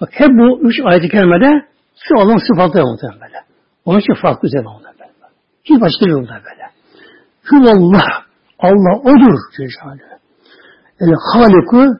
Bak 0.00 0.10
hep 0.12 0.28
bu 0.28 0.60
üç 0.68 0.80
ayet-i 0.84 1.08
kerimede 1.08 1.66
şu 2.08 2.20
Allah'ın 2.20 2.46
sıfatı 2.48 2.78
muhtemelen 2.78 3.20
böyle. 3.20 3.38
Onun 3.84 3.98
için 3.98 4.14
farklı 4.22 4.48
cevap 4.48 4.66
onlar 4.66 4.92
böyle. 4.92 5.12
Hiç 5.64 5.80
başka 5.80 6.10
yolda 6.10 6.40
böyle. 6.46 6.66
Hüvallah. 7.50 8.26
Allah 8.58 9.00
odur 9.00 9.38
Celle 9.56 10.16
El 11.00 11.14
haliku 11.32 11.98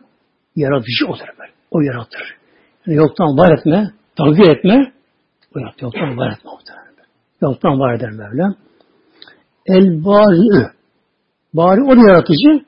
yaratıcı 0.56 1.06
odur 1.06 1.28
böyle. 1.38 1.52
O 1.70 1.80
yaratır. 1.80 2.36
Yani 2.86 2.96
yoktan 2.96 3.26
var 3.26 3.58
etme, 3.58 3.90
takdir 4.16 4.50
etme, 4.50 4.92
bu 5.54 5.60
yaptı. 5.60 5.84
Yoktan 5.84 6.16
var 6.16 6.32
etme 6.32 6.50
muhtemelen. 6.50 6.86
Yoktan 7.42 7.80
var 7.80 7.94
eder 7.94 8.10
Mevlam. 8.10 8.54
El 9.66 10.04
bari'ü. 10.04 10.70
Bari 11.54 11.82
o 11.82 11.96
da 11.96 12.08
yaratıcı. 12.08 12.66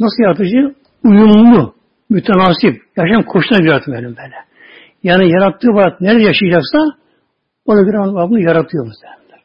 Nasıl 0.00 0.22
yaratıcı? 0.22 0.74
Uyumlu, 1.04 1.74
mütenasip. 2.10 2.82
Yaşam 2.96 3.22
koşullarına 3.22 3.66
yaratıyor 3.66 3.96
Mevlam 3.96 4.16
böyle. 4.16 4.36
Yani 5.02 5.30
yarattığı 5.32 5.68
varlık 5.68 6.00
nerede 6.00 6.22
yaşayacaksa 6.22 6.78
ona 7.66 7.82
göre 7.82 7.96
Rabbim 7.96 8.38
yaratıyor 8.38 8.86
muhtemelen. 8.86 9.42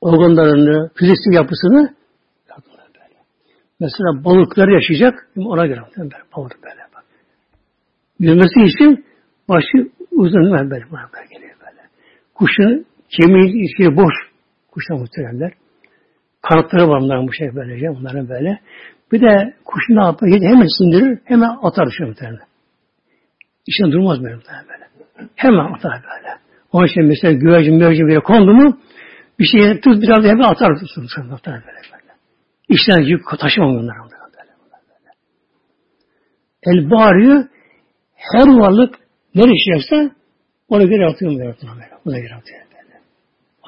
Organlarını, 0.00 0.90
fiziksel 0.94 1.32
yapısını 1.32 1.94
böyle. 2.94 3.18
Mesela 3.80 4.24
balıklar 4.24 4.68
yaşayacak, 4.68 5.28
ona 5.36 5.66
göre 5.66 5.80
böyle, 5.96 6.10
balık 6.36 6.62
böyle 6.62 6.80
bak. 6.94 7.04
Yüzmesi 8.18 8.60
için 8.60 9.04
başı 9.48 9.90
uzun 10.10 10.52
böyle, 10.52 10.70
böyle, 10.70 10.84
böyle 10.90 11.26
geliyor. 11.30 11.52
Kuşun 12.34 12.86
kemiği 13.08 13.64
içi 13.64 13.96
boş. 13.96 14.14
Kuşlar 14.70 14.96
muhteremler. 14.96 15.52
Kanatları 16.42 16.88
var 16.88 17.00
bunların 17.00 17.28
bu 17.28 17.32
şey 17.32 17.54
böylece. 17.54 17.86
Bunların 17.88 18.28
böyle. 18.28 18.60
Bir 19.12 19.20
de 19.20 19.54
kuş 19.64 19.82
ne 19.88 20.04
yapar? 20.04 20.28
Hemen 20.28 20.66
sindirir, 20.78 21.18
hemen 21.24 21.58
atar 21.62 21.86
dışarı 21.86 22.08
muhteremler. 22.08 22.46
İçine 23.66 23.92
durmaz 23.92 24.22
böyle 24.22 24.34
böyle. 24.34 24.84
Hemen 25.36 25.74
atar 25.74 25.92
böyle. 25.92 26.28
Onun 26.72 26.86
için 26.86 27.04
mesela 27.04 27.32
güvercin 27.32 27.74
müvercin 27.74 28.08
bir 28.08 28.20
kondu 28.20 28.52
mu 28.52 28.78
bir 29.38 29.44
şey 29.44 29.80
tut 29.80 30.02
biraz 30.02 30.24
hemen 30.24 30.42
atar 30.42 30.78
tutsun. 30.80 31.30
Atar 31.32 31.54
böyle 31.54 31.82
böyle. 31.92 32.12
İşten 32.68 33.02
yük 33.02 33.20
taşımam 33.40 33.78
bunlar. 33.78 33.96
El 36.66 36.90
bağırıyor 36.90 37.44
her 38.16 38.46
varlık 38.46 38.94
ne 39.34 39.42
işlerse 39.52 40.10
ona 40.68 40.82
göre 40.82 41.06
atıyor 41.06 41.32
mu 41.32 41.38
yaratıyor 41.38 41.72
böyle. 41.74 41.90
Ona 42.06 42.18
göre 42.18 42.34
atıyor 42.34 42.60
böyle. 42.60 43.00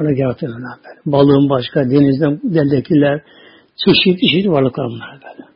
Ona 0.01 0.13
göre 0.13 0.27
atıyor 0.27 0.53
böyle. 0.53 1.01
Balığın 1.07 1.51
başka, 1.51 1.91
denizden 1.91 2.41
deldekiler, 2.43 3.23
çeşit 3.77 4.21
çeşit 4.21 4.49
varlıklar 4.49 4.87
bunlar 4.87 5.21
böyle. 5.25 5.49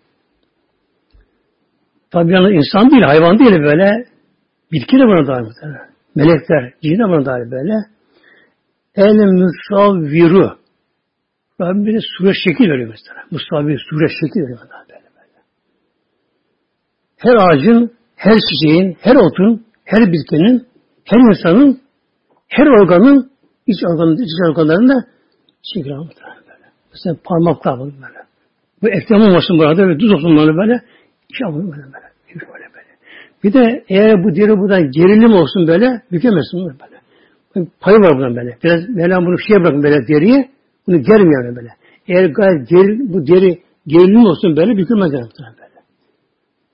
Tabi 2.10 2.32
yalnız 2.32 2.52
insan 2.52 2.90
değil, 2.90 3.02
hayvan 3.02 3.38
değil 3.38 3.50
böyle. 3.50 4.04
Bitki 4.72 4.96
de 4.96 5.02
buna 5.02 5.26
dahil 5.26 5.44
böyle. 5.62 5.78
Melekler, 6.14 6.72
cin 6.82 6.98
de 6.98 7.04
buna 7.08 7.24
dahil 7.26 7.50
böyle. 7.50 7.74
El 8.94 9.14
musavviru. 9.14 10.58
Rabbim 11.60 11.86
bir 11.86 12.04
sure 12.18 12.32
şekil 12.34 12.70
veriyor 12.70 12.88
mesela. 12.88 13.24
Musavvir 13.30 13.80
sure 13.90 14.08
şekil 14.08 14.40
veriyor 14.40 14.58
böyle 14.58 15.04
böyle. 15.16 15.38
Her 17.16 17.36
ağacın, 17.36 17.92
her 18.16 18.34
çiçeğin, 18.34 18.96
her 19.00 19.16
otun, 19.16 19.66
her 19.84 20.12
bitkinin 20.12 20.68
her 21.04 21.18
insanın, 21.18 21.80
her 22.48 22.66
organın, 22.66 23.30
iç 23.66 23.78
organın, 23.84 24.16
iç 24.16 24.30
organlarında 24.48 24.94
şekil 25.62 25.92
almışlar. 25.92 26.37
Mesela 26.92 27.16
parmaklar 27.24 27.78
böyle. 27.78 28.18
Bu 28.82 28.88
eklem 28.88 29.20
olmasın 29.20 29.58
burada 29.58 29.88
ve 29.88 30.00
düz 30.00 30.12
olsun 30.12 30.36
böyle 30.36 30.56
böyle. 30.56 30.80
İş 31.30 31.40
yapılır 31.40 31.64
böyle 31.64 31.82
böyle. 31.82 32.08
böyle 32.52 32.64
böyle. 32.74 32.88
Bir 33.44 33.52
de 33.52 33.84
eğer 33.88 34.24
bu 34.24 34.34
deri 34.34 34.58
buradan 34.58 34.90
gerilim 34.90 35.32
olsun 35.32 35.66
böyle, 35.66 36.02
bükemezsin 36.12 36.60
bunu 36.60 36.72
böyle. 36.80 36.98
Payı 37.80 37.98
var 37.98 38.16
bundan 38.16 38.36
böyle. 38.36 38.58
Biraz 38.64 38.88
Mevlam 38.88 39.26
bunu 39.26 39.38
şeye 39.38 39.60
bırakın 39.60 39.82
böyle 39.82 40.08
deriye, 40.08 40.50
bunu 40.86 41.02
germiyor 41.02 41.56
böyle. 41.56 41.68
Eğer 42.08 42.24
gayet 42.24 42.68
geri, 42.68 43.12
bu 43.12 43.26
deri 43.26 43.62
gerilim 43.86 44.24
olsun 44.26 44.56
böyle 44.56 44.76
bükülmez 44.76 45.12
yani 45.12 45.28
böyle. 45.38 45.78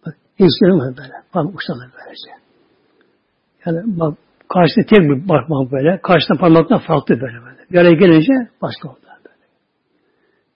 Bak 0.07 0.15
var 0.39 0.97
böyle. 0.97 1.13
Parmak 1.33 1.55
uçlarına 1.55 1.83
böylece. 1.83 2.31
Yani 3.67 3.99
bak 4.01 4.19
karşıda 4.49 4.87
tek 4.87 5.01
bir 5.11 5.29
parmak 5.29 5.73
böyle. 5.73 6.01
Karşıdan 6.03 6.39
parmaklar 6.39 6.83
farklı 6.87 7.21
böyle 7.21 7.39
böyle. 7.45 7.59
Bir 7.73 7.79
araya 7.79 7.95
gelince 7.95 8.33
başka 8.63 8.89
oldu 8.89 8.99
böyle. 9.03 9.04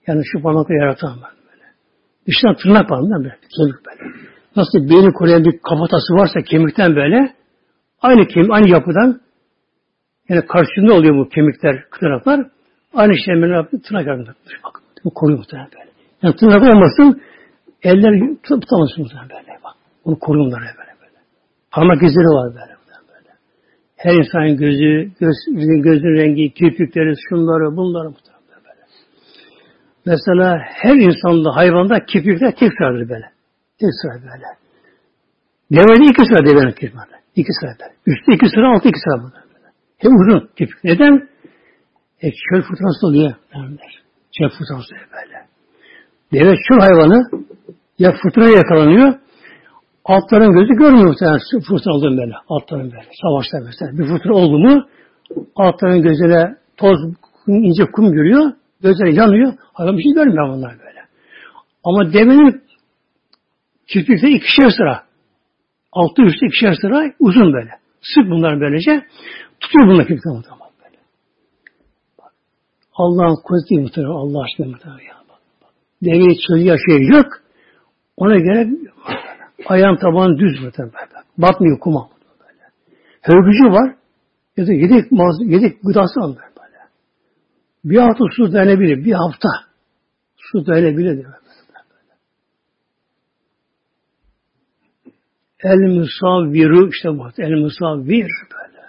Yani 0.07 0.21
şu 0.31 0.41
parmakları 0.41 0.77
yaratan 0.77 1.21
var 1.21 1.31
böyle. 1.51 1.65
Dıştan 2.27 2.55
tırnak 2.55 2.91
var 2.91 3.01
böyle. 3.01 3.37
Kemik 3.57 3.85
böyle. 3.85 4.13
Nasıl 4.55 4.89
beyni 4.89 5.13
koruyan 5.13 5.43
bir 5.43 5.59
kafatası 5.69 6.13
varsa 6.13 6.41
kemikten 6.41 6.95
böyle 6.95 7.33
aynı 8.01 8.27
kemik, 8.27 8.51
aynı 8.51 8.69
yapıdan 8.69 9.21
yani 10.29 10.45
karşında 10.45 10.93
oluyor 10.93 11.15
bu 11.15 11.29
kemikler, 11.29 11.83
tırnaklar. 11.99 12.47
Aynı 12.93 13.13
şeyleri 13.25 13.51
yaptı, 13.51 13.81
tırnak 13.81 14.07
yaptı. 14.07 14.35
Bak, 14.63 14.81
bu 15.05 15.13
koruyor 15.13 15.39
muhtemelen 15.39 15.69
böyle. 15.79 15.89
Yani 16.23 16.35
tırnak 16.35 16.75
olmasın, 16.75 17.21
eller 17.83 18.13
tutamazsın 18.43 19.03
muhtemelen 19.03 19.29
böyle. 19.29 19.59
Bak, 19.63 19.75
onu 20.03 20.19
koruyor 20.19 20.45
bunlar 20.45 20.59
böyle 20.61 20.93
böyle. 21.01 21.17
Parmak 21.71 22.03
izleri 22.03 22.27
var 22.37 22.47
böyle. 22.55 22.75
böyle. 23.09 23.29
Her 23.95 24.13
insanın 24.13 24.57
gözü, 24.57 25.11
göz, 25.19 25.35
gözün 25.83 26.17
rengi, 26.19 26.53
kirpikleri, 26.53 27.13
şunları, 27.29 27.77
bunları 27.77 28.09
muhtemelen. 28.09 28.28
Mesela 30.09 30.57
her 30.83 30.95
insanda, 30.95 31.55
hayvanda 31.55 32.05
kirpikler 32.05 32.55
tek 32.55 32.71
sıradır 32.77 33.09
böyle. 33.09 33.27
Tek 33.79 33.89
sıra 34.01 34.13
böyle. 34.13 34.47
Devede 35.71 36.05
iki 36.11 36.25
sıra 36.25 36.45
devenin 36.45 36.71
kirpikleri. 36.71 37.19
İki 37.35 37.53
sıra 37.59 37.71
böyle. 37.79 37.93
Üstte 38.05 38.33
iki 38.33 38.49
sıra, 38.49 38.75
altı 38.75 38.89
iki 38.89 38.99
sıra 38.99 39.23
böyle. 39.23 39.35
Hem 39.97 40.11
uzun 40.11 40.49
kirpik. 40.57 40.83
Neden? 40.83 41.29
E, 42.21 42.27
çöl 42.31 42.61
fırtınası 42.61 43.07
oluyor. 43.07 43.33
Derler. 43.53 43.93
Çöl 44.37 44.49
fırtınası 44.49 44.93
böyle. 45.15 45.37
Deve 46.33 46.55
çöl 46.67 46.79
hayvanı 46.79 47.29
ya 47.99 48.11
fırtınaya 48.21 48.51
yakalanıyor 48.51 49.13
altların 50.05 50.51
gözü 50.51 50.73
görmüyor 50.73 51.07
muhtemelen 51.07 51.39
fırtına 51.67 51.93
olduğunu 51.93 52.17
böyle. 52.17 52.33
Altların 52.47 52.91
böyle. 52.91 53.09
Savaşta 53.21 53.57
mesela. 53.65 53.97
Bir 53.97 54.07
fırtına 54.07 54.33
oldu 54.33 54.59
mu 54.59 54.85
altların 55.55 56.01
gözüne 56.01 56.55
toz, 56.77 56.99
ince 57.47 57.85
kum 57.85 58.11
görüyor. 58.11 58.51
Gözleri 58.81 59.15
yanıyor. 59.15 59.53
Hayvan 59.73 59.97
bir 59.97 60.03
şey 60.03 60.13
görmüyor 60.13 60.49
bunlar 60.49 60.79
böyle. 60.79 60.99
Ama 61.83 62.13
devenin 62.13 62.61
kirpikte 63.87 64.29
ikişer 64.29 64.69
sıra. 64.69 65.03
Altı 65.91 66.21
üstü 66.21 66.45
ikişer 66.47 66.73
sıra 66.81 67.13
uzun 67.19 67.53
böyle. 67.53 67.71
Sık 68.01 68.31
bunlar 68.31 68.59
böylece. 68.59 69.05
Tutuyor 69.59 69.87
bunlar 69.87 70.07
kirpikten 70.07 70.33
muhtemelen. 70.33 70.69
Allah'ın 72.93 73.35
kudreti 73.43 73.81
muhtemelen. 73.81 74.11
Allah 74.11 74.43
aşkına 74.43 74.67
muhtemelen. 74.67 74.99
Ya. 74.99 75.15
Bak, 75.29 75.39
bak. 75.61 75.69
Deveyi 76.03 76.35
şey 76.87 77.07
yok. 77.07 77.27
Ona 78.17 78.35
göre 78.35 78.69
ayağın 79.65 79.95
tabanı 79.95 80.39
düz 80.39 80.63
muhtemelen. 80.63 80.93
Bak. 80.93 81.25
Batmıyor 81.37 81.79
kuma. 81.79 82.09
Böyle. 82.39 82.63
Hörgücü 83.21 83.63
var. 83.63 83.95
Da 84.57 84.73
yedek, 84.73 85.05
yedek 85.41 85.81
gıdası 85.83 86.19
böyle. 86.21 86.48
Bir 87.83 87.97
hafta 87.97 88.23
su 88.35 88.53
dayanabilir. 88.53 89.05
Bir 89.05 89.13
hafta 89.13 89.49
su 90.37 90.65
dayanabilir. 90.65 91.15
Böyle. 91.15 91.27
El 95.63 95.79
musavviru 95.79 96.89
işte 96.89 97.09
bu. 97.09 97.27
El 97.37 97.51
musavvir 97.51 98.27
böyle. 98.51 98.85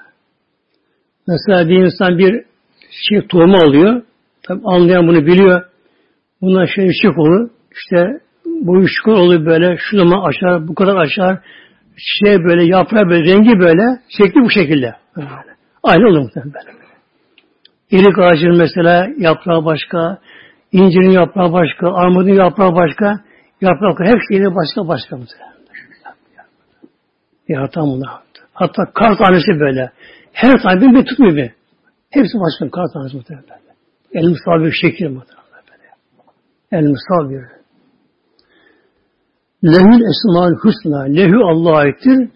Mesela 1.28 1.68
bir 1.68 1.84
insan 1.84 2.18
bir 2.18 2.44
şey 2.90 3.26
tohumu 3.26 3.56
alıyor. 3.56 4.02
Tabi 4.42 4.60
anlayan 4.64 5.08
bunu 5.08 5.26
biliyor. 5.26 5.62
Bundan 6.40 6.66
şey 6.66 6.88
ışık 6.88 7.18
olur. 7.18 7.50
İşte 7.72 8.20
bu 8.44 8.80
ışık 8.80 9.08
olur 9.08 9.46
böyle. 9.46 9.76
Şu 9.78 9.96
zaman 9.96 10.28
açar, 10.28 10.68
bu 10.68 10.74
kadar 10.74 10.96
açar. 10.96 11.38
Şey 11.96 12.36
böyle 12.44 12.64
yaprağı 12.64 13.10
böyle, 13.10 13.32
rengi 13.32 13.60
böyle. 13.60 13.82
Şekli 14.08 14.40
bu 14.40 14.50
şekilde. 14.50 14.96
Böyle. 15.16 15.56
Aynı 15.82 16.08
olur 16.08 16.18
muhtemelen 16.18 16.79
böyle. 17.92 18.04
böyle. 18.04 18.10
İrik 18.10 18.18
ağacının 18.18 18.58
mesela 18.58 19.08
yaprağı 19.18 19.64
başka, 19.64 20.18
incirin 20.72 21.10
yaprağı 21.10 21.52
başka, 21.52 21.92
armudun 21.94 22.34
yaprağı 22.34 22.74
başka, 22.74 23.20
yaprak 23.60 24.00
her 24.00 24.20
şeyde 24.30 24.54
başka 24.54 24.88
başka. 24.88 25.18
Yaratan 27.48 27.84
bunlar. 27.84 28.10
Hatta 28.52 28.82
kar 28.94 29.18
tanesi 29.18 29.60
böyle. 29.60 29.92
Her 30.32 30.62
tane 30.62 30.80
bir 30.80 31.04
tutmuyor 31.04 31.36
bir. 31.36 31.50
Hepsi 32.10 32.32
başka 32.34 32.70
kar 32.70 32.86
tanesi 32.92 33.16
muhtemelen. 33.16 33.60
El 34.12 34.28
musabir 34.28 34.72
şekil 34.80 35.08
muhtemelen. 35.08 35.40
El 36.72 36.86
musabir. 36.86 37.44
Lehül 39.64 40.02
esma'l 40.02 40.54
husna. 40.62 41.02
Lehü 41.02 41.36
Allah'a 41.36 41.78
aittir. 41.78 42.28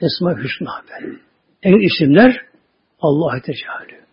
Esma 0.00 0.36
hüsna 0.36 0.70
böyle. 0.90 1.18
En 1.62 1.80
isimler 1.80 2.40
Allah'a 3.00 3.40
teşekkür. 3.40 4.03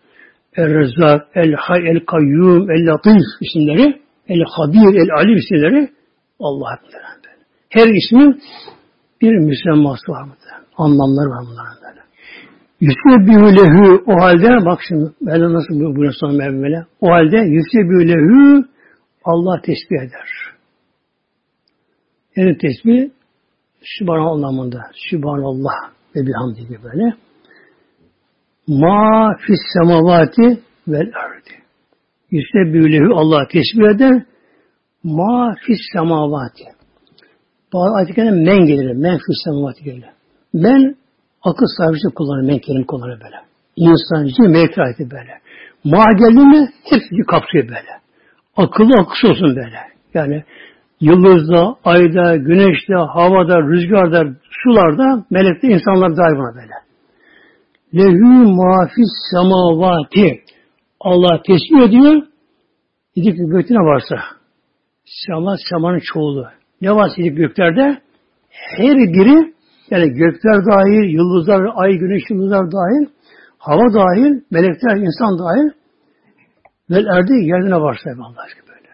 El-Rezzak, 0.56 1.28
El-Hay, 1.34 1.80
El-Kayyum, 1.90 2.70
El-Latif 2.70 3.22
isimleri, 3.40 4.02
El-Habir, 4.28 4.94
El-Alim 5.02 5.36
isimleri 5.36 5.88
Allah'a 6.40 6.78
böyle. 6.82 7.12
Her 7.68 7.86
ismin 7.86 8.42
bir 9.20 9.32
müsemması 9.32 10.12
var 10.12 10.22
mı? 10.22 10.34
Anlamları 10.76 11.30
var 11.30 11.44
bunların 11.50 11.76
böyle. 11.82 12.02
Yüsebbihü 12.80 13.56
lehü 13.56 14.02
o 14.06 14.22
halde 14.22 14.66
bak 14.66 14.80
şimdi 14.88 15.10
böyle 15.20 15.44
nasıl 15.54 15.74
bu 15.74 15.80
buyuruyor 15.80 16.14
sonra 16.20 16.32
Mevla. 16.32 16.86
O 17.00 17.08
halde 17.10 17.36
yüsebbihü 17.36 18.08
lehü 18.08 18.64
Allah 19.24 19.60
tesbih 19.60 19.98
eder. 19.98 20.28
Yani 22.36 22.58
tesbih 22.58 23.10
Sübhanallah 23.82 24.32
anlamında. 24.32 24.80
Sübhanallah 25.10 25.92
ve 26.16 26.20
bihamdi 26.26 26.60
gibi 26.60 26.78
böyle. 26.82 27.16
Ma 28.68 29.36
fis 29.46 29.60
semavati 29.78 30.62
vel 30.88 31.10
ardi. 31.24 31.62
Yüsebbihü 32.30 32.92
lehü 32.92 33.12
Allah 33.14 33.48
tesbih 33.48 33.96
eder. 33.96 34.22
Ma 35.04 35.54
fis 35.66 35.78
semavati. 35.92 36.64
Bazı 37.74 37.96
ayet-i 37.96 38.22
men 38.22 38.66
gelir. 38.66 38.92
Men 38.92 39.18
fis 39.18 39.44
semavati 39.44 39.84
gelir. 39.84 40.04
Men 40.54 40.96
Akıl 41.44 41.66
sahibi 41.76 42.14
kullanır, 42.14 42.42
men 42.42 42.58
kelime 42.58 42.86
kullanır 42.86 43.20
böyle. 43.24 43.36
İnsan, 43.76 44.26
cin, 44.26 44.50
melek 44.50 44.78
ayeti 44.78 45.10
böyle. 45.10 45.32
Ma 45.84 46.04
geldi 46.12 46.46
mi 46.46 46.68
hepsini 46.90 47.26
kapsıyor 47.26 47.68
böyle. 47.68 47.92
Akıllı 48.56 48.92
akış 49.00 49.24
olsun 49.24 49.56
böyle. 49.56 49.78
Yani 50.14 50.44
yıldızda, 51.00 51.76
ayda, 51.84 52.36
güneşte, 52.36 52.94
havada, 52.94 53.62
rüzgarda, 53.62 54.24
sularda, 54.62 55.24
melekte 55.30 55.68
insanlar 55.68 56.16
dair 56.16 56.36
buna 56.38 56.54
böyle. 56.54 56.74
Lehü 57.94 58.54
mafis 58.58 59.12
semavati. 59.30 60.40
Allah 61.00 61.42
tesbih 61.46 61.88
ediyor. 61.88 62.22
Yedik 63.14 63.38
gökte 63.38 63.74
ne 63.74 63.78
varsa. 63.78 64.16
Sema, 65.04 65.56
semanın 65.70 66.00
çoğulu. 66.12 66.46
Ne 66.80 66.94
varsa 66.94 67.14
yedik 67.18 67.36
göklerde 67.36 68.02
her 68.50 68.96
biri 68.96 69.54
yani 69.90 70.08
gökler 70.08 70.58
dahil, 70.70 71.14
yıldızlar, 71.14 71.62
ay, 71.74 71.92
güneş, 71.92 72.22
yıldızlar 72.30 72.72
dahil, 72.72 73.06
hava 73.58 73.94
dahil, 73.94 74.42
melekler, 74.50 74.96
insan 74.96 75.38
dahil, 75.38 75.68
vel 76.90 77.06
erdi 77.06 77.32
yerine 77.32 77.80
varsa 77.80 78.10
Allah 78.10 78.42
aşkına 78.42 78.66
böyle. 78.68 78.88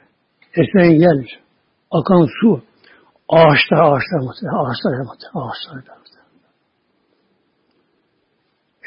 Esmeyen 0.56 1.00
yer, 1.00 1.40
akan 1.90 2.28
su, 2.40 2.62
ağaçlar, 3.28 3.78
ağaçlar 3.78 4.20
ağaçlar 4.20 4.92
ağaçlar 5.34 5.76
mesela. 5.76 5.97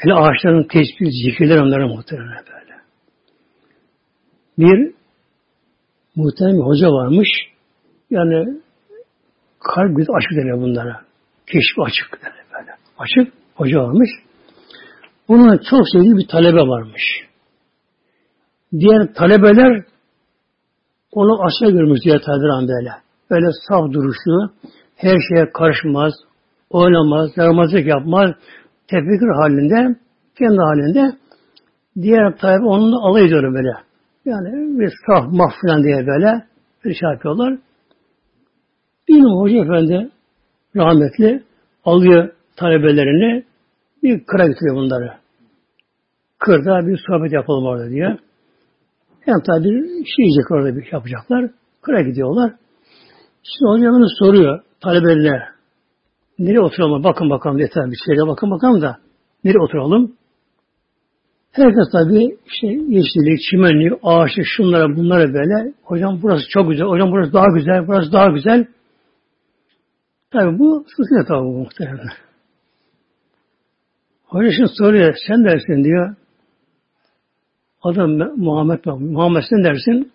Hele 0.02 0.14
ağaçların 0.14 0.62
tesbih, 0.62 1.10
zikirler 1.24 1.58
onlara 1.58 1.88
muhtemelen 1.88 2.44
böyle. 2.52 2.74
Bir 4.58 4.94
muhtemelen 6.16 6.56
bir 6.58 6.64
hoca 6.64 6.88
varmış. 6.88 7.28
Yani 8.10 8.60
kalp 9.60 9.96
gözü 9.96 10.12
açık 10.12 10.30
deniyor 10.30 10.60
bunlara. 10.60 11.00
Keşfi 11.46 11.82
açık 11.86 12.18
yani 12.24 12.34
böyle. 12.52 12.70
Açık 12.98 13.34
hoca 13.54 13.80
olmuş. 13.80 14.08
Bunun 15.28 15.58
çok 15.70 15.80
sevdiği 15.92 16.16
bir 16.16 16.28
talebe 16.28 16.60
varmış. 16.60 17.02
Diğer 18.72 19.14
talebeler 19.14 19.84
onu 21.12 21.44
aşağı 21.44 21.70
görmüş 21.70 22.00
diğer 22.04 22.20
talebeler 22.22 22.68
böyle. 22.68 22.90
Böyle 23.30 23.46
saf 23.68 23.92
duruşlu, 23.92 24.52
her 24.96 25.16
şeye 25.28 25.52
karışmaz, 25.52 26.12
oynamaz, 26.70 27.30
yaramazlık 27.36 27.86
yapmaz, 27.86 28.30
tefekkür 28.92 29.28
halinde, 29.40 29.96
kendi 30.38 30.58
halinde 30.58 31.16
diğer 32.02 32.36
talebe 32.36 32.64
onunla 32.64 32.96
alay 33.02 33.26
ediyor 33.26 33.54
böyle. 33.54 33.72
Yani 34.24 34.80
bir 34.80 34.92
saf 35.06 35.32
mah 35.32 35.52
falan 35.62 35.82
diye 35.82 36.06
böyle 36.06 36.46
bir 36.84 36.94
şey 36.94 37.08
yapıyorlar. 37.10 37.58
Bir 39.08 39.22
hoca 39.22 39.64
efendi 39.64 40.10
rahmetli 40.76 41.42
alıyor 41.84 42.32
talebelerini 42.56 43.44
bir 44.02 44.24
kıra 44.24 44.46
götürüyor 44.46 44.76
bunları. 44.76 45.12
Kırda 46.38 46.86
bir 46.86 47.00
sohbet 47.06 47.32
yapalım 47.32 47.66
orada 47.66 47.90
diye. 47.90 48.18
Hem 49.20 49.40
tabi 49.40 49.68
şey 49.88 50.24
yiyecek 50.24 50.50
orada 50.50 50.76
bir 50.76 50.82
şey 50.82 50.92
yapacaklar. 50.92 51.50
Kıra 51.82 52.02
gidiyorlar. 52.02 52.52
Şimdi 53.42 53.70
hocamız 53.70 54.12
soruyor 54.18 54.60
talebeler. 54.80 55.42
Nereye 56.42 56.60
oturalım? 56.60 57.04
Bakın 57.04 57.30
bakalım 57.30 57.68
tabi 57.74 57.90
bir 57.90 57.98
şeyle 58.06 58.28
bakın 58.28 58.50
bakalım 58.50 58.82
da 58.82 58.98
nereye 59.44 59.58
oturalım? 59.58 60.12
Herkes 61.52 61.92
tabi 61.92 62.36
işte 62.46 62.66
yeşillik, 62.66 63.40
çimenlik, 63.50 63.92
ağaçlık, 64.02 64.46
şunlara 64.56 64.96
bunlara 64.96 65.34
böyle. 65.34 65.72
Hocam 65.82 66.18
burası 66.22 66.48
çok 66.48 66.70
güzel, 66.70 66.86
hocam 66.86 67.12
burası 67.12 67.32
daha 67.32 67.46
güzel, 67.54 67.86
burası 67.86 68.12
daha 68.12 68.26
güzel. 68.26 68.66
Tabi 70.30 70.58
bu 70.58 70.84
susuyla 70.96 71.24
tabi 71.24 71.44
bu 71.46 71.52
muhtemelen. 71.52 72.08
Hoca 74.24 74.50
şimdi 74.56 74.70
soruyor, 74.78 75.14
sen 75.26 75.44
dersin 75.44 75.84
diyor. 75.84 76.16
Adam 77.82 78.10
Muhammed 78.36 78.80
Muhammed 78.84 79.42
sen 79.50 79.64
dersin. 79.64 80.12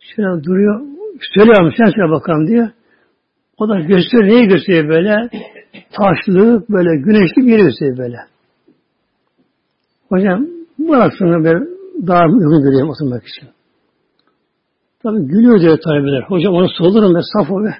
Şöyle 0.00 0.44
duruyor. 0.44 0.80
Söylüyorum 1.34 1.72
sen 1.76 1.86
söyle 1.86 2.10
bakalım 2.10 2.46
diyor. 2.48 2.68
O 3.58 3.68
da 3.68 3.80
gösteriyor. 3.80 4.28
Neyi 4.28 4.48
gösteriyor 4.48 4.88
böyle? 4.88 5.30
Taşlı, 5.92 6.64
böyle 6.68 7.02
güneşli 7.02 7.46
bir 7.46 7.64
gösteriyor 7.64 7.98
böyle. 7.98 8.16
Hocam 10.08 10.46
burasını 10.78 11.44
ben 11.44 11.68
daha 12.06 12.24
uygun 12.24 12.62
görüyorum 12.62 12.90
oturmak 12.90 13.22
için. 13.26 13.48
Tabi 15.02 15.26
gülüyor 15.26 15.60
diyor 15.60 15.78
talebeler. 15.84 16.22
Hocam 16.22 16.54
onu 16.54 16.68
solurum 16.68 17.14
ben 17.14 17.22
saf 17.32 17.50
o 17.50 17.64
be. 17.64 17.74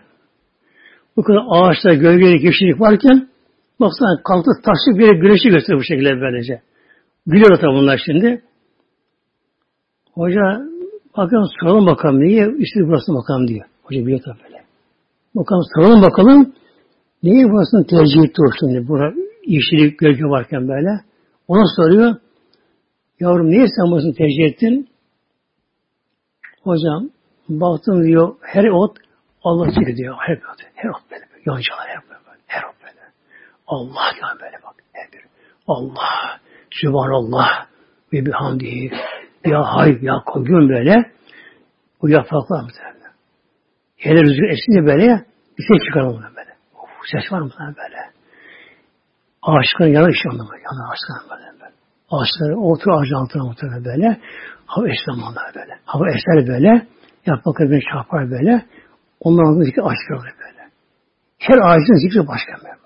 Bu 1.16 1.22
kadar 1.22 1.42
ağaçta 1.50 1.94
gölgelik, 1.94 2.44
yeşillik 2.44 2.80
varken 2.80 3.28
baksana 3.80 4.22
kalktı 4.22 4.50
taşlı 4.64 4.98
bir 4.98 5.20
güneşi 5.20 5.48
gösteriyor 5.48 5.80
bu 5.80 5.84
şekilde 5.84 6.20
böylece. 6.20 6.60
Gülüyor 7.26 7.56
tabi 7.60 7.72
bunlar 7.72 8.02
şimdi. 8.06 8.42
Hoca 10.14 10.40
bakalım 11.16 11.48
soralım 11.60 11.86
bakalım 11.86 12.20
niye 12.20 12.46
üstü 12.46 12.80
burası 12.88 13.14
bakalım 13.14 13.48
diyor. 13.48 13.66
Hoca 13.82 14.00
biliyor 14.00 14.20
tabi 14.24 14.36
böyle. 14.44 14.57
Bakalım 15.39 15.62
soralım 15.74 16.03
bakalım 16.03 16.55
niye 17.22 17.45
burasını 17.45 17.86
tercih 17.86 18.24
etti 18.24 18.43
o 18.49 18.51
şimdi. 18.61 18.89
Burada 18.89 19.14
yeşillik, 19.47 19.99
gölge 19.99 20.24
varken 20.24 20.68
böyle. 20.68 20.89
Ona 21.49 21.64
soruyor. 21.76 22.16
Yavrum 23.20 23.51
niye 23.51 23.66
sen 23.76 23.91
burasını 23.91 24.14
tercih 24.14 24.45
ettin? 24.45 24.89
Hocam 26.62 27.11
baktım 27.49 28.05
diyor 28.05 28.36
her 28.41 28.64
ot 28.64 28.97
Allah 29.43 29.66
çekiyor 29.66 29.97
diyor. 29.97 30.16
Her 30.18 30.36
ot, 30.36 30.61
her 30.74 30.89
ot 30.89 31.03
böyle. 31.11 31.24
Yoncalar 31.45 31.89
her 31.89 32.03
böyle. 32.09 32.43
Her 32.47 32.62
ot 32.62 32.74
böyle. 32.82 33.01
Allah 33.66 34.12
yani 34.22 34.41
böyle 34.41 34.57
bak. 34.64 34.74
Her 34.93 35.12
bir. 35.12 35.20
Allah. 35.66 36.39
Sübhanallah. 36.70 37.66
Ve 38.12 38.26
bihamdihi. 38.26 38.91
Ya 39.45 39.62
hay 39.62 39.99
ya 40.03 40.22
koyun 40.26 40.68
böyle. 40.68 41.12
Bu 42.03 42.09
yapraklar 42.09 42.62
mı 42.62 42.68
böyle? 42.84 43.09
Hele 43.97 44.22
rüzgar 44.22 44.49
esince 44.49 44.86
böyle 44.86 45.27
bir 45.59 45.64
ses 45.68 45.86
çıkaralım 45.86 46.22
böyle. 46.36 46.52
Of, 46.74 46.90
ses 47.12 47.32
var 47.32 47.40
mı 47.40 47.50
böyle? 47.59 48.00
Ağaçların 49.42 49.92
yanı 49.92 50.11
iş 50.11 50.26
anlamı. 50.30 50.54
Yanı 50.66 50.80
ağaçların 50.90 51.30
böyle. 51.30 51.61
böyle. 51.61 51.74
Ağaçları 52.11 52.61
otur 52.61 52.90
ağacın 52.90 53.14
altına 53.14 53.44
muhtemelen 53.44 53.84
böyle. 53.84 54.20
Hava 54.66 54.88
eş 54.88 54.98
zamanlar 55.06 55.54
böyle. 55.54 55.74
Hava 55.84 56.04
eser 56.09 56.48
böyle. 56.52 56.86
Yaprakları 57.26 57.70
bir 57.70 57.84
çarpar 57.92 58.30
böyle. 58.30 58.66
Onların 59.20 59.48
altında 59.50 59.64
zikri 59.64 59.82
ağaçlar 59.82 60.32
böyle. 60.42 60.62
Her 61.38 61.59
ağacın 61.59 61.96
zikri 62.04 62.28
başka 62.28 62.52
böyle. 62.64 62.78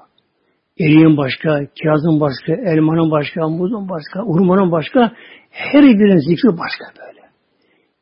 Eriğin 0.81 1.17
başka, 1.17 1.67
kirazın 1.75 2.21
başka, 2.21 2.53
elmanın 2.53 3.11
başka, 3.11 3.49
muzun 3.49 3.89
başka, 3.89 4.23
urmanın 4.25 4.73
başka. 4.73 5.13
Her 5.51 5.83
birinin 5.83 6.19
zikri 6.19 6.49
başka 6.49 6.85
böyle. 7.01 7.21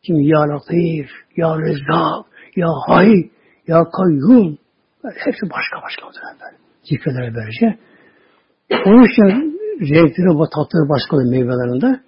Şimdi 0.06 0.22
ya 0.26 0.40
latif, 0.40 1.10
ya 1.36 1.58
rezzak, 1.58 2.26
ya 2.56 2.68
hay, 2.86 3.30
ya 3.70 3.84
kayyum. 3.96 4.58
Hepsi 5.24 5.44
başka 5.56 5.76
başka 5.82 6.02
böyle. 6.06 6.56
Zikirlere 6.82 7.34
böylece. 7.34 7.78
Onun 8.86 9.04
için 9.04 9.28
renkleri 9.80 10.40
ve 10.40 10.46
tatları 10.54 10.88
başka 10.88 11.16
oluyor 11.16 11.30
meyvelerinde. 11.30 12.00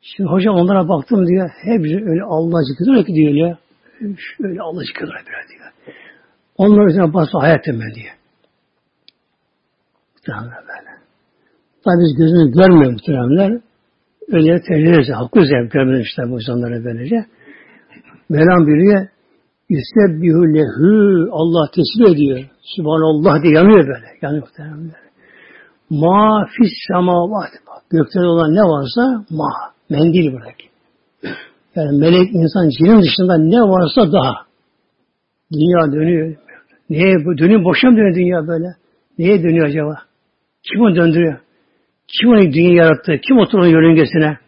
Şimdi 0.00 0.30
hocam 0.30 0.54
onlara 0.54 0.88
baktım 0.88 1.26
diyor. 1.26 1.50
Hepsi 1.62 1.96
öyle 2.10 2.22
Allah 2.22 2.62
zikrediyor 2.62 3.04
ki 3.06 3.14
diyor 3.14 3.34
ya. 3.34 3.58
Öyle 4.40 4.62
Allah 4.62 4.80
zikrediyor 4.80 5.24
diyor. 5.28 5.94
Onlar 6.56 6.86
üzerine 6.86 7.14
basma 7.14 7.42
hayat 7.42 7.64
temel 7.64 7.94
diye. 7.94 8.12
Muhtemelen 10.14 10.62
böyle. 10.68 10.90
Tabi 11.84 11.96
biz 12.04 12.16
gözümüz 12.18 12.56
görmüyor 12.58 12.92
muhtemelenler. 12.92 13.60
Öyle 14.32 14.60
tercih 14.60 14.88
ederiz. 14.88 15.08
Hakkı 15.14 15.38
üzerine 15.40 15.68
görmüyor 15.68 16.00
işte 16.00 16.22
bu 16.30 16.34
insanlara 16.34 16.84
böylece. 16.84 17.26
Mevlam 18.28 18.66
biliyor. 18.66 19.08
Yüsebbihü 19.68 20.54
lehü 20.54 21.28
Allah 21.30 21.70
tesbih 21.74 22.14
ediyor. 22.14 22.38
Subhanallah 22.76 23.42
diye 23.42 23.52
yanıyor 23.54 23.86
böyle. 23.86 24.06
Yanıyor 24.22 24.42
muhtemelenler. 24.42 25.00
Ma 25.90 26.46
fis 26.46 26.72
semavat. 26.88 27.50
Gökte 27.90 28.20
olan 28.20 28.54
ne 28.54 28.60
varsa 28.60 29.24
ma. 29.30 29.50
Mendil 29.90 30.32
bırak. 30.32 30.56
Yani 31.76 31.98
melek, 31.98 32.34
insan, 32.34 32.68
cinin 32.68 33.02
dışında 33.02 33.38
ne 33.38 33.60
varsa 33.60 34.12
daha. 34.12 34.34
Dünya 35.52 35.92
dönüyor. 35.92 36.36
Neye? 36.90 37.14
Dönüyor, 37.38 37.64
boşa 37.64 37.90
mı 37.90 37.96
dönüyor 37.96 38.14
dünya 38.14 38.48
böyle? 38.48 38.66
Neye 39.18 39.42
dönüyor 39.42 39.66
acaba? 39.66 39.94
Kim 40.62 40.80
onu 40.80 40.96
döndürüyor? 40.96 41.38
Kim 42.08 42.28
onu 42.30 42.52
dünya 42.52 42.72
yarattı? 42.72 43.12
Kim 43.28 43.38
oturuyor 43.38 43.72
yörüngesine? 43.72 44.38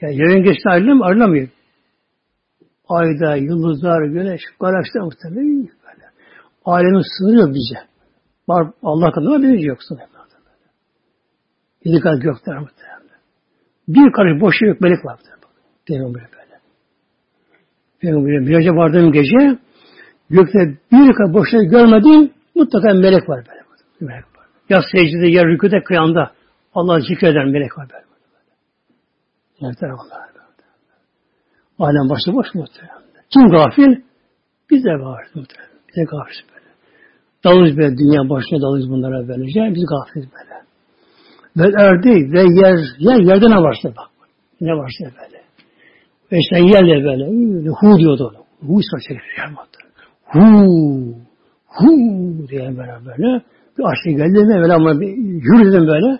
Ya 0.00 0.08
yörüngesine 0.10 0.72
ayrılır 0.72 0.92
mı? 0.92 1.04
Ayrılamıyor. 1.04 1.48
Ayda, 2.88 3.36
yıldızlar, 3.36 4.02
güneş, 4.02 4.40
galaksiler 4.60 5.04
muhtemelen 5.04 5.58
böyle. 5.58 6.04
Alemin 6.64 7.02
sınırı 7.18 7.40
yok 7.40 7.54
bize. 7.54 7.88
Var 8.48 8.72
Allah 8.82 9.12
kadar 9.12 9.42
bir 9.42 9.58
yok 9.58 9.78
sınırı. 9.82 10.18
Yedi 11.84 12.00
kat 12.00 12.22
gökler 12.22 12.58
muhtemelen. 12.58 12.98
Bir 13.88 14.12
karış 14.12 14.40
boş 14.40 14.54
yok 14.62 14.80
melek 14.80 15.04
var. 15.04 15.20
Peygamber 15.86 16.22
böyle. 16.22 16.60
Peygamber 18.00 18.38
miraca 18.38 18.76
vardığım 18.76 19.12
gece 19.12 19.58
gökte 20.30 20.58
bir 20.92 21.12
kat 21.14 21.34
boşluğu 21.34 21.68
görmedim 21.70 22.30
mutlaka 22.54 22.94
melek 22.94 23.28
var 23.28 23.44
böyle. 23.48 23.62
Melek 24.00 24.24
var. 24.24 24.46
Ya 24.68 24.80
secdede 24.92 25.26
ya 25.26 25.44
rüküde 25.44 25.82
kıyamda 25.84 26.32
Allah 26.74 27.00
zikreder 27.00 27.44
melek 27.44 27.78
var 27.78 27.88
böyle. 27.92 28.04
Her 29.60 29.74
tarafında. 29.74 30.27
Alem 31.78 32.08
başta 32.10 32.32
boş 32.32 32.54
muhtemelen. 32.54 33.02
Kim 33.32 33.48
gafil? 33.50 34.02
Biz 34.70 34.84
de 34.84 34.90
var 34.90 35.26
muhtemelen. 35.34 35.78
Biz 35.88 35.96
de 35.96 36.04
gafiliz 36.04 36.44
böyle. 36.54 36.68
Dalız 37.44 37.76
böyle 37.76 37.96
dünya 37.98 38.30
başına 38.30 38.62
dalız 38.62 38.90
bunlara 38.90 39.28
böylece. 39.28 39.60
Biz 39.74 39.84
gafiliz 39.86 40.28
böyle. 40.34 40.58
Ve 41.56 41.82
erdi 41.82 42.32
ve 42.32 42.40
yer, 42.40 42.78
yer 42.98 43.20
yerde 43.20 43.50
ne 43.50 43.56
varsa 43.56 43.88
bak. 43.88 44.10
Ne 44.60 44.72
varsa 44.72 45.04
böyle. 45.04 45.42
Ve 46.32 46.38
işte 46.38 46.56
yerle 46.56 47.04
böyle. 47.04 47.24
Hu 47.70 47.98
diyordu 47.98 48.32
onu. 48.32 48.68
Hu 48.68 48.80
saçı 48.82 49.20
yapmadı. 49.38 49.78
Hu. 50.24 50.40
Hu 51.66 51.88
diye 52.48 52.76
böyle 52.76 53.06
böyle. 53.06 53.42
Bir 53.78 53.84
aşağı 53.84 54.12
geldi 54.12 54.44
mi 54.44 54.62
böyle 54.62 54.72
ama 54.72 55.00
bir 55.00 55.08
yürüdüm 55.16 55.86
böyle. 55.86 56.18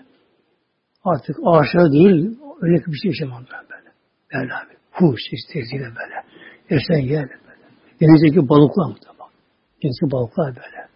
Artık 1.03 1.35
ağaçlara 1.45 1.91
değil 1.91 2.37
öyle 2.61 2.75
bir 2.87 2.97
şey 3.01 3.11
yaşamam 3.11 3.43
ben 3.51 3.63
böyle. 3.69 3.89
Böyle 4.33 4.78
Hu 4.99 5.15
sesle 5.53 5.79
böyle. 5.81 6.15
Esen 6.69 6.97
yer 6.97 7.29
böyle. 7.29 7.65
Denizdeki 8.01 8.49
balıklar 8.49 8.87
mı 8.89 8.95
bak. 9.19 9.31
Denizdeki 9.83 10.11
balıklar 10.11 10.55
böyle. 10.55 10.87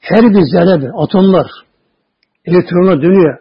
Her 0.00 0.22
bir 0.22 0.42
zerre 0.52 0.80
bir 0.82 1.02
atomlar 1.02 1.46
elektronlar 2.44 3.02
dönüyor. 3.02 3.38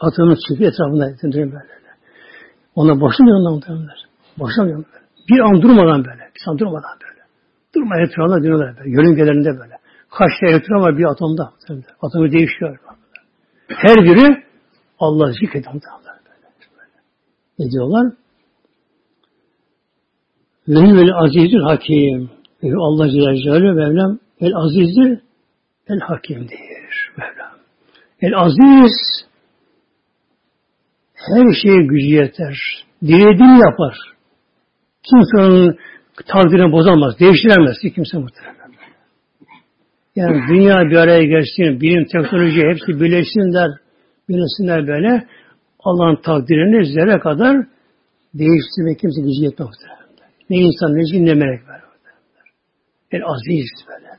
Atomun 0.00 0.38
çıkıyor 0.48 0.72
etrafında 0.72 1.06
dönüyor 1.32 1.52
böyle. 1.52 1.80
Ona 2.74 3.00
boşlamıyor 3.00 3.36
onlar 3.40 3.50
muhtemelenler. 3.50 4.04
Boşlamıyor 4.38 4.76
böyle. 4.76 5.04
Bir 5.28 5.40
an 5.40 5.62
durmadan 5.62 6.04
böyle. 6.04 6.30
Bir 6.36 6.50
an 6.50 6.58
durmadan 6.58 6.98
böyle. 7.02 7.20
Durma 7.74 7.96
elektronlar 7.98 8.42
dönüyorlar 8.42 8.78
böyle. 8.78 8.90
Yörüngelerinde 8.90 9.58
böyle. 9.58 9.74
Kaç 10.10 10.30
elektron 10.42 10.82
var 10.82 10.98
bir 10.98 11.04
atomda. 11.04 11.52
Atomu 12.02 12.32
değişiyor. 12.32 12.78
Her 13.68 13.96
biri 13.96 14.44
Allah 14.98 15.32
muhtemelen 15.74 15.82
böyle. 16.76 16.98
Ne 17.58 17.70
diyorlar? 17.70 18.12
Ve 20.70 21.14
azizül 21.14 21.62
hakim. 21.62 22.30
Allah 22.62 23.08
Celle 23.10 23.36
Celaluhu 23.42 23.74
Mevlam 23.74 24.18
el 24.40 24.56
azizdir, 24.56 25.20
el 25.88 26.00
hakimdir. 26.00 26.58
Mevlam. 27.18 27.56
El 28.22 28.34
aziz 28.36 28.92
her 31.14 31.52
şeye 31.62 31.82
gücü 31.82 32.06
yeter. 32.06 32.56
Dilediğini 33.02 33.60
yapar. 33.60 33.96
Kimse 35.02 35.36
onun 35.38 35.76
takdirini 36.26 36.72
bozamaz, 36.72 37.20
değiştiremez 37.20 37.78
ki 37.82 37.92
kimse 37.94 38.18
muhtemelen. 38.18 38.60
Yani 40.16 40.40
dünya 40.48 40.90
bir 40.90 40.96
araya 40.96 41.24
gelsin, 41.24 41.80
bilim, 41.80 42.04
teknoloji 42.04 42.60
hepsi 42.60 43.00
birleşsinler, 43.00 43.70
birleşsinler 44.28 44.86
böyle. 44.86 45.26
Allah'ın 45.80 46.16
takdirini 46.16 46.86
zerre 46.86 47.18
kadar 47.18 47.56
değiştirmek 48.34 48.98
kimse 48.98 49.20
gücü 49.20 49.44
yetmez. 49.44 49.99
Ne 50.50 50.56
insan 50.56 50.96
ne 50.96 51.04
cin 51.04 51.26
ne 51.26 51.34
melek 51.34 51.68
var. 51.68 51.80
El 53.12 53.22
aziz 53.24 53.70
böyle. 53.88 54.10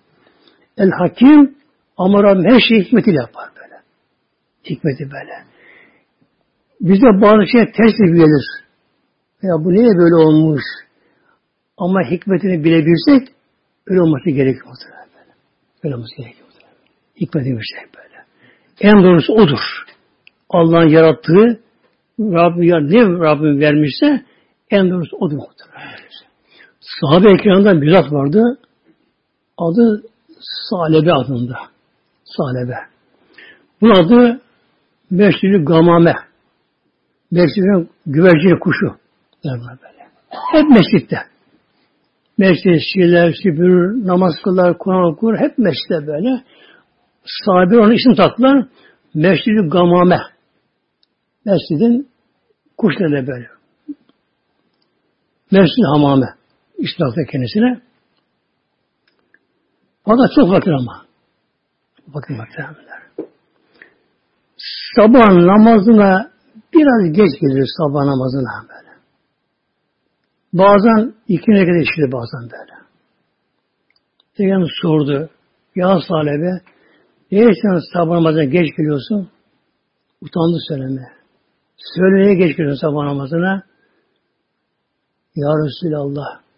El 0.77 0.91
hakim 0.91 1.55
ama 1.97 2.23
Rabbim 2.23 2.45
her 2.45 2.59
şeyi 2.59 2.83
hikmetiyle 2.83 3.17
yapar 3.21 3.49
böyle. 3.55 3.75
Hikmeti 4.69 5.03
böyle. 5.03 5.33
Bize 6.81 7.21
bazı 7.21 7.51
şey 7.51 7.65
ters 7.71 7.97
gelir. 7.97 8.45
Ya 9.41 9.53
bu 9.59 9.73
niye 9.73 9.97
böyle 9.97 10.15
olmuş? 10.15 10.61
Ama 11.77 11.99
hikmetini 12.03 12.63
bilebilsek 12.63 13.35
öyle 13.87 14.01
olması 14.01 14.29
gerekiyor. 14.29 14.75
Böyle. 15.15 15.33
Öyle 15.83 15.95
olması 15.95 16.15
gerekiyor. 16.17 16.47
Hikmeti 17.21 17.49
bir 17.49 17.63
şey 17.63 17.89
böyle. 17.97 18.25
En 18.81 19.03
doğrusu 19.03 19.33
odur. 19.33 19.59
Allah'ın 20.49 20.89
yarattığı 20.89 21.59
Rabbim 22.19 22.63
ya 22.63 22.79
ne 22.79 23.01
Rabbim 23.01 23.59
vermişse 23.59 24.25
en 24.69 24.89
doğrusu 24.89 25.17
odur. 25.17 25.37
Sahabe-i 26.99 27.37
kiramdan 27.37 27.81
bir 27.81 27.91
zat 27.91 28.11
vardı. 28.11 28.57
Adı 29.57 30.03
Salebe 30.69 31.11
adında. 31.13 31.57
Salebe. 32.23 32.77
Bunun 33.81 34.05
adı 34.05 34.41
Meşrili 35.11 35.65
Gamame. 35.65 36.15
Meşrili 37.31 37.87
güvercin 38.05 38.59
kuşu. 38.59 38.97
Derler 39.43 39.77
böyle. 39.83 40.07
Hep 40.51 40.69
mescitte. 40.69 41.17
Mescid 42.37 42.79
şiirler, 42.93 43.33
süpürür, 43.43 44.07
namaz 44.07 44.33
kılar, 44.43 44.77
Kur'an 44.77 45.11
okur. 45.13 45.37
Hep 45.37 45.57
mescitte 45.57 46.07
böyle. 46.07 46.43
Sahabe 47.45 47.77
onun 47.77 47.91
isim 47.91 48.15
taktılar. 48.15 48.67
Mescid-i 49.13 49.69
Gamame. 49.69 50.19
Mescidin 51.45 52.09
kuşları 52.77 53.27
böyle. 53.27 53.47
Mescid-i 55.51 55.85
Hamame. 55.93 56.40
İslam'da 56.81 57.25
kendisine. 57.31 57.81
Fakat 60.05 60.31
çok 60.35 60.49
fakir 60.49 60.71
ama. 60.71 61.05
Bakın 62.07 62.37
muhtemelenler. 62.37 63.01
Sabah 64.95 65.27
namazına 65.27 66.31
biraz 66.73 67.13
geç 67.13 67.39
gelir 67.41 67.65
sabah 67.77 68.05
namazına 68.05 68.69
böyle. 68.69 68.91
Bazen 70.53 71.13
iki 71.27 71.51
rekat 71.51 71.87
işledi 71.87 72.11
bazen 72.11 72.49
böyle. 72.51 72.81
Peygamber 74.37 74.71
sordu. 74.81 75.29
Ya 75.75 75.99
sahibi 76.07 76.61
niye 77.31 77.49
sen 77.61 77.79
sabah 77.93 78.15
namazına 78.15 78.43
geç 78.43 78.77
geliyorsun? 78.77 79.29
Utandı 80.21 80.57
söyleme. 80.67 81.07
Söylemeye 81.77 82.33
geç 82.33 82.57
geliyorsun 82.57 82.87
sabah 82.87 83.03
namazına. 83.03 83.63
Ya 85.35 85.49
Resulallah. 85.65 86.50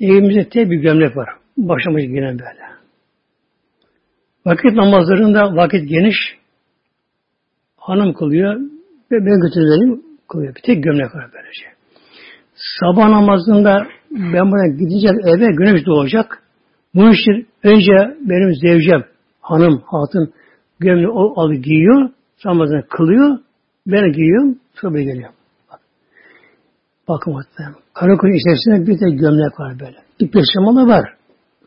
Evimizde 0.00 0.48
tek 0.48 0.70
bir 0.70 0.76
gömlek 0.76 1.16
var. 1.16 1.28
Başımız 1.56 2.02
giren 2.02 2.38
böyle. 2.38 2.66
Vakit 4.46 4.72
namazlarında 4.72 5.56
vakit 5.56 5.88
geniş. 5.88 6.16
Hanım 7.76 8.14
kılıyor 8.14 8.54
ve 9.12 9.26
ben 9.26 9.40
götürelim 9.40 10.02
kılıyor. 10.28 10.54
Bir 10.54 10.60
tek 10.60 10.84
gömlek 10.84 11.14
var 11.14 11.30
böylece. 11.34 11.66
Sabah 12.54 13.08
namazında 13.08 13.86
ben 14.10 14.50
buna 14.50 14.66
gideceğim 14.66 15.16
eve 15.26 15.46
güneş 15.46 15.86
doğacak. 15.86 16.42
Bunun 16.94 17.12
için 17.12 17.46
önce 17.62 18.16
benim 18.20 18.54
zevcem, 18.54 19.04
hanım, 19.40 19.82
hatun 19.86 20.32
gömleği 20.80 21.08
o 21.08 21.52
giyiyor. 21.52 22.10
Namazını 22.44 22.88
kılıyor. 22.88 23.38
Ben 23.86 24.12
giyiyorum. 24.12 24.58
Sonra 24.74 25.02
geliyorum. 25.02 25.35
Bak. 27.08 27.20
Bakın 27.20 27.32
hatta. 27.32 27.78
Karakol 27.94 28.28
içerisinde 28.28 28.86
bir 28.86 29.00
de 29.00 29.10
gömlek 29.10 29.60
var 29.60 29.80
böyle. 29.80 29.96
İpek 30.18 30.42
şamalı 30.54 30.88
var. 30.88 31.14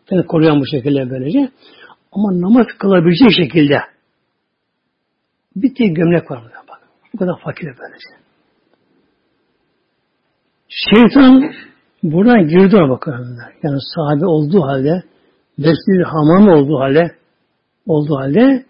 Seni 0.10 0.26
koruyan 0.26 0.60
bu 0.62 0.66
şekilde 0.66 1.10
böylece. 1.10 1.52
Ama 2.12 2.42
namaz 2.42 2.68
kılabilecek 2.80 3.30
şekilde 3.38 3.80
bir 5.56 5.76
tek 5.76 5.96
gömlek 5.96 6.32
var 6.32 6.40
burada 6.44 6.68
bak. 6.70 6.80
Bu 7.14 7.18
kadar 7.18 7.40
fakir 7.44 7.66
böylece. 7.66 8.20
Şeytan 10.70 11.52
buradan 12.04 12.48
girdi 12.48 12.78
ona 12.78 12.90
bakalım. 12.90 13.38
Yani 13.64 13.78
sahabe 13.96 14.26
olduğu 14.26 14.62
halde 14.62 15.04
Mescid-i 15.58 16.04
Hamam 16.04 16.48
olduğu 16.48 16.80
halde 16.80 17.16
olduğu 17.88 18.16
halde 18.16 18.66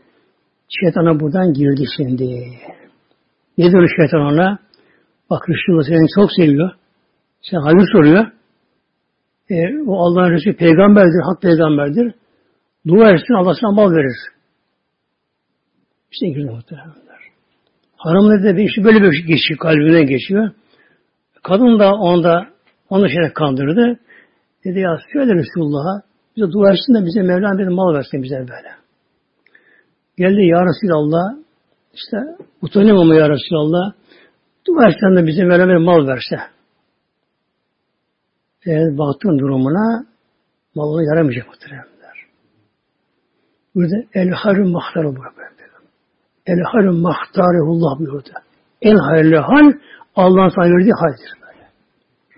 şeytana 0.70 1.20
buradan 1.20 1.54
girdi 1.54 1.84
şimdi. 1.98 2.26
Ne 3.58 3.72
diyor 3.72 3.90
şeytan 3.98 4.22
ona? 4.22 4.60
Bak 5.30 5.50
Resulullah 5.50 5.84
seni 5.84 6.08
çok 6.16 6.32
seviyor. 6.32 6.72
Sen 7.42 7.58
halini 7.58 7.86
soruyor. 7.92 8.32
E, 9.50 9.84
o 9.88 10.00
Allah'ın 10.00 10.32
Resulü 10.32 10.56
peygamberdir, 10.56 11.22
hak 11.24 11.42
peygamberdir. 11.42 12.14
Dua 12.88 13.12
etsin 13.12 13.34
Allah 13.34 13.56
sana 13.62 13.72
mal 13.72 13.92
verir. 13.92 14.18
İşte 16.12 16.28
girdi 16.28 16.52
muhtemelenler. 16.52 17.20
Hanım 17.98 18.30
ne 18.30 18.44
dedi? 18.44 18.62
İşte 18.62 18.84
böyle 18.84 19.02
bir 19.02 19.12
şey 19.12 19.26
geçiyor, 19.26 19.60
kalbine 19.60 20.04
geçiyor. 20.04 20.52
Kadın 21.44 21.80
da 21.80 21.94
onda 21.94 22.48
onu 22.90 23.10
şeyle 23.10 23.34
kandırdı. 23.34 24.00
Dedi 24.66 24.80
ya 24.80 25.00
söyle 25.14 25.34
Resulullah'a 25.36 26.02
bize 26.36 26.52
dua 26.52 26.72
etsin 26.72 26.94
de 26.94 27.06
bize 27.06 27.22
Mevlam 27.22 27.58
bir 27.58 27.68
mal 27.68 27.94
versin 27.94 28.24
bize 28.24 28.36
böyle. 28.36 28.72
Geldi 30.18 30.42
ya 30.46 30.66
Resulallah 30.66 31.26
işte 31.94 32.18
utanıyorum 32.62 33.02
ama 33.02 33.16
ya 33.16 33.30
Resulallah 33.30 33.94
dua 34.76 34.90
etsin 34.90 35.16
de 35.16 35.28
bize 35.28 35.44
Mevlam 35.44 35.70
bir 35.70 35.76
mal 35.76 36.08
verse. 36.08 36.38
Eğer 38.66 38.98
baktığın 38.98 39.40
durumuna 39.40 40.06
malına 40.76 41.04
yaramayacak 41.04 41.48
muhteremler. 41.48 42.18
Burada 43.76 43.96
el 44.14 44.30
harim 44.30 44.72
mahtarı 44.72 45.16
bu. 45.16 45.20
El 46.46 46.60
harim 46.60 46.96
mahtarehullah 46.96 48.00
buyurdu. 48.00 48.30
En 48.82 48.96
hayırlı 48.96 49.38
hal 49.38 49.74
Allah'ın 50.16 50.50
sana 50.50 50.66
verdiği 50.66 50.94
haldir. 50.94 51.32
Böyle. 51.42 51.66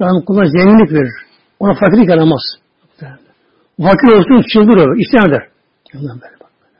Rahim 0.01 0.25
kuluna 0.25 0.45
zenginlik 0.45 0.91
verir. 0.91 1.13
Ona 1.59 1.73
fakirlik 1.73 2.09
aramaz. 2.09 2.41
Fakir 3.82 4.07
olsun 4.17 4.47
çıldırır, 4.53 4.99
isyan 4.99 5.29
eder. 5.29 5.47
Ondan 5.95 6.21
böyle 6.21 6.36
bak. 6.41 6.51
Böyle. 6.61 6.77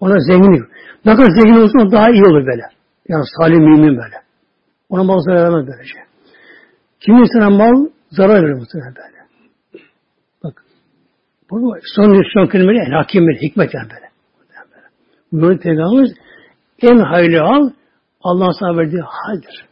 Ona 0.00 0.18
zenginlik. 0.18 0.64
Ne 1.04 1.16
kadar 1.16 1.30
zengin 1.30 1.62
olsun 1.62 1.92
daha 1.92 2.10
iyi 2.10 2.22
olur 2.22 2.46
böyle. 2.46 2.62
Yani 3.08 3.24
salim 3.38 3.62
mümin 3.62 3.96
böyle. 3.96 4.23
Ona 4.88 5.02
mal 5.02 5.18
zarar 5.18 5.42
vermez 5.42 5.66
böylece. 5.66 5.98
Kim 7.00 7.16
insana 7.16 7.50
mal 7.50 7.90
zarar 8.10 8.42
verir 8.42 8.54
muhtemelen 8.54 8.94
böyle. 8.96 9.18
Bak. 10.44 10.64
Bu 11.50 11.76
son, 11.96 12.24
son 12.34 12.46
kelimeleri 12.46 12.86
en 12.88 12.92
hakim 12.92 13.26
bir 13.28 13.42
hikmet 13.42 13.74
yani 13.74 13.88
böyle. 13.90 14.08
Buyuruyor 15.32 15.60
Peygamberimiz 15.60 16.12
en 16.82 16.98
hayırlı 16.98 17.42
al 17.42 17.70
Allah'ın 18.20 18.52
sana 18.60 18.76
verdiği 18.76 19.02
haldir. 19.02 19.66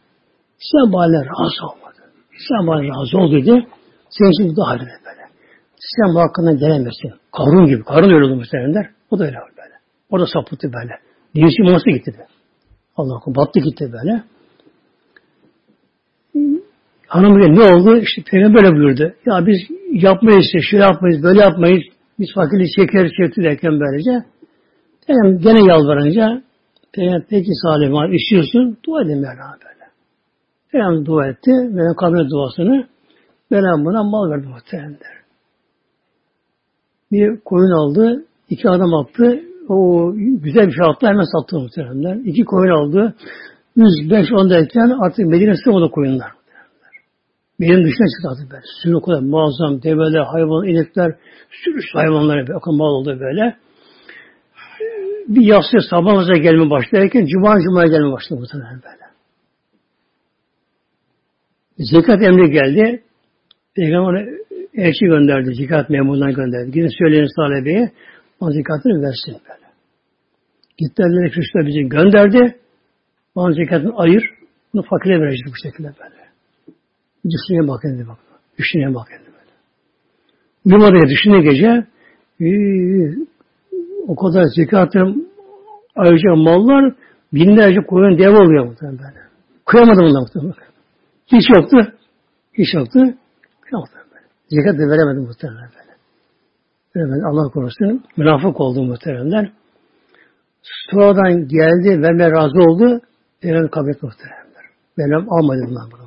Sen 0.57 0.93
bana 0.93 1.25
razı 1.25 1.65
olmadın. 1.65 2.09
Sen 2.47 2.67
bana 2.67 2.83
razı 2.83 3.17
ol 3.17 3.31
dedi. 3.31 3.67
Senin 4.09 4.31
için 4.31 4.55
daha 4.57 4.69
hayırlı 4.69 4.85
böyle. 4.85 5.21
Sen 5.95 6.15
bu 6.15 6.19
hakkından 6.19 6.57
gelemezsin. 6.57 7.13
Karun 7.37 7.65
gibi. 7.65 7.83
Karun 7.83 8.13
öyle 8.13 8.25
oldu 8.25 8.35
muhtemelenler. 8.35 8.89
O 9.11 9.19
da 9.19 9.23
öyle 9.23 9.37
oldu 9.37 9.51
böyle. 9.57 9.73
O 10.09 10.19
da 10.19 10.25
sapıttı 10.25 10.73
böyle. 10.73 10.93
Dinsi 11.35 11.61
imansı 11.61 11.89
gitti 11.89 12.13
de. 12.13 12.27
Allah 12.97 13.19
korusun. 13.19 13.35
Battı 13.35 13.59
gitti 13.59 13.91
böyle. 13.93 14.23
Hanım 17.13 17.35
bile 17.37 17.55
ne 17.55 17.73
oldu? 17.73 17.97
İşte 17.97 18.21
Peygamber 18.31 18.63
böyle 18.63 18.75
buyurdu. 18.75 19.13
Ya 19.25 19.45
biz 19.47 19.57
yapmayız 19.91 20.45
işte, 20.45 20.59
şöyle 20.61 20.83
yapmayız, 20.83 21.23
böyle 21.23 21.39
yapmayız. 21.39 21.83
Biz 22.19 22.27
fakirlik 22.35 22.67
çekeriz, 22.75 23.11
çekti 23.21 23.43
derken 23.43 23.79
böylece. 23.79 24.25
Peygamber 25.07 25.39
gene 25.43 25.67
yalvarınca 25.71 26.41
Peygamber 26.93 27.25
peki 27.29 27.49
Salih 27.63 27.91
var, 27.91 28.09
istiyorsun, 28.09 28.77
dua 28.85 29.01
edin 29.01 29.17
Mevla 29.17 29.57
böyle. 29.63 29.85
Peygamber 30.71 31.05
dua 31.05 31.27
etti, 31.27 31.51
Mevla 31.51 31.95
kabul 31.95 32.29
duasını. 32.29 32.87
Mevla 33.51 33.85
buna 33.85 34.03
mal 34.03 34.31
verdi 34.31 34.47
muhtemelenler. 34.47 35.15
Bir 37.11 37.39
koyun 37.45 37.71
aldı, 37.71 38.25
iki 38.49 38.69
adam 38.69 38.93
attı, 38.93 39.41
o 39.69 40.11
güzel 40.15 40.67
bir 40.67 40.73
şey 40.73 40.85
attı, 40.89 41.07
hemen 41.07 41.25
sattı 41.37 41.59
muhtemelenler. 41.59 42.15
İki 42.15 42.43
koyun 42.43 42.71
aldı, 42.71 43.13
105 43.75 44.27
10 44.33 44.49
derken 44.49 44.97
artık 45.05 45.25
Medine 45.25 45.55
sığmadı 45.65 45.91
koyunlar. 45.91 46.42
Benim 47.59 47.83
dışına 47.83 48.07
çıktı 48.07 48.29
artık 48.31 48.51
böyle. 48.51 48.63
Sürü 48.81 48.95
o 48.95 49.01
kadar 49.01 49.19
muazzam 49.19 49.83
develer, 49.83 50.23
hayvan, 50.33 50.67
inekler, 50.67 51.15
sürü 51.49 51.79
hayvanlar 51.93 52.41
o 52.41 52.59
kadar 52.59 52.77
mal 52.77 52.85
oldu 52.85 53.19
böyle. 53.19 53.55
Bir 55.27 55.41
yassı 55.41 55.77
sabah 55.89 56.27
gelme 56.27 56.69
başlarken 56.69 57.25
cuma 57.25 57.61
cuma 57.61 57.85
gelme 57.85 58.11
başladı 58.11 58.41
bu 58.41 58.47
tane 58.47 58.63
böyle. 58.63 59.03
Zekat 61.77 62.21
emri 62.21 62.51
geldi. 62.51 63.03
Peygamber 63.75 64.29
elçi 64.73 65.05
gönderdi. 65.05 65.55
Zekat 65.55 65.89
memuruna 65.89 66.31
gönderdi. 66.31 66.71
Gidin 66.71 66.91
söyleyin 66.99 67.27
talebeye 67.35 67.91
o 68.39 68.51
zekatını 68.51 69.01
versin 69.01 69.41
böyle. 69.49 69.67
Gittiler 70.77 71.31
Kristus 71.31 71.67
bizi 71.67 71.89
gönderdi. 71.89 72.59
Bana 73.35 73.53
zekatını 73.53 73.93
ayır. 73.95 74.23
Bunu 74.73 74.83
fakire 74.83 75.21
verecek 75.21 75.47
bu 75.47 75.69
şekilde 75.69 75.87
böyle. 75.87 76.22
Düşünmeye 77.25 77.67
bak 77.67 77.81
kendine 77.81 78.07
bak. 78.07 78.17
Düşünmeye 78.57 78.95
bak 78.95 79.07
kendine 79.07 79.33
böyle. 79.33 79.51
Uyumadı 80.65 81.09
düşüne 81.09 81.41
gece 81.41 81.87
ee, 82.41 83.15
o 84.07 84.15
kadar 84.15 84.45
zekatı 84.55 84.99
ayrıca 85.95 86.35
mallar 86.35 86.95
binlerce 87.33 87.81
koyun 87.87 88.19
dev 88.19 88.35
oluyor 88.35 88.65
muhtemelen 88.65 88.99
böyle. 88.99 89.23
Kıyamadım 89.65 90.05
bundan 90.05 90.21
muhtemelen. 90.21 90.53
Hiç 91.27 91.45
yoktu. 91.55 91.77
Hiç 92.53 92.73
yoktu. 92.73 92.99
Yoktu 93.71 93.97
böyle. 94.11 94.25
Zekat 94.49 94.73
da 94.79 94.91
veremedim 94.91 95.23
muhtemelen 95.23 95.69
böyle. 95.75 95.93
Veremedim. 96.95 97.25
Allah 97.25 97.49
korusun. 97.51 98.03
Münafık 98.17 98.59
oldu 98.59 98.83
muhtemelen. 98.83 99.51
Sonradan 100.91 101.47
geldi, 101.47 102.01
vermeye 102.01 102.31
razı 102.31 102.59
oldu. 102.59 103.01
Peygamber 103.41 103.71
kabul 103.71 103.89
etti 103.89 104.05
muhtemelen. 104.05 104.43
Benim 104.97 105.33
almadı 105.33 105.61
bundan 105.69 105.91
bunu 105.91 106.02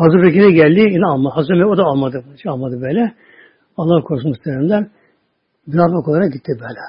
Hazreti 0.00 0.26
Bekir'e 0.26 0.50
geldi, 0.50 0.80
yine 0.80 1.06
almadı. 1.06 1.34
Hazreti 1.34 1.58
Bekir 1.58 1.72
o 1.74 1.76
da 1.76 1.84
almadı. 1.84 2.24
Hiç 2.34 2.46
almadı 2.46 2.80
böyle. 2.80 3.14
Allah 3.76 4.02
korusun 4.02 4.30
muhtemelen. 4.30 4.90
Münafık 5.66 6.08
olarak 6.08 6.32
gitti 6.32 6.52
böyle. 6.64 6.82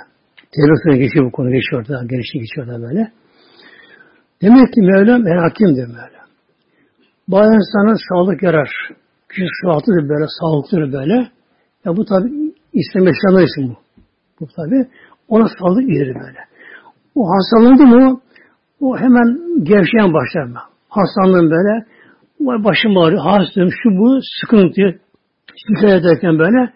Tevrat'ına 0.56 0.96
geçiyor 1.04 1.26
bu 1.26 1.32
konu, 1.32 1.52
geçiyor 1.52 1.88
da, 1.88 2.04
gelişi 2.12 2.40
geçiyor 2.40 2.68
da 2.68 2.82
böyle. 2.82 3.12
Demek 4.42 4.74
ki 4.74 4.82
Mevlam 4.82 5.26
her 5.26 5.38
hakimdir 5.38 5.88
Mevlam. 5.88 6.28
Bazı 7.28 7.52
insana 7.54 7.96
sağlık 8.10 8.44
yarar. 8.44 8.70
Kişi 9.30 9.46
sıhhatlidir 9.62 10.10
böyle, 10.10 10.26
sağlıklıdır 10.40 10.94
böyle. 10.94 11.18
Ya 11.86 11.98
bu 11.98 12.06
tabi 12.06 12.28
İslam 12.74 13.04
yaşayanlar 13.10 13.44
için 13.44 13.70
bu. 13.70 13.76
Bu 14.40 14.48
tabi. 14.56 14.88
Ona 15.28 15.48
sağlık 15.60 15.90
iyidir 15.90 16.16
böyle. 16.16 16.40
O 17.16 17.22
hastalandı 17.34 17.84
mı 17.84 18.22
o 18.82 18.98
hemen 18.98 19.28
gevşeyen 19.64 20.14
başlar 20.14 20.44
mı? 20.44 20.60
Hastalığın 20.90 21.52
böyle 21.52 21.86
başım 22.46 22.98
ağrıyor, 22.98 23.22
hastayım, 23.22 23.70
şu 23.84 23.90
bu 23.90 24.20
sıkıntı 24.42 25.00
şikayet 25.68 26.06
ederken 26.06 26.40
böyle 26.40 26.74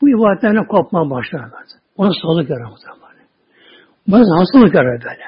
bu 0.00 0.08
ibadetlerine 0.08 0.66
kopmaya 0.66 1.10
başlar. 1.10 1.40
Ona 1.96 2.10
sağlık 2.22 2.50
yarar 2.50 2.70
muhtemelen. 2.70 3.02
Bazen 4.08 4.38
hastalık 4.38 4.74
yarar 4.74 5.00
böyle. 5.00 5.24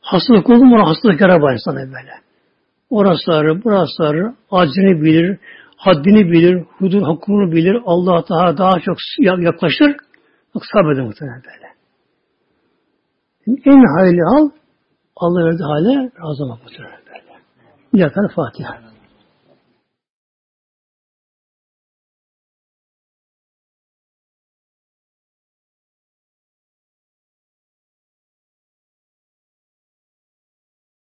Hastalık 0.00 0.50
oldu 0.50 0.64
mu 0.64 0.74
ona 0.74 0.88
hastalık 0.88 1.20
yarar 1.20 1.42
bu 1.42 1.52
insana 1.52 1.76
böyle. 1.76 2.12
Orası 2.90 3.32
ağrır, 3.32 3.64
burası 3.64 4.02
ağrır, 4.02 4.34
acını 4.50 5.02
bilir, 5.02 5.38
haddini 5.76 6.32
bilir, 6.32 6.64
hudud 6.78 7.02
hakkını 7.02 7.52
bilir, 7.52 7.82
Allah 7.86 8.24
daha 8.28 8.58
daha 8.58 8.80
çok 8.80 8.96
yaklaşır, 9.38 9.96
çok 10.52 10.62
sabreder 10.72 11.04
muhtemelen 11.04 11.42
böyle. 11.44 11.68
En 13.46 13.98
hayırlı 13.98 14.22
hal, 14.30 14.50
Allah 15.16 15.44
verdiği 15.44 15.64
hale 15.64 16.10
razı 16.20 16.44
olmak 16.44 16.62
muhtemelen 16.62 16.97
Bir 17.98 18.02
Fatiha. 18.28 18.87